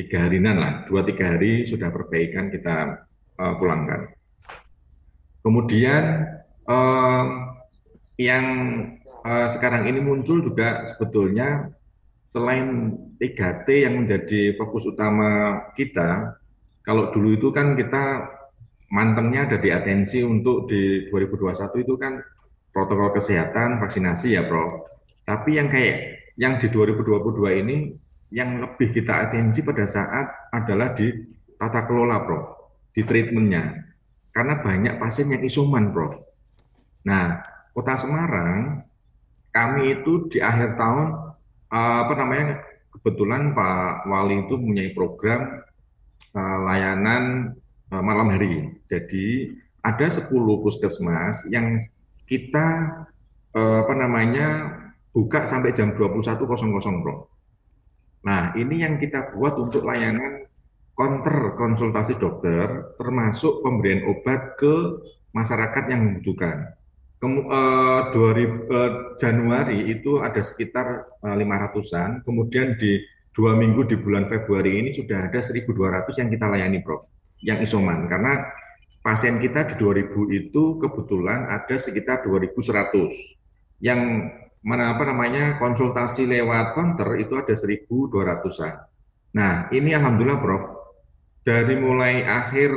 tiga 0.00 0.24
harian 0.24 0.56
lah, 0.56 0.88
dua 0.88 1.04
tiga 1.04 1.36
hari 1.36 1.68
sudah 1.68 1.92
perbaikan 1.92 2.48
kita 2.48 3.04
uh, 3.36 3.54
pulangkan. 3.60 4.12
Kemudian 5.44 6.04
uh, 6.68 7.24
yang 8.20 8.44
uh, 9.24 9.48
sekarang 9.52 9.88
ini 9.88 10.00
muncul 10.00 10.40
juga 10.44 10.88
sebetulnya 10.92 11.68
selain 12.30 12.96
3T 13.18 13.66
yang 13.84 14.04
menjadi 14.04 14.54
fokus 14.56 14.86
utama 14.86 15.60
kita, 15.74 16.40
kalau 16.86 17.10
dulu 17.12 17.36
itu 17.36 17.48
kan 17.50 17.74
kita 17.74 18.28
mantengnya 18.90 19.46
ada 19.50 19.58
di 19.58 19.70
atensi 19.70 20.22
untuk 20.22 20.70
di 20.70 21.10
2021 21.10 21.84
itu 21.84 21.94
kan 21.98 22.22
protokol 22.70 23.14
kesehatan, 23.14 23.82
vaksinasi 23.82 24.38
ya, 24.38 24.46
Prof. 24.46 24.86
Tapi 25.26 25.58
yang 25.58 25.68
kayak 25.70 26.22
yang 26.38 26.56
di 26.62 26.70
2022 26.70 27.60
ini 27.62 27.76
yang 28.30 28.62
lebih 28.62 28.94
kita 28.94 29.28
atensi 29.28 29.62
pada 29.62 29.86
saat 29.86 30.50
adalah 30.54 30.94
di 30.94 31.10
tata 31.58 31.86
kelola, 31.86 32.22
Prof. 32.26 32.46
Di 32.94 33.02
treatmentnya. 33.02 33.90
Karena 34.30 34.62
banyak 34.62 34.98
pasien 35.02 35.30
yang 35.30 35.42
isoman, 35.42 35.90
Prof. 35.90 36.14
Nah, 37.06 37.42
Kota 37.74 37.98
Semarang, 37.98 38.86
kami 39.50 39.98
itu 39.98 40.30
di 40.30 40.38
akhir 40.38 40.78
tahun, 40.78 41.06
eh, 41.70 41.98
apa 42.06 42.14
namanya, 42.14 42.46
kebetulan 42.94 43.54
Pak 43.54 44.06
Wali 44.10 44.46
itu 44.46 44.54
mempunyai 44.58 44.90
program 44.92 45.62
uh, 46.34 46.58
layanan 46.66 47.54
uh, 47.94 48.02
malam 48.02 48.30
hari. 48.34 48.74
Jadi 48.90 49.54
ada 49.80 50.06
10 50.10 50.28
puskesmas 50.36 51.46
yang 51.48 51.80
kita 52.28 52.66
apa 53.50 53.94
namanya 53.98 54.78
buka 55.10 55.42
sampai 55.42 55.74
jam 55.74 55.90
21.00 55.98 56.38
bro. 57.02 57.26
Nah 58.26 58.52
ini 58.56 58.84
yang 58.84 59.00
kita 59.00 59.32
buat 59.32 59.56
untuk 59.56 59.84
layanan 59.88 60.44
counter 60.98 61.56
konsultasi 61.56 62.20
dokter 62.20 62.92
termasuk 63.00 63.64
pemberian 63.64 64.04
obat 64.04 64.60
ke 64.60 65.00
masyarakat 65.32 65.84
yang 65.88 66.00
membutuhkan. 66.04 66.76
Kemu, 67.20 67.52
uh, 67.52 68.00
2000, 68.16 68.64
uh, 68.72 68.90
Januari 69.20 69.92
itu 69.92 70.24
ada 70.24 70.40
sekitar 70.40 71.04
uh, 71.20 71.36
500-an, 71.36 72.24
kemudian 72.24 72.80
di 72.80 72.96
dua 73.36 73.56
minggu 73.56 73.84
di 73.88 73.96
bulan 74.00 74.24
Februari 74.28 74.80
ini 74.80 74.90
sudah 74.96 75.28
ada 75.28 75.40
1.200 75.40 75.68
yang 76.16 76.28
kita 76.32 76.46
layani, 76.48 76.80
Prof, 76.80 77.04
yang 77.44 77.60
isoman. 77.60 78.08
Karena 78.08 78.40
pasien 79.04 79.36
kita 79.36 79.68
di 79.68 79.74
2000 79.76 80.16
itu 80.32 80.80
kebetulan 80.80 81.48
ada 81.48 81.76
sekitar 81.76 82.24
2.100 82.24 83.12
yang 83.84 84.32
mana 84.60 84.92
apa 84.92 85.08
namanya 85.08 85.56
konsultasi 85.56 86.28
lewat 86.28 86.76
counter 86.76 87.16
itu 87.16 87.32
ada 87.40 87.56
1.200-an. 87.56 88.74
Nah, 89.32 89.72
ini 89.72 89.96
alhamdulillah 89.96 90.40
Prof. 90.40 90.64
Dari 91.40 91.74
mulai 91.80 92.20
akhir 92.28 92.70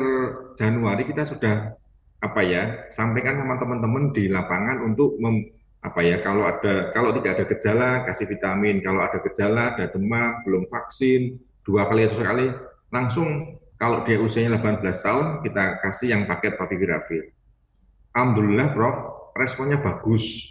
Januari 0.56 1.04
kita 1.04 1.28
sudah 1.28 1.76
apa 2.24 2.42
ya, 2.48 2.88
sampaikan 2.96 3.44
sama 3.44 3.60
teman-teman 3.60 4.16
di 4.16 4.32
lapangan 4.32 4.80
untuk 4.88 5.20
mem, 5.20 5.52
apa 5.84 6.00
ya, 6.00 6.24
kalau 6.24 6.48
ada 6.48 6.96
kalau 6.96 7.12
tidak 7.20 7.36
ada 7.36 7.46
gejala 7.52 7.90
kasih 8.08 8.32
vitamin, 8.32 8.80
kalau 8.80 9.04
ada 9.04 9.20
gejala 9.20 9.76
ada 9.76 9.92
demam, 9.92 10.40
belum 10.48 10.64
vaksin, 10.72 11.36
dua 11.68 11.92
kali 11.92 12.08
atau 12.08 12.24
sekali 12.24 12.48
langsung 12.96 13.60
kalau 13.76 14.08
dia 14.08 14.16
usianya 14.16 14.56
18 14.64 14.80
tahun 14.80 15.26
kita 15.44 15.84
kasih 15.84 16.16
yang 16.16 16.24
paket 16.24 16.56
favipiravir. 16.56 17.36
Alhamdulillah 18.16 18.72
Prof, 18.72 18.96
responnya 19.36 19.84
bagus 19.84 20.48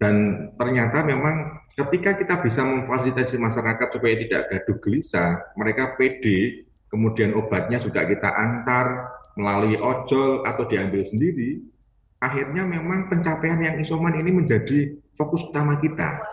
dan 0.00 0.48
ternyata 0.56 1.04
memang 1.04 1.60
ketika 1.76 2.16
kita 2.16 2.40
bisa 2.40 2.64
memfasilitasi 2.64 3.36
masyarakat 3.36 3.88
supaya 3.92 4.16
tidak 4.16 4.42
gaduh 4.48 4.78
gelisah, 4.80 5.30
mereka 5.60 5.92
pede, 6.00 6.64
kemudian 6.88 7.36
obatnya 7.36 7.76
juga 7.76 8.08
kita 8.08 8.32
antar 8.32 9.12
melalui 9.36 9.76
ojol 9.76 10.48
atau 10.48 10.64
diambil 10.64 11.04
sendiri, 11.04 11.60
akhirnya 12.24 12.64
memang 12.64 13.12
pencapaian 13.12 13.60
yang 13.60 13.76
isoman 13.76 14.16
ini 14.16 14.32
menjadi 14.32 14.96
fokus 15.20 15.44
utama 15.44 15.76
kita. 15.84 16.24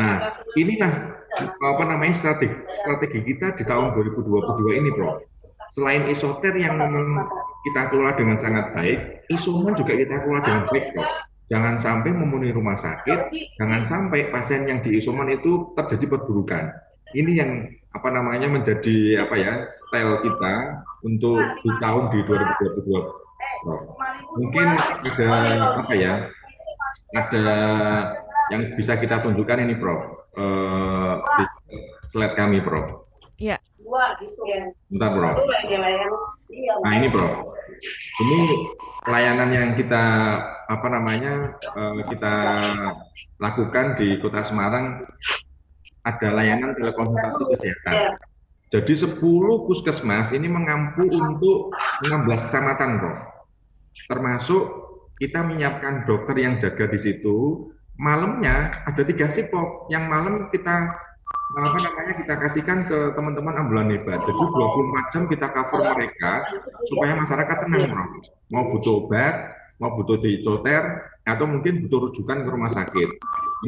Nah, 0.00 0.32
inilah 0.56 1.20
apa 1.60 1.84
namanya 1.84 2.16
strategi 2.16 2.56
strategi 2.72 3.20
kita 3.20 3.52
di 3.52 3.68
tahun 3.68 3.92
2022 3.92 4.80
ini, 4.80 4.88
Bro. 4.96 5.20
Selain 5.68 6.08
isoter 6.08 6.56
yang 6.56 6.80
memang 6.80 7.28
kita 7.68 7.92
kelola 7.92 8.16
dengan 8.16 8.40
sangat 8.40 8.72
baik, 8.72 9.28
isoman 9.28 9.76
juga 9.76 9.92
kita 9.92 10.24
kelola 10.24 10.40
dengan 10.40 10.64
baik, 10.72 10.96
Bro 10.96 11.04
Jangan 11.50 11.76
sampai 11.82 12.14
memenuhi 12.14 12.54
rumah 12.54 12.78
sakit, 12.78 13.34
jangan 13.58 13.82
sampai 13.82 14.30
pasien 14.30 14.64
yang 14.64 14.78
di 14.80 14.96
isoman 15.02 15.28
itu 15.28 15.74
terjadi 15.74 16.16
perburukan. 16.16 16.70
Ini 17.12 17.32
yang 17.34 17.50
apa 17.92 18.08
namanya 18.08 18.48
menjadi 18.48 19.20
apa 19.20 19.34
ya 19.36 19.52
style 19.68 20.24
kita 20.24 20.54
untuk 21.04 21.36
di 21.60 21.70
tahun 21.82 22.04
di 22.08 22.18
2022. 22.24 23.22
Mungkin 24.38 24.66
ada 25.04 25.82
apa 25.84 25.92
ya? 25.92 26.14
Ada 27.12 27.56
yang 28.48 28.62
bisa 28.76 28.96
kita 28.96 29.20
tunjukkan 29.20 29.60
ini, 29.60 29.76
Prof. 29.76 30.00
Uh, 30.32 31.20
di 31.36 31.44
slide 32.08 32.32
kami, 32.32 32.64
Prof. 32.64 33.04
Iya. 33.36 33.60
Bentar, 34.88 35.10
Prof. 35.12 35.36
Nah, 36.80 36.92
ini, 36.96 37.08
Prof. 37.12 37.32
Ini 38.22 38.40
layanan 39.08 39.50
yang 39.50 39.70
kita 39.74 40.04
apa 40.70 40.86
namanya 40.88 41.58
uh, 41.74 42.00
kita 42.06 42.34
lakukan 43.42 43.98
di 43.98 44.16
Kota 44.22 44.46
Semarang 44.46 45.02
ada 46.02 46.28
layanan 46.34 46.74
telekonsultasi 46.78 47.42
kesehatan. 47.54 48.18
Jadi 48.72 48.94
10 48.96 49.20
puskesmas 49.68 50.32
ini 50.32 50.48
mengampu 50.48 51.04
untuk 51.04 51.76
16 52.08 52.46
kecamatan, 52.48 52.90
Prof. 52.98 53.20
Termasuk 54.08 54.62
kita 55.20 55.44
menyiapkan 55.44 56.08
dokter 56.08 56.40
yang 56.40 56.56
jaga 56.56 56.88
di 56.88 56.96
situ. 56.96 57.68
Malamnya 58.00 58.72
ada 58.88 59.02
tiga 59.04 59.28
sipop. 59.28 59.92
Yang 59.92 60.04
malam 60.08 60.34
kita 60.48 60.88
apa 61.52 61.78
namanya 61.84 62.14
kita 62.16 62.34
kasihkan 62.40 62.88
ke 62.88 63.12
teman-teman 63.12 63.52
ambulan 63.60 63.92
hebat. 63.92 64.24
Jadi 64.24 64.40
24 64.40 65.12
jam 65.12 65.22
kita 65.28 65.46
cover 65.52 65.80
mereka 65.92 66.32
supaya 66.88 67.12
masyarakat 67.12 67.56
tenang, 67.68 67.84
Prof. 67.92 68.10
Mau 68.48 68.64
butuh 68.72 69.04
obat, 69.04 69.34
mau 69.76 69.92
butuh 69.92 70.16
diisoter, 70.24 71.12
atau 71.28 71.44
mungkin 71.44 71.84
butuh 71.86 72.08
rujukan 72.08 72.38
ke 72.42 72.48
rumah 72.48 72.72
sakit. 72.72 73.08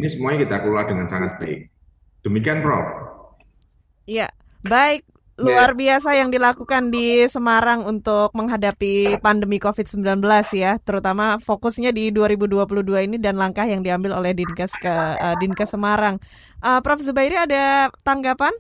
Ini 0.01 0.07
semuanya 0.11 0.49
kita 0.49 0.57
kelola 0.65 0.89
dengan 0.89 1.07
sangat 1.13 1.37
baik. 1.39 1.69
Demikian, 2.25 2.65
Prof. 2.65 2.87
Iya, 4.09 4.33
baik. 4.65 5.14
Luar 5.35 5.75
biasa 5.75 6.15
yang 6.15 6.31
dilakukan 6.31 6.95
di 6.95 7.27
Semarang 7.27 7.83
untuk 7.83 8.31
menghadapi 8.39 9.19
pandemi 9.19 9.59
COVID-19 9.59 10.23
ya, 10.55 10.79
terutama 10.79 11.43
fokusnya 11.43 11.91
di 11.91 12.15
2022 12.15 13.11
ini 13.11 13.17
dan 13.19 13.35
langkah 13.35 13.67
yang 13.67 13.83
diambil 13.83 14.15
oleh 14.15 14.31
Dinkes 14.31 14.71
ke 14.79 14.95
uh, 14.95 15.35
Dinkes 15.43 15.75
Semarang. 15.75 16.23
Uh, 16.63 16.79
Prof 16.79 17.03
Zubairi 17.03 17.35
ada 17.35 17.91
tanggapan? 18.07 18.55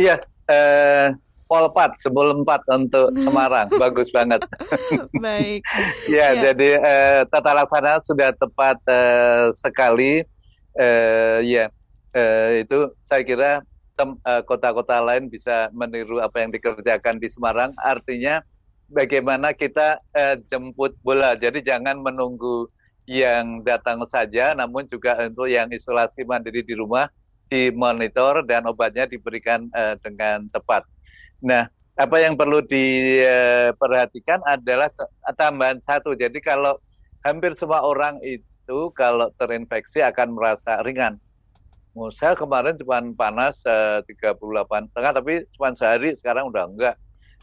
Iya, 0.00 0.24
uh, 0.48 1.12
Polpat 1.52 2.00
sebelum 2.00 2.48
empat 2.48 2.64
untuk 2.72 3.12
Semarang, 3.24 3.68
bagus 3.76 4.08
banget. 4.08 4.40
Baik. 5.20 5.60
ya, 6.08 6.32
ya, 6.32 6.48
jadi 6.48 6.80
uh, 6.80 7.20
tata 7.28 7.52
laksana 7.52 8.00
sudah 8.00 8.32
tepat 8.40 8.80
uh, 8.88 9.52
sekali. 9.52 10.24
Uh, 10.80 11.44
ya, 11.44 11.68
uh, 12.16 12.56
itu 12.56 12.88
saya 12.96 13.20
kira 13.20 13.60
kota-kota 14.48 14.98
uh, 15.00 15.04
lain 15.04 15.28
bisa 15.28 15.68
meniru 15.70 16.18
apa 16.18 16.42
yang 16.42 16.50
dikerjakan 16.50 17.20
di 17.20 17.28
Semarang. 17.28 17.76
Artinya 17.80 18.40
bagaimana 18.88 19.52
kita 19.56 20.00
uh, 20.16 20.36
jemput 20.48 20.96
bola. 21.00 21.36
Jadi 21.36 21.64
jangan 21.64 22.00
menunggu 22.00 22.68
yang 23.06 23.66
datang 23.66 24.02
saja, 24.06 24.54
namun 24.54 24.86
juga 24.86 25.18
untuk 25.20 25.50
yang 25.50 25.68
isolasi 25.74 26.22
mandiri 26.22 26.62
di 26.62 26.74
rumah 26.78 27.10
dimonitor 27.52 28.40
dan 28.48 28.64
obatnya 28.64 29.04
diberikan 29.04 29.68
uh, 29.76 29.98
dengan 30.00 30.48
tepat. 30.48 30.88
Nah, 31.44 31.68
apa 31.98 32.16
yang 32.24 32.38
perlu 32.38 32.64
diperhatikan 32.64 34.40
adalah 34.48 34.88
tambahan 35.36 35.76
satu. 35.84 36.16
Jadi 36.16 36.40
kalau 36.40 36.80
hampir 37.20 37.52
semua 37.52 37.84
orang 37.84 38.16
itu 38.24 38.88
kalau 38.96 39.28
terinfeksi 39.36 40.00
akan 40.00 40.32
merasa 40.32 40.80
ringan. 40.80 41.20
Saya 42.16 42.32
kemarin 42.32 42.72
cuma 42.80 43.04
panas 43.12 43.60
uh, 43.68 44.00
38 44.08 44.88
setengah, 44.88 45.12
tapi 45.12 45.44
cuma 45.52 45.76
sehari 45.76 46.16
sekarang 46.16 46.48
udah 46.48 46.64
enggak. 46.64 46.96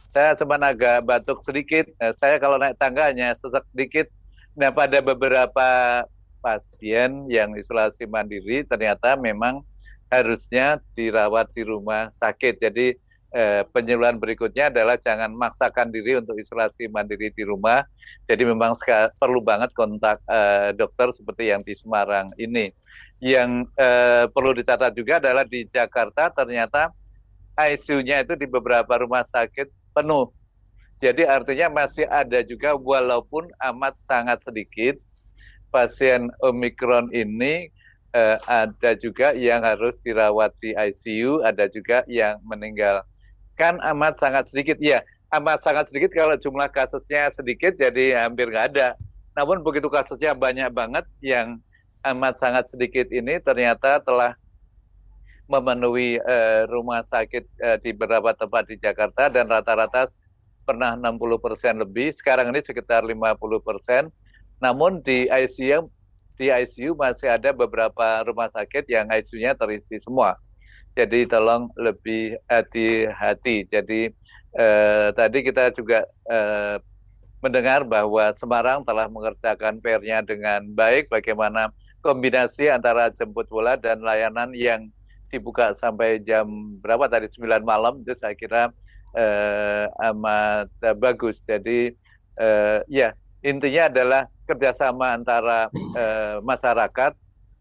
Saya 0.09 0.33
cuma 0.33 0.57
agak 0.57 1.05
batuk 1.05 1.45
sedikit. 1.45 1.85
Nah, 2.01 2.09
saya 2.17 2.41
kalau 2.41 2.57
naik 2.57 2.73
tangga 2.81 3.13
hanya 3.13 3.29
sesak 3.37 3.61
sedikit. 3.69 4.09
Nah, 4.57 4.73
pada 4.73 5.05
beberapa 5.05 5.69
pasien 6.41 7.29
yang 7.29 7.53
isolasi 7.53 8.09
mandiri 8.09 8.65
ternyata 8.65 9.13
memang 9.13 9.61
harusnya 10.09 10.81
dirawat 10.97 11.53
di 11.53 11.61
rumah 11.61 12.09
sakit. 12.09 12.57
Jadi 12.57 12.97
eh, 13.33 13.61
penyuluhan 13.69 14.17
berikutnya 14.17 14.73
adalah 14.73 14.97
jangan 14.97 15.29
maksakan 15.33 15.93
diri 15.93 16.17
untuk 16.17 16.37
isolasi 16.37 16.89
mandiri 16.89 17.29
di 17.33 17.43
rumah. 17.45 17.85
Jadi 18.25 18.43
memang 18.45 18.73
perlu 19.17 19.41
banget 19.41 19.73
kontak 19.77 20.21
eh, 20.25 20.73
dokter 20.73 21.13
seperti 21.13 21.53
yang 21.53 21.61
di 21.61 21.73
Semarang 21.77 22.33
ini. 22.41 22.73
Yang 23.21 23.69
eh, 23.77 24.25
perlu 24.29 24.55
dicatat 24.57 24.93
juga 24.97 25.21
adalah 25.21 25.45
di 25.45 25.65
Jakarta 25.65 26.33
ternyata 26.33 26.89
ICU-nya 27.59 28.23
itu 28.23 28.33
di 28.39 28.47
beberapa 28.47 28.95
rumah 28.97 29.21
sakit 29.27 29.93
penuh. 29.93 30.31
Jadi 30.99 31.23
artinya 31.23 31.83
masih 31.83 32.07
ada 32.11 32.43
juga 32.43 32.75
walaupun 32.75 33.47
amat 33.71 33.95
sangat 34.03 34.43
sedikit 34.43 34.99
pasien 35.71 36.27
Omikron 36.43 37.07
ini 37.15 37.71
eh, 38.13 38.37
ada 38.47 38.91
juga 38.97 39.31
yang 39.37 39.63
harus 39.63 39.95
dirawat 40.01 40.51
di 40.59 40.73
ICU, 40.73 41.45
ada 41.45 41.69
juga 41.69 42.03
yang 42.09 42.41
meninggal 42.43 43.05
kan 43.59 43.75
amat 43.83 44.15
sangat 44.23 44.47
sedikit. 44.47 44.79
Ya 44.79 45.03
amat 45.35 45.59
sangat 45.59 45.91
sedikit 45.91 46.15
kalau 46.15 46.39
jumlah 46.39 46.71
kasusnya 46.71 47.27
sedikit 47.29 47.75
jadi 47.75 48.23
hampir 48.23 48.47
nggak 48.47 48.73
ada. 48.73 48.95
Namun 49.35 49.61
begitu 49.61 49.91
kasusnya 49.91 50.31
banyak 50.31 50.71
banget 50.71 51.03
yang 51.19 51.59
amat 52.07 52.39
sangat 52.39 52.71
sedikit 52.71 53.11
ini 53.11 53.37
ternyata 53.43 53.99
telah 53.99 54.33
memenuhi 55.51 56.21
uh, 56.23 56.69
rumah 56.71 57.03
sakit 57.03 57.43
uh, 57.59 57.77
di 57.83 57.91
beberapa 57.91 58.31
tempat 58.31 58.69
di 58.69 58.79
Jakarta 58.79 59.27
dan 59.27 59.49
rata-rata 59.49 60.07
pernah 60.63 60.93
60 60.95 61.19
persen 61.41 61.73
lebih. 61.81 62.13
Sekarang 62.13 62.53
ini 62.53 62.61
sekitar 62.61 63.01
50 63.03 63.35
persen. 63.59 64.07
Namun 64.61 65.01
di 65.03 65.25
ICU 65.27 65.89
di 66.39 66.47
ICU 66.47 66.95
masih 66.95 67.35
ada 67.35 67.51
beberapa 67.51 68.23
rumah 68.23 68.47
sakit 68.47 68.87
yang 68.87 69.11
ICU-nya 69.11 69.59
terisi 69.59 69.99
semua 69.99 70.39
jadi 70.99 71.19
tolong 71.31 71.71
lebih 71.79 72.35
hati-hati. 72.51 73.63
Jadi 73.71 74.11
eh, 74.59 75.07
tadi 75.15 75.39
kita 75.39 75.71
juga 75.71 76.03
eh, 76.27 76.77
mendengar 77.39 77.87
bahwa 77.87 78.35
Semarang 78.35 78.83
telah 78.83 79.07
mengerjakan 79.07 79.79
PR-nya 79.79 80.19
dengan 80.27 80.67
baik. 80.75 81.07
Bagaimana 81.07 81.71
kombinasi 82.03 82.67
antara 82.67 83.07
jemput 83.11 83.47
bola 83.47 83.79
dan 83.79 84.03
layanan 84.03 84.51
yang 84.51 84.91
dibuka 85.31 85.71
sampai 85.71 86.19
jam 86.25 86.47
berapa 86.81 87.05
tadi 87.05 87.29
9 87.29 87.61
malam 87.63 88.01
itu 88.03 88.11
saya 88.17 88.35
kira 88.35 88.73
eh, 89.15 89.85
amat 90.11 90.67
bagus. 90.99 91.39
Jadi 91.47 91.95
eh, 92.35 92.79
ya 92.91 93.15
intinya 93.39 93.87
adalah 93.87 94.21
kerjasama 94.43 95.15
antara 95.15 95.71
eh, 95.95 96.37
masyarakat 96.43 97.15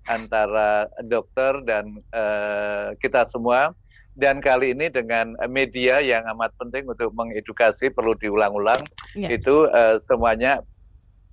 antara 0.09 0.89
dokter 1.05 1.61
dan 1.69 2.01
uh, 2.17 2.97
kita 2.99 3.29
semua 3.29 3.77
dan 4.19 4.43
kali 4.43 4.75
ini 4.75 4.91
dengan 4.91 5.39
media 5.47 6.03
yang 6.03 6.27
amat 6.35 6.51
penting 6.59 6.89
untuk 6.91 7.15
mengedukasi 7.15 7.95
perlu 7.95 8.19
diulang-ulang 8.19 8.83
ya. 9.15 9.31
itu 9.31 9.71
uh, 9.71 9.95
semuanya 10.03 10.59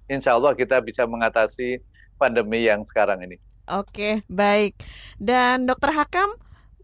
insya 0.06 0.38
Allah 0.38 0.54
kita 0.54 0.84
bisa 0.86 1.10
mengatasi 1.10 1.82
pandemi 2.22 2.70
yang 2.70 2.86
sekarang 2.86 3.26
ini. 3.26 3.42
Oke 3.66 4.22
baik 4.30 4.78
dan 5.18 5.66
dokter 5.66 5.90
Hakam 5.98 6.38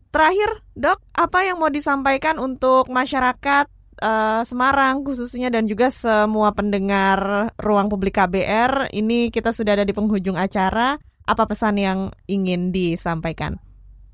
terakhir 0.09 0.65
dok 0.73 0.97
apa 1.13 1.45
yang 1.45 1.61
mau 1.61 1.69
disampaikan 1.69 2.41
untuk 2.41 2.89
masyarakat 2.89 3.69
uh, 4.01 4.41
Semarang 4.41 5.05
khususnya 5.05 5.53
dan 5.53 5.69
juga 5.69 5.93
semua 5.93 6.49
pendengar 6.51 7.53
ruang 7.61 7.87
publik 7.87 8.17
KBR 8.17 8.89
ini 8.97 9.29
kita 9.29 9.53
sudah 9.53 9.77
ada 9.77 9.85
di 9.85 9.93
penghujung 9.93 10.35
acara 10.35 10.97
apa 11.32 11.47
pesan 11.47 11.79
yang 11.79 11.99
ingin 12.27 12.75
disampaikan? 12.75 13.55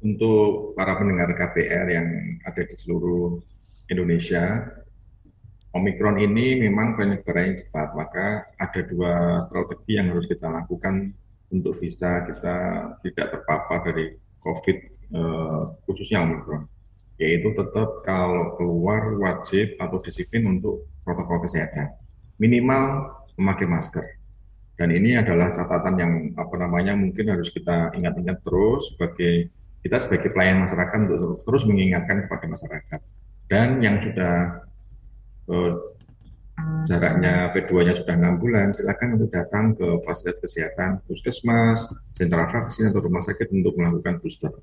Untuk 0.05 0.77
para 0.77 0.93
pendengar 1.01 1.33
KBR 1.33 1.87
yang 1.89 2.07
ada 2.45 2.61
di 2.61 2.75
seluruh 2.77 3.41
Indonesia, 3.89 4.61
Omikron 5.73 6.21
ini 6.21 6.61
memang 6.61 6.93
penyebarannya 6.93 7.65
cepat, 7.65 7.97
maka 7.97 8.45
ada 8.61 8.81
dua 8.85 9.41
strategi 9.49 9.97
yang 9.97 10.13
harus 10.13 10.29
kita 10.29 10.45
lakukan 10.45 11.17
untuk 11.49 11.81
bisa 11.81 12.29
kita 12.29 12.55
tidak 13.01 13.27
terpapar 13.33 13.81
dari 13.89 14.13
COVID 14.45 14.77
eh, 15.17 15.61
khususnya 15.89 16.21
Omikron, 16.21 16.69
yaitu 17.17 17.49
tetap 17.57 18.05
kalau 18.05 18.53
keluar 18.61 19.17
wajib 19.17 19.73
atau 19.81 19.97
disiplin 20.05 20.45
untuk 20.45 20.85
protokol 21.01 21.41
kesehatan, 21.41 21.89
minimal 22.37 23.17
memakai 23.37 23.65
masker 23.65 24.05
dan 24.77 24.93
ini 24.93 25.17
adalah 25.17 25.49
catatan 25.57 25.95
yang 25.97 26.11
apa 26.37 26.53
namanya 26.53 26.93
mungkin 26.93 27.33
harus 27.33 27.49
kita 27.49 27.97
ingat-ingat 27.97 28.45
terus 28.45 28.93
sebagai 28.93 29.49
kita 29.81 29.97
sebagai 30.05 30.29
pelayan 30.29 30.61
masyarakat 30.61 30.97
untuk 31.09 31.41
terus 31.49 31.63
mengingatkan 31.65 32.29
kepada 32.29 32.45
masyarakat. 32.45 32.99
Dan 33.49 33.81
yang 33.81 34.05
sudah 34.05 34.61
eh, 35.49 35.73
jaraknya 36.85 37.49
P2-nya 37.57 37.93
sudah 37.97 38.13
enam 38.17 38.37
bulan, 38.37 38.77
silakan 38.77 39.17
untuk 39.17 39.29
datang 39.33 39.73
ke 39.73 39.87
fasilitas 40.05 40.45
kesehatan, 40.45 41.01
puskesmas, 41.09 41.89
sentra 42.13 42.45
vaksin 42.49 42.93
atau 42.93 43.01
rumah 43.01 43.25
sakit 43.25 43.49
untuk 43.49 43.73
melakukan 43.81 44.21
booster. 44.21 44.53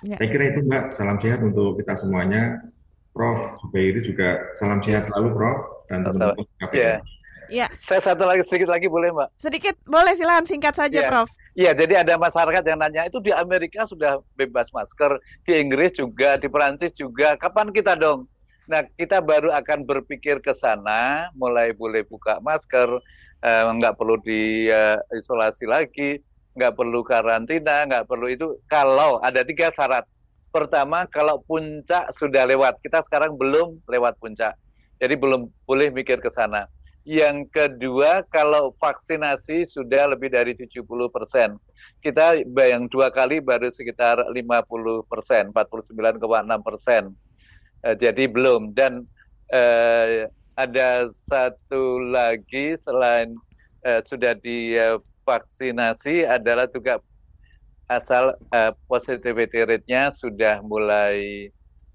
Ya. 0.00 0.16
Saya 0.16 0.28
kira 0.32 0.44
itu 0.56 0.64
Mbak, 0.64 0.96
salam 0.96 1.20
sehat 1.20 1.44
untuk 1.44 1.76
kita 1.76 2.00
semuanya. 2.00 2.64
Prof, 3.10 3.58
Zubairi 3.60 4.00
juga 4.06 4.54
salam 4.54 4.80
sehat 4.80 5.10
selalu 5.10 5.34
Prof 5.34 5.58
dan 5.90 6.06
teman-teman 6.06 6.46
Yeah. 6.70 7.02
Ya. 7.50 7.66
Saya 7.82 8.00
satu 8.00 8.22
lagi 8.24 8.46
sedikit 8.46 8.70
lagi 8.70 8.86
boleh 8.86 9.10
Mbak? 9.10 9.28
Sedikit 9.42 9.74
boleh 9.84 10.14
silakan 10.14 10.46
singkat 10.46 10.74
saja 10.78 10.98
ya. 11.02 11.10
Prof. 11.10 11.30
Iya, 11.58 11.74
jadi 11.74 12.06
ada 12.06 12.14
masyarakat 12.14 12.62
yang 12.62 12.78
nanya 12.78 13.10
itu 13.10 13.18
di 13.18 13.34
Amerika 13.34 13.82
sudah 13.82 14.22
bebas 14.38 14.70
masker, 14.70 15.18
di 15.42 15.58
Inggris 15.58 15.98
juga, 15.98 16.38
di 16.38 16.46
Perancis 16.46 16.94
juga. 16.94 17.34
Kapan 17.34 17.74
kita 17.74 17.98
dong? 17.98 18.30
Nah, 18.70 18.86
kita 18.94 19.18
baru 19.18 19.50
akan 19.50 19.82
berpikir 19.82 20.38
ke 20.38 20.54
sana, 20.54 21.26
mulai 21.34 21.74
boleh 21.74 22.06
buka 22.06 22.38
masker, 22.38 22.86
eh, 23.42 23.62
nggak 23.66 23.98
perlu 23.98 24.22
diisolasi 24.22 25.66
eh, 25.66 25.70
lagi, 25.70 26.10
nggak 26.54 26.78
perlu 26.78 27.02
karantina, 27.02 27.82
nggak 27.90 28.06
perlu 28.06 28.30
itu. 28.30 28.46
Kalau 28.70 29.18
ada 29.18 29.42
tiga 29.42 29.74
syarat. 29.74 30.06
Pertama, 30.54 31.06
kalau 31.10 31.42
puncak 31.46 32.10
sudah 32.14 32.46
lewat, 32.46 32.78
kita 32.82 33.02
sekarang 33.06 33.38
belum 33.38 33.86
lewat 33.86 34.18
puncak, 34.18 34.54
jadi 34.98 35.14
belum 35.14 35.46
boleh 35.66 35.94
mikir 35.94 36.18
ke 36.18 36.26
sana. 36.26 36.66
Yang 37.08 37.48
kedua, 37.48 38.28
kalau 38.28 38.76
vaksinasi 38.76 39.64
sudah 39.64 40.12
lebih 40.12 40.28
dari 40.28 40.52
70 40.52 41.08
persen. 41.08 41.56
Kita 42.04 42.36
yang 42.44 42.92
dua 42.92 43.08
kali 43.08 43.40
baru 43.40 43.72
sekitar 43.72 44.28
50 44.28 45.08
persen, 45.08 45.48
49,6 45.48 46.60
persen. 46.60 47.02
Eh, 47.88 47.96
jadi 47.96 48.28
belum. 48.28 48.76
Dan 48.76 49.08
eh, 49.48 50.28
ada 50.60 51.08
satu 51.08 52.04
lagi 52.04 52.76
selain 52.76 53.32
eh, 53.80 54.04
sudah 54.04 54.36
divaksinasi 54.36 56.28
adalah 56.28 56.68
juga 56.68 57.00
asal 57.88 58.36
eh, 58.52 58.72
positivity 58.84 59.64
rate-nya 59.64 60.12
sudah 60.12 60.60
mulai 60.60 61.48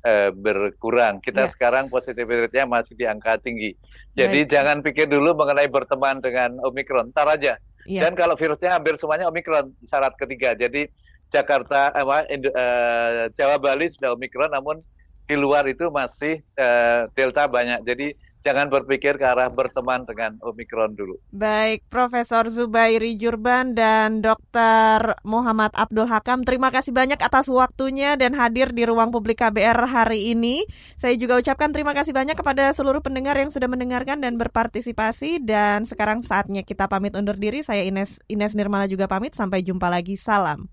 uh, 0.05 0.29
berkurang. 0.31 1.19
Kita 1.19 1.49
yeah. 1.49 1.51
sekarang 1.51 1.89
positivity 1.89 2.45
rate-nya 2.45 2.69
masih 2.69 2.93
di 2.93 3.09
angka 3.09 3.41
tinggi. 3.41 3.73
Jadi 4.13 4.45
Baik. 4.45 4.51
jangan 4.53 4.77
pikir 4.85 5.09
dulu 5.09 5.33
mengenai 5.33 5.67
berteman 5.67 6.21
dengan 6.21 6.61
Omikron, 6.61 7.09
ntar 7.11 7.27
aja. 7.27 7.57
Yeah. 7.89 8.05
Dan 8.05 8.13
kalau 8.13 8.37
virusnya 8.37 8.77
hampir 8.77 8.95
semuanya 9.01 9.27
Omikron, 9.27 9.73
syarat 9.83 10.13
ketiga. 10.15 10.53
Jadi 10.53 10.87
Jakarta, 11.33 11.89
eh, 11.97 12.05
uh, 12.05 13.27
Jawa 13.33 13.57
Bali 13.57 13.89
sudah 13.89 14.13
Omikron, 14.13 14.53
namun 14.53 14.85
di 15.25 15.33
luar 15.33 15.65
itu 15.65 15.89
masih 15.89 16.45
uh, 16.61 17.09
Delta 17.17 17.49
banyak. 17.49 17.81
Jadi 17.81 18.13
jangan 18.45 18.69
berpikir 18.69 19.17
ke 19.17 19.25
arah 19.25 19.49
berteman 19.49 20.05
dengan 20.05 20.37
Omikron 20.45 20.93
dulu. 20.93 21.17
Baik, 21.33 21.81
Profesor 21.89 22.45
Zubairi 22.53 23.17
Jurban 23.17 23.73
dan 23.73 24.21
Dr. 24.21 25.17
Muhammad 25.25 25.73
Abdul 25.73 26.05
Hakam, 26.05 26.45
terima 26.45 26.69
kasih 26.69 26.93
banyak 26.93 27.17
atas 27.17 27.49
waktunya 27.49 28.13
dan 28.13 28.37
hadir 28.37 28.69
di 28.69 28.85
ruang 28.85 29.09
publik 29.09 29.41
KBR 29.41 29.89
hari 29.89 30.37
ini. 30.37 30.61
Saya 31.01 31.17
juga 31.17 31.41
ucapkan 31.41 31.73
terima 31.73 31.97
kasih 31.97 32.13
banyak 32.13 32.37
kepada 32.37 32.69
seluruh 32.77 33.01
pendengar 33.01 33.33
yang 33.33 33.49
sudah 33.49 33.65
mendengarkan 33.65 34.21
dan 34.21 34.37
berpartisipasi 34.37 35.41
dan 35.41 35.89
sekarang 35.89 36.21
saatnya 36.21 36.61
kita 36.61 36.85
pamit 36.85 37.17
undur 37.17 37.35
diri. 37.35 37.65
Saya 37.65 37.81
Ines 37.81 38.21
Ines 38.29 38.53
Nirmala 38.53 38.85
juga 38.85 39.09
pamit. 39.09 39.33
Sampai 39.33 39.65
jumpa 39.65 39.89
lagi. 39.89 40.15
Salam. 40.15 40.69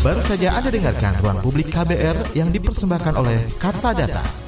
Baru 0.00 0.22
saja 0.24 0.54
Anda 0.56 0.70
dengarkan 0.70 1.20
ruang 1.20 1.38
publik 1.42 1.68
KBR 1.74 2.32
yang 2.38 2.48
dipersembahkan 2.54 3.14
oleh 3.18 3.38
Kata 3.58 3.92
Data. 3.92 4.47